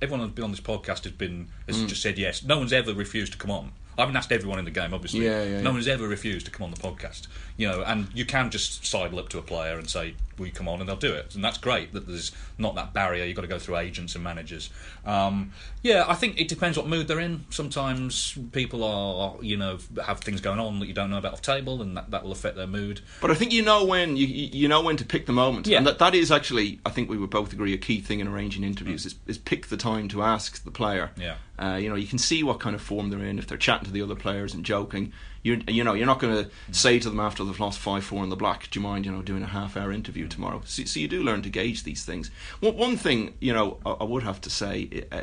everyone 0.02 0.26
who's 0.26 0.34
been 0.34 0.44
on 0.44 0.50
this 0.50 0.60
podcast 0.60 1.04
has 1.04 1.12
been 1.12 1.48
has 1.66 1.76
Mm. 1.76 1.88
just 1.88 2.02
said 2.02 2.18
yes. 2.18 2.42
No 2.42 2.58
one's 2.58 2.72
ever 2.72 2.92
refused 2.92 3.32
to 3.32 3.38
come 3.38 3.50
on. 3.50 3.72
I 3.98 4.02
haven't 4.02 4.16
asked 4.16 4.30
everyone 4.32 4.58
in 4.60 4.64
the 4.64 4.70
game, 4.70 4.94
obviously. 4.94 5.24
Yeah, 5.24 5.42
yeah, 5.42 5.60
no 5.60 5.70
yeah. 5.70 5.72
one's 5.72 5.88
ever 5.88 6.06
refused 6.06 6.46
to 6.46 6.52
come 6.52 6.64
on 6.64 6.70
the 6.70 6.80
podcast. 6.80 7.26
You 7.56 7.68
know, 7.68 7.82
and 7.82 8.06
you 8.14 8.24
can 8.24 8.50
just 8.50 8.86
sidle 8.86 9.18
up 9.18 9.28
to 9.30 9.38
a 9.38 9.42
player 9.42 9.76
and 9.76 9.90
say, 9.90 10.14
"Will 10.38 10.46
you 10.46 10.52
come 10.52 10.68
on?" 10.68 10.78
and 10.78 10.88
they'll 10.88 10.94
do 10.96 11.12
it, 11.12 11.34
and 11.34 11.42
that's 11.42 11.58
great. 11.58 11.92
That 11.92 12.06
there's 12.06 12.30
not 12.56 12.76
that 12.76 12.92
barrier. 12.92 13.24
You've 13.24 13.34
got 13.34 13.42
to 13.42 13.48
go 13.48 13.58
through 13.58 13.78
agents 13.78 14.14
and 14.14 14.22
managers. 14.22 14.70
Um, 15.04 15.52
yeah, 15.82 16.04
I 16.06 16.14
think 16.14 16.40
it 16.40 16.46
depends 16.46 16.78
what 16.78 16.86
mood 16.86 17.08
they're 17.08 17.18
in. 17.18 17.44
Sometimes 17.50 18.38
people 18.52 18.84
are, 18.84 19.34
you 19.42 19.56
know, 19.56 19.78
have 20.06 20.20
things 20.20 20.40
going 20.40 20.60
on 20.60 20.78
that 20.78 20.86
you 20.86 20.94
don't 20.94 21.10
know 21.10 21.18
about 21.18 21.32
off 21.32 21.42
table, 21.42 21.82
and 21.82 21.96
that, 21.96 22.10
that 22.12 22.22
will 22.22 22.32
affect 22.32 22.54
their 22.54 22.66
mood. 22.68 23.00
But 23.20 23.32
I 23.32 23.34
think 23.34 23.52
you 23.52 23.62
know 23.62 23.84
when 23.84 24.16
you 24.16 24.26
you 24.26 24.68
know 24.68 24.80
when 24.80 24.96
to 24.98 25.04
pick 25.04 25.26
the 25.26 25.32
moment, 25.32 25.66
Yeah. 25.66 25.78
and 25.78 25.86
that 25.88 25.98
that 25.98 26.14
is 26.14 26.30
actually 26.30 26.78
I 26.86 26.90
think 26.90 27.10
we 27.10 27.18
would 27.18 27.30
both 27.30 27.52
agree 27.52 27.74
a 27.74 27.78
key 27.78 28.00
thing 28.00 28.20
in 28.20 28.28
arranging 28.28 28.62
interviews 28.62 29.04
is, 29.04 29.16
is 29.26 29.38
pick 29.38 29.66
the 29.66 29.76
time 29.76 30.06
to 30.10 30.22
ask 30.22 30.62
the 30.62 30.70
player. 30.70 31.10
Yeah. 31.16 31.34
Uh, 31.58 31.76
you 31.76 31.88
know, 31.88 31.96
you 31.96 32.06
can 32.06 32.18
see 32.18 32.42
what 32.42 32.60
kind 32.60 32.76
of 32.76 32.80
form 32.80 33.10
they're 33.10 33.24
in 33.24 33.38
if 33.38 33.46
they're 33.46 33.58
chatting 33.58 33.86
to 33.86 33.90
the 33.90 34.02
other 34.02 34.14
players 34.14 34.54
and 34.54 34.64
joking. 34.64 35.12
You 35.42 35.62
you 35.68 35.84
know, 35.84 35.94
you're 35.94 36.06
not 36.06 36.20
going 36.20 36.44
to 36.44 36.50
say 36.72 36.98
to 36.98 37.08
them 37.08 37.20
after 37.20 37.44
they've 37.44 37.58
lost 37.58 37.78
five 37.78 38.04
four 38.04 38.22
in 38.22 38.30
the 38.30 38.36
black, 38.36 38.70
"Do 38.70 38.78
you 38.78 38.86
mind, 38.86 39.06
you 39.06 39.12
know, 39.12 39.22
doing 39.22 39.42
a 39.42 39.46
half 39.46 39.76
hour 39.76 39.92
interview 39.92 40.28
tomorrow?" 40.28 40.62
So, 40.64 40.84
so 40.84 41.00
you 41.00 41.08
do 41.08 41.22
learn 41.22 41.42
to 41.42 41.50
gauge 41.50 41.84
these 41.84 42.04
things. 42.04 42.30
One 42.60 42.76
one 42.76 42.96
thing, 42.96 43.34
you 43.40 43.52
know, 43.52 43.78
I, 43.84 43.90
I 43.90 44.04
would 44.04 44.22
have 44.22 44.40
to 44.42 44.50
say. 44.50 45.04
Uh, 45.10 45.22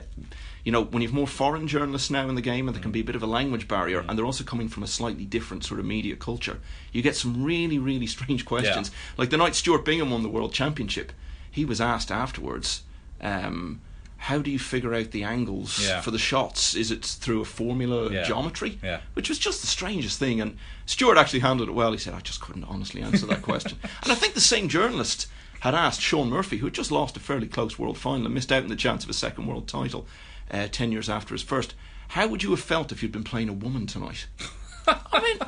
you 0.64 0.72
know, 0.72 0.84
when 0.84 1.04
you've 1.04 1.14
more 1.14 1.28
foreign 1.28 1.68
journalists 1.68 2.10
now 2.10 2.28
in 2.28 2.34
the 2.34 2.42
game, 2.42 2.68
and 2.68 2.76
there 2.76 2.82
can 2.82 2.92
be 2.92 3.02
a 3.02 3.04
bit 3.04 3.16
of 3.16 3.22
a 3.22 3.28
language 3.28 3.68
barrier, 3.68 4.04
and 4.10 4.18
they're 4.18 4.26
also 4.26 4.44
coming 4.44 4.68
from 4.68 4.82
a 4.82 4.88
slightly 4.88 5.24
different 5.24 5.64
sort 5.64 5.80
of 5.80 5.86
media 5.86 6.16
culture, 6.16 6.60
you 6.92 7.04
get 7.04 7.16
some 7.16 7.44
really, 7.44 7.78
really 7.78 8.08
strange 8.08 8.46
questions. 8.46 8.90
Like 9.16 9.30
the 9.30 9.38
night 9.38 9.54
Stuart 9.54 9.86
Bingham 9.86 10.10
won 10.10 10.24
the 10.24 10.30
World 10.30 10.54
Championship, 10.54 11.14
he 11.52 11.66
was 11.66 11.80
asked 11.80 12.12
afterwards, 12.12 12.82
um, 13.22 13.80
"How 14.26 14.40
do 14.40 14.50
you 14.52 14.60
figure 14.60 14.94
out 14.94 15.12
the 15.12 15.24
angles 15.24 15.80
Yeah. 15.80 16.02
for 16.02 16.12
the 16.12 16.18
shots? 16.20 16.76
Is 16.76 16.92
it 16.92 17.06
through 17.06 17.42
a 17.42 17.46
formula, 17.46 18.12
Yeah. 18.12 18.24
geometry?" 18.24 18.78
Yeah. 18.84 19.02
Which 19.14 19.30
was 19.30 19.38
just 19.40 19.62
the 19.62 19.68
strangest 19.68 20.18
thing. 20.20 20.42
And 20.42 20.58
Stuart 20.86 21.18
actually 21.18 21.42
handled 21.42 21.70
it 21.70 21.74
well. 21.74 21.92
He 21.92 21.98
said, 21.98 22.14
"I 22.14 22.20
just 22.22 22.42
couldn't 22.42 22.64
honestly 22.66 23.02
answer 23.02 23.26
that 23.28 23.42
question." 23.42 23.78
and 24.04 24.12
I 24.12 24.16
think 24.16 24.34
the 24.34 24.42
same 24.42 24.68
journalist 24.70 25.28
had 25.62 25.74
asked 25.76 26.02
Shaun 26.02 26.30
Murphy, 26.30 26.58
who 26.58 26.66
had 26.68 26.74
just 26.76 26.92
lost 26.92 27.18
a 27.18 27.20
fairly 27.20 27.48
close 27.48 27.80
world 27.80 27.98
final 27.98 28.26
and 28.26 28.34
missed 28.36 28.52
out 28.52 28.64
on 28.64 28.70
the 28.70 28.76
chance 28.76 29.04
of 29.04 29.10
a 29.10 29.14
second 29.14 29.48
world 29.48 29.68
title 29.68 30.08
uh, 30.52 30.68
ten 30.72 30.92
years 30.92 31.10
after 31.10 31.34
his 31.34 31.42
first. 31.44 31.74
How 32.10 32.28
would 32.28 32.44
you 32.44 32.52
have 32.52 32.60
felt 32.60 32.92
if 32.92 33.02
you'd 33.02 33.12
been 33.12 33.24
playing 33.24 33.50
a 33.50 33.54
woman 33.54 33.88
tonight? 33.88 34.28
I 34.88 35.20
mean, 35.20 35.40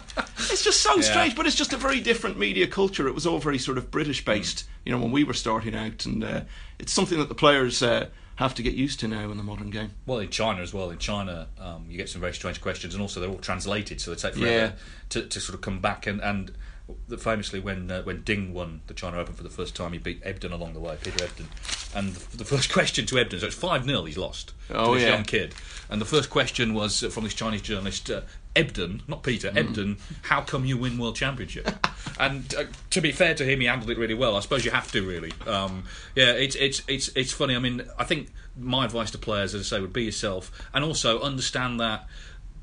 it's 0.51 0.63
just 0.63 0.81
so 0.81 0.95
Yeah. 0.95 1.01
strange, 1.01 1.35
but 1.35 1.45
it's 1.45 1.55
just 1.55 1.71
a 1.73 1.77
very 1.77 1.99
different 1.99 2.39
media 2.39 2.65
culture. 2.65 3.07
It 3.07 3.13
was 3.13 3.27
all 3.27 3.37
very 3.37 3.59
sort 3.59 3.77
of 3.77 3.91
British 3.91 4.25
based, 4.25 4.63
you 4.85 4.91
know, 4.91 4.97
when 4.97 5.11
we 5.11 5.23
were 5.23 5.35
starting 5.35 5.75
out, 5.75 6.05
and 6.07 6.23
uh, 6.23 6.41
it's 6.79 6.91
something 6.91 7.19
that 7.19 7.29
the 7.29 7.35
players 7.35 7.83
uh, 7.83 8.07
have 8.37 8.53
to 8.55 8.63
get 8.63 8.73
used 8.73 8.99
to 9.01 9.07
now 9.07 9.29
in 9.31 9.37
the 9.37 9.43
modern 9.43 9.69
game. 9.69 9.91
Well, 10.05 10.19
in 10.19 10.29
China 10.29 10.61
as 10.61 10.73
well. 10.73 10.89
In 10.89 10.97
China, 10.99 11.47
um, 11.59 11.85
you 11.89 11.97
get 11.97 12.07
some 12.09 12.21
very 12.21 12.33
strange 12.33 12.61
questions, 12.61 12.93
and 12.93 13.01
also 13.01 13.19
they're 13.19 13.29
all 13.29 13.37
translated, 13.37 13.99
so 13.99 14.11
they 14.11 14.17
take 14.17 14.35
forever 14.35 14.49
Yeah. 14.51 14.71
to, 15.09 15.25
to 15.27 15.39
sort 15.39 15.55
of 15.55 15.61
come 15.61 15.79
back. 15.79 16.07
And, 16.07 16.21
and 16.21 16.51
the- 17.07 17.17
famously, 17.17 17.59
when 17.59 17.89
uh, 17.91 18.01
when 18.03 18.21
Ding 18.23 18.53
won 18.53 18.81
the 18.87 18.93
China 18.93 19.17
Open 19.17 19.33
for 19.33 19.43
the 19.43 19.49
first 19.49 19.75
time, 19.75 19.93
he 19.93 19.97
beat 19.99 20.21
Ebdon 20.23 20.51
along 20.51 20.73
the 20.73 20.79
way, 20.79 20.97
Peter 21.01 21.23
Ebdon. 21.23 21.47
And 21.95 22.13
the, 22.13 22.37
the 22.37 22.45
first 22.45 22.71
question 22.73 23.05
to 23.07 23.17
Ebdon, 23.19 23.39
so 23.39 23.47
it's 23.47 23.55
five 23.55 23.83
0 23.85 24.05
he's 24.05 24.17
lost 24.17 24.53
Oh, 24.69 24.93
to 24.93 24.99
this 24.99 25.07
yeah. 25.07 25.15
young 25.15 25.23
kid. 25.23 25.53
And 25.89 26.01
the 26.01 26.05
first 26.05 26.29
question 26.29 26.73
was 26.73 27.03
uh, 27.03 27.09
from 27.09 27.23
this 27.23 27.33
Chinese 27.33 27.61
journalist. 27.61 28.09
Uh, 28.09 28.21
Ebdon, 28.55 29.03
not 29.07 29.21
Peter, 29.21 29.51
Ebdon, 29.55 29.97
how 30.23 30.41
come 30.41 30.65
you 30.65 30.77
win 30.79 30.97
World 30.97 31.15
Championship? 31.15 31.69
and 32.19 32.55
uh, 32.55 32.63
to 32.89 33.01
be 33.01 33.11
fair 33.11 33.35
to 33.35 33.45
him, 33.45 33.59
he 33.59 33.67
handled 33.67 33.91
it 33.91 33.99
really 33.99 34.15
well. 34.15 34.35
I 34.35 34.39
suppose 34.39 34.65
you 34.65 34.71
have 34.71 34.91
to 34.93 35.07
really. 35.07 35.31
Um, 35.45 35.83
yeah, 36.15 36.31
it's 36.31 36.55
it's 36.55 36.81
it's 36.87 37.09
it's 37.09 37.31
funny. 37.31 37.55
I 37.55 37.59
mean, 37.59 37.83
I 37.99 38.03
think 38.03 38.29
my 38.57 38.83
advice 38.85 39.11
to 39.11 39.19
players, 39.19 39.53
as 39.53 39.71
I 39.71 39.75
say, 39.77 39.79
would 39.81 39.93
be 39.93 40.05
yourself, 40.05 40.51
and 40.73 40.83
also 40.83 41.19
understand 41.21 41.79
that 41.81 42.07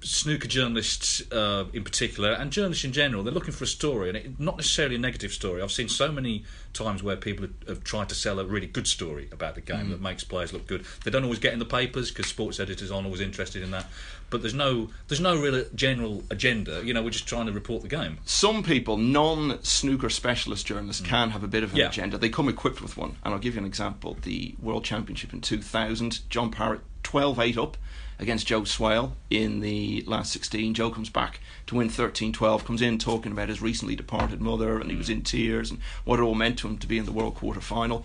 snooker 0.04 0.48
journalists 0.48 1.22
uh, 1.32 1.64
in 1.72 1.82
particular, 1.82 2.32
and 2.32 2.50
journalists 2.50 2.84
in 2.84 2.92
general, 2.92 3.22
they're 3.22 3.32
looking 3.32 3.52
for 3.52 3.64
a 3.64 3.68
story, 3.68 4.08
and 4.08 4.16
it, 4.16 4.40
not 4.40 4.56
necessarily 4.56 4.96
a 4.96 4.98
negative 4.98 5.32
story. 5.32 5.62
I've 5.62 5.72
seen 5.72 5.88
so 5.88 6.12
many 6.12 6.44
times 6.72 7.02
where 7.02 7.16
people 7.16 7.46
have, 7.46 7.68
have 7.68 7.84
tried 7.84 8.08
to 8.10 8.14
sell 8.14 8.38
a 8.38 8.44
really 8.44 8.66
good 8.66 8.86
story 8.86 9.28
about 9.32 9.54
the 9.54 9.60
game 9.60 9.86
mm. 9.86 9.90
that 9.90 10.00
makes 10.00 10.24
players 10.24 10.52
look 10.52 10.66
good. 10.66 10.84
They 11.04 11.10
don't 11.10 11.24
always 11.24 11.38
get 11.38 11.52
in 11.52 11.58
the 11.58 11.64
papers 11.64 12.10
because 12.10 12.26
sports 12.26 12.60
editors 12.60 12.90
aren't 12.90 13.06
always 13.06 13.20
interested 13.20 13.62
in 13.62 13.70
that. 13.70 13.86
But 14.30 14.42
there's 14.42 14.54
no 14.54 14.90
there's 15.08 15.20
no 15.20 15.40
real 15.40 15.64
general 15.74 16.24
agenda. 16.30 16.82
You 16.84 16.92
know, 16.92 17.02
we're 17.02 17.10
just 17.10 17.28
trying 17.28 17.46
to 17.46 17.52
report 17.52 17.82
the 17.82 17.88
game. 17.88 18.18
Some 18.24 18.62
people, 18.62 18.96
non-snooker 18.96 20.10
specialist 20.10 20.66
journalists, 20.66 21.02
mm. 21.02 21.06
can 21.06 21.30
have 21.30 21.44
a 21.44 21.48
bit 21.48 21.62
of 21.62 21.72
an 21.72 21.78
yeah. 21.78 21.88
agenda. 21.88 22.18
They 22.18 22.28
come 22.28 22.48
equipped 22.48 22.82
with 22.82 22.96
one, 22.96 23.16
and 23.24 23.32
I'll 23.32 23.40
give 23.40 23.54
you 23.54 23.60
an 23.60 23.66
example. 23.66 24.16
The 24.22 24.54
World 24.60 24.84
Championship 24.84 25.32
in 25.32 25.40
2000, 25.40 26.28
John 26.28 26.50
Parrott 26.50 26.80
12-8 27.04 27.58
up 27.58 27.76
against 28.18 28.46
Joe 28.46 28.64
Swail 28.64 29.16
in 29.30 29.60
the 29.60 30.02
last 30.06 30.32
16. 30.32 30.74
Joe 30.74 30.90
comes 30.90 31.10
back 31.10 31.40
to 31.66 31.76
win 31.76 31.88
13 31.88 32.32
12, 32.32 32.64
comes 32.64 32.82
in 32.82 32.98
talking 32.98 33.32
about 33.32 33.48
his 33.48 33.62
recently 33.62 33.96
departed 33.96 34.40
mother, 34.40 34.78
and 34.78 34.90
he 34.90 34.96
was 34.96 35.10
in 35.10 35.22
tears 35.22 35.70
and 35.70 35.80
what 36.04 36.18
it 36.18 36.22
all 36.22 36.34
meant 36.34 36.58
to 36.58 36.68
him 36.68 36.78
to 36.78 36.86
be 36.86 36.98
in 36.98 37.06
the 37.06 37.12
World 37.12 37.34
Quarter 37.34 37.60
Final. 37.60 38.04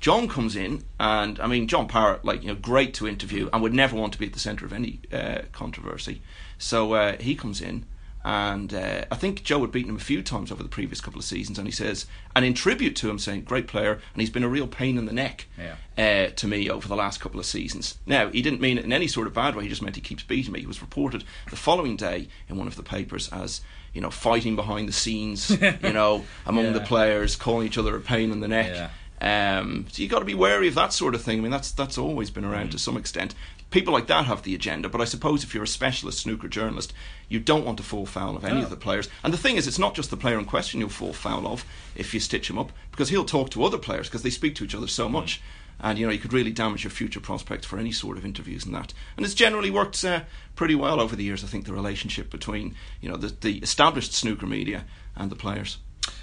John 0.00 0.28
comes 0.28 0.56
in, 0.56 0.84
and 0.98 1.38
I 1.40 1.46
mean, 1.46 1.68
John 1.68 1.86
Parrott, 1.86 2.24
like, 2.24 2.42
you 2.42 2.48
know, 2.48 2.54
great 2.54 2.94
to 2.94 3.06
interview 3.06 3.50
and 3.52 3.62
would 3.62 3.74
never 3.74 3.94
want 3.94 4.14
to 4.14 4.18
be 4.18 4.26
at 4.26 4.32
the 4.32 4.38
centre 4.38 4.64
of 4.64 4.72
any 4.72 5.00
uh, 5.12 5.42
controversy. 5.52 6.22
So 6.56 6.94
uh, 6.94 7.16
he 7.18 7.34
comes 7.34 7.60
in 7.60 7.84
and 8.22 8.74
uh, 8.74 9.04
I 9.10 9.16
think 9.16 9.44
Joe 9.44 9.60
had 9.60 9.72
beaten 9.72 9.90
him 9.90 9.96
a 9.96 10.00
few 10.00 10.22
times 10.22 10.52
over 10.52 10.62
the 10.62 10.68
previous 10.68 11.00
couple 11.00 11.18
of 11.18 11.24
seasons. 11.24 11.58
And 11.58 11.66
he 11.66 11.72
says, 11.72 12.06
and 12.36 12.44
in 12.44 12.52
tribute 12.52 12.94
to 12.96 13.08
him, 13.08 13.18
saying, 13.18 13.42
great 13.42 13.66
player, 13.66 13.92
and 13.92 14.20
he's 14.20 14.30
been 14.30 14.44
a 14.44 14.48
real 14.48 14.66
pain 14.66 14.98
in 14.98 15.06
the 15.06 15.12
neck 15.12 15.46
yeah. 15.56 15.76
uh, 15.96 16.30
to 16.36 16.46
me 16.46 16.68
over 16.68 16.86
the 16.86 16.96
last 16.96 17.20
couple 17.20 17.40
of 17.40 17.46
seasons. 17.46 17.96
Now, 18.04 18.28
he 18.28 18.42
didn't 18.42 18.60
mean 18.60 18.76
it 18.76 18.84
in 18.84 18.92
any 18.92 19.06
sort 19.06 19.26
of 19.26 19.32
bad 19.32 19.56
way, 19.56 19.62
he 19.62 19.70
just 19.70 19.80
meant 19.80 19.96
he 19.96 20.02
keeps 20.02 20.22
beating 20.22 20.52
me. 20.52 20.60
He 20.60 20.66
was 20.66 20.82
reported 20.82 21.24
the 21.48 21.56
following 21.56 21.96
day 21.96 22.28
in 22.48 22.58
one 22.58 22.66
of 22.66 22.76
the 22.76 22.82
papers 22.82 23.30
as, 23.30 23.62
you 23.94 24.02
know, 24.02 24.10
fighting 24.10 24.54
behind 24.54 24.86
the 24.86 24.92
scenes, 24.92 25.50
you 25.82 25.92
know, 25.92 26.24
among 26.44 26.66
yeah. 26.66 26.72
the 26.72 26.80
players, 26.80 27.36
calling 27.36 27.66
each 27.66 27.78
other 27.78 27.96
a 27.96 28.00
pain 28.00 28.32
in 28.32 28.40
the 28.40 28.48
neck. 28.48 28.72
Yeah. 28.74 28.90
Um, 29.20 29.86
so 29.90 30.02
you 30.02 30.08
got 30.08 30.20
to 30.20 30.24
be 30.24 30.34
wary 30.34 30.68
of 30.68 30.74
that 30.76 30.92
sort 30.92 31.14
of 31.14 31.22
thing. 31.22 31.38
I 31.38 31.42
mean, 31.42 31.50
that's 31.50 31.72
that's 31.72 31.98
always 31.98 32.30
been 32.30 32.44
around 32.44 32.68
mm. 32.68 32.72
to 32.72 32.78
some 32.78 32.96
extent 32.96 33.34
people 33.70 33.92
like 33.92 34.08
that 34.08 34.26
have 34.26 34.42
the 34.42 34.54
agenda. 34.54 34.88
But 34.88 35.00
I 35.00 35.04
suppose 35.04 35.42
if 35.42 35.54
you're 35.54 35.64
a 35.64 35.68
specialist 35.68 36.20
snooker 36.20 36.48
journalist, 36.48 36.92
you 37.28 37.40
don't 37.40 37.64
want 37.64 37.78
to 37.78 37.84
fall 37.84 38.06
foul 38.06 38.36
of 38.36 38.44
any 38.44 38.58
no. 38.58 38.64
of 38.64 38.70
the 38.70 38.76
players. 38.76 39.08
And 39.24 39.32
the 39.32 39.38
thing 39.38 39.56
is, 39.56 39.66
it's 39.66 39.78
not 39.78 39.94
just 39.94 40.10
the 40.10 40.16
player 40.16 40.38
in 40.38 40.44
question 40.44 40.80
you'll 40.80 40.90
fall 40.90 41.12
foul 41.12 41.46
of 41.46 41.64
if 41.94 42.12
you 42.12 42.20
stitch 42.20 42.50
him 42.50 42.58
up, 42.58 42.72
because 42.90 43.08
he'll 43.08 43.24
talk 43.24 43.50
to 43.50 43.64
other 43.64 43.78
players 43.78 44.08
because 44.08 44.22
they 44.22 44.30
speak 44.30 44.54
to 44.56 44.64
each 44.64 44.74
other 44.74 44.88
so 44.88 45.08
mm. 45.08 45.12
much. 45.12 45.40
And 45.82 45.98
you 45.98 46.04
know 46.04 46.12
you 46.12 46.18
could 46.18 46.34
really 46.34 46.52
damage 46.52 46.84
your 46.84 46.90
future 46.90 47.20
prospects 47.20 47.64
for 47.64 47.78
any 47.78 47.90
sort 47.90 48.18
of 48.18 48.24
interviews 48.26 48.66
and 48.66 48.74
that. 48.74 48.92
And 49.16 49.24
it's 49.24 49.34
generally 49.34 49.70
worked 49.70 50.04
uh, 50.04 50.24
pretty 50.54 50.74
well 50.74 51.00
over 51.00 51.16
the 51.16 51.24
years. 51.24 51.42
I 51.42 51.46
think 51.46 51.64
the 51.64 51.72
relationship 51.72 52.28
between 52.28 52.74
you 53.00 53.08
know 53.08 53.16
the, 53.16 53.28
the 53.28 53.56
established 53.58 54.12
snooker 54.12 54.46
media 54.46 54.84
and 55.16 55.30
the 55.30 55.36
players. 55.36 55.78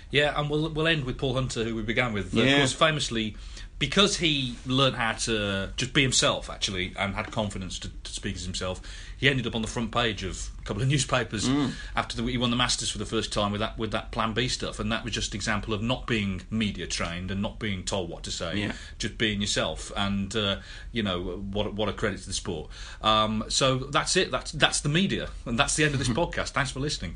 Yeah, 0.10 0.40
and 0.40 0.50
we'll 0.50 0.70
we'll 0.70 0.88
end 0.88 1.06
with 1.06 1.18
Paul 1.18 1.34
Hunter, 1.34 1.64
who 1.64 1.76
we 1.76 1.82
began 1.82 2.14
with. 2.14 2.34
Yeah. 2.34 2.46
Of 2.46 2.58
course, 2.60 2.74
famously 2.74 3.36
because 3.80 4.18
he 4.18 4.56
learned 4.66 4.96
how 4.96 5.14
to 5.14 5.72
just 5.78 5.94
be 5.94 6.02
himself 6.02 6.50
actually 6.50 6.94
and 6.98 7.14
had 7.14 7.32
confidence 7.32 7.78
to, 7.80 7.90
to, 8.04 8.12
speak 8.12 8.36
as 8.36 8.44
himself 8.44 8.82
he 9.18 9.30
ended 9.30 9.46
up 9.46 9.54
on 9.54 9.62
the 9.62 9.68
front 9.68 9.92
page 9.92 10.24
of 10.24 10.50
a 10.60 10.64
couple 10.64 10.82
of 10.82 10.88
newspapers 10.90 11.48
mm. 11.48 11.72
after 11.96 12.18
the, 12.18 12.24
he 12.24 12.38
won 12.38 12.50
the 12.50 12.56
masters 12.56 12.90
for 12.90 12.98
the 12.98 13.06
first 13.06 13.32
time 13.32 13.52
with 13.52 13.62
that 13.62 13.78
with 13.78 13.92
that 13.92 14.12
plan 14.12 14.34
b 14.34 14.48
stuff 14.48 14.80
and 14.80 14.92
that 14.92 15.04
was 15.04 15.14
just 15.14 15.34
an 15.34 15.38
example 15.38 15.74
of 15.74 15.82
not 15.82 16.08
being 16.08 16.42
media 16.50 16.88
trained 16.88 17.30
and 17.30 17.42
not 17.42 17.60
being 17.60 17.84
told 17.84 18.10
what 18.10 18.24
to 18.24 18.32
say 18.32 18.56
yeah. 18.56 18.72
just 18.98 19.18
being 19.18 19.42
yourself 19.42 19.92
and 19.96 20.36
uh, 20.36 20.58
you 20.92 21.04
know 21.04 21.22
what 21.52 21.74
what 21.74 21.88
a 21.88 21.94
credit 21.94 22.20
to 22.20 22.28
the 22.28 22.34
sport 22.34 22.70
um, 23.02 23.44
so 23.48 23.78
that's 23.78 24.16
it 24.16 24.32
that's 24.32 24.52
that's 24.54 24.82
the 24.82 24.90
media 24.90 25.30
and 25.46 25.60
that's 25.60 25.76
the 25.76 25.84
end 25.84 25.94
of 25.94 26.00
this 26.00 26.10
podcast 26.18 26.50
thanks 26.50 26.72
for 26.72 26.80
listening 26.80 27.16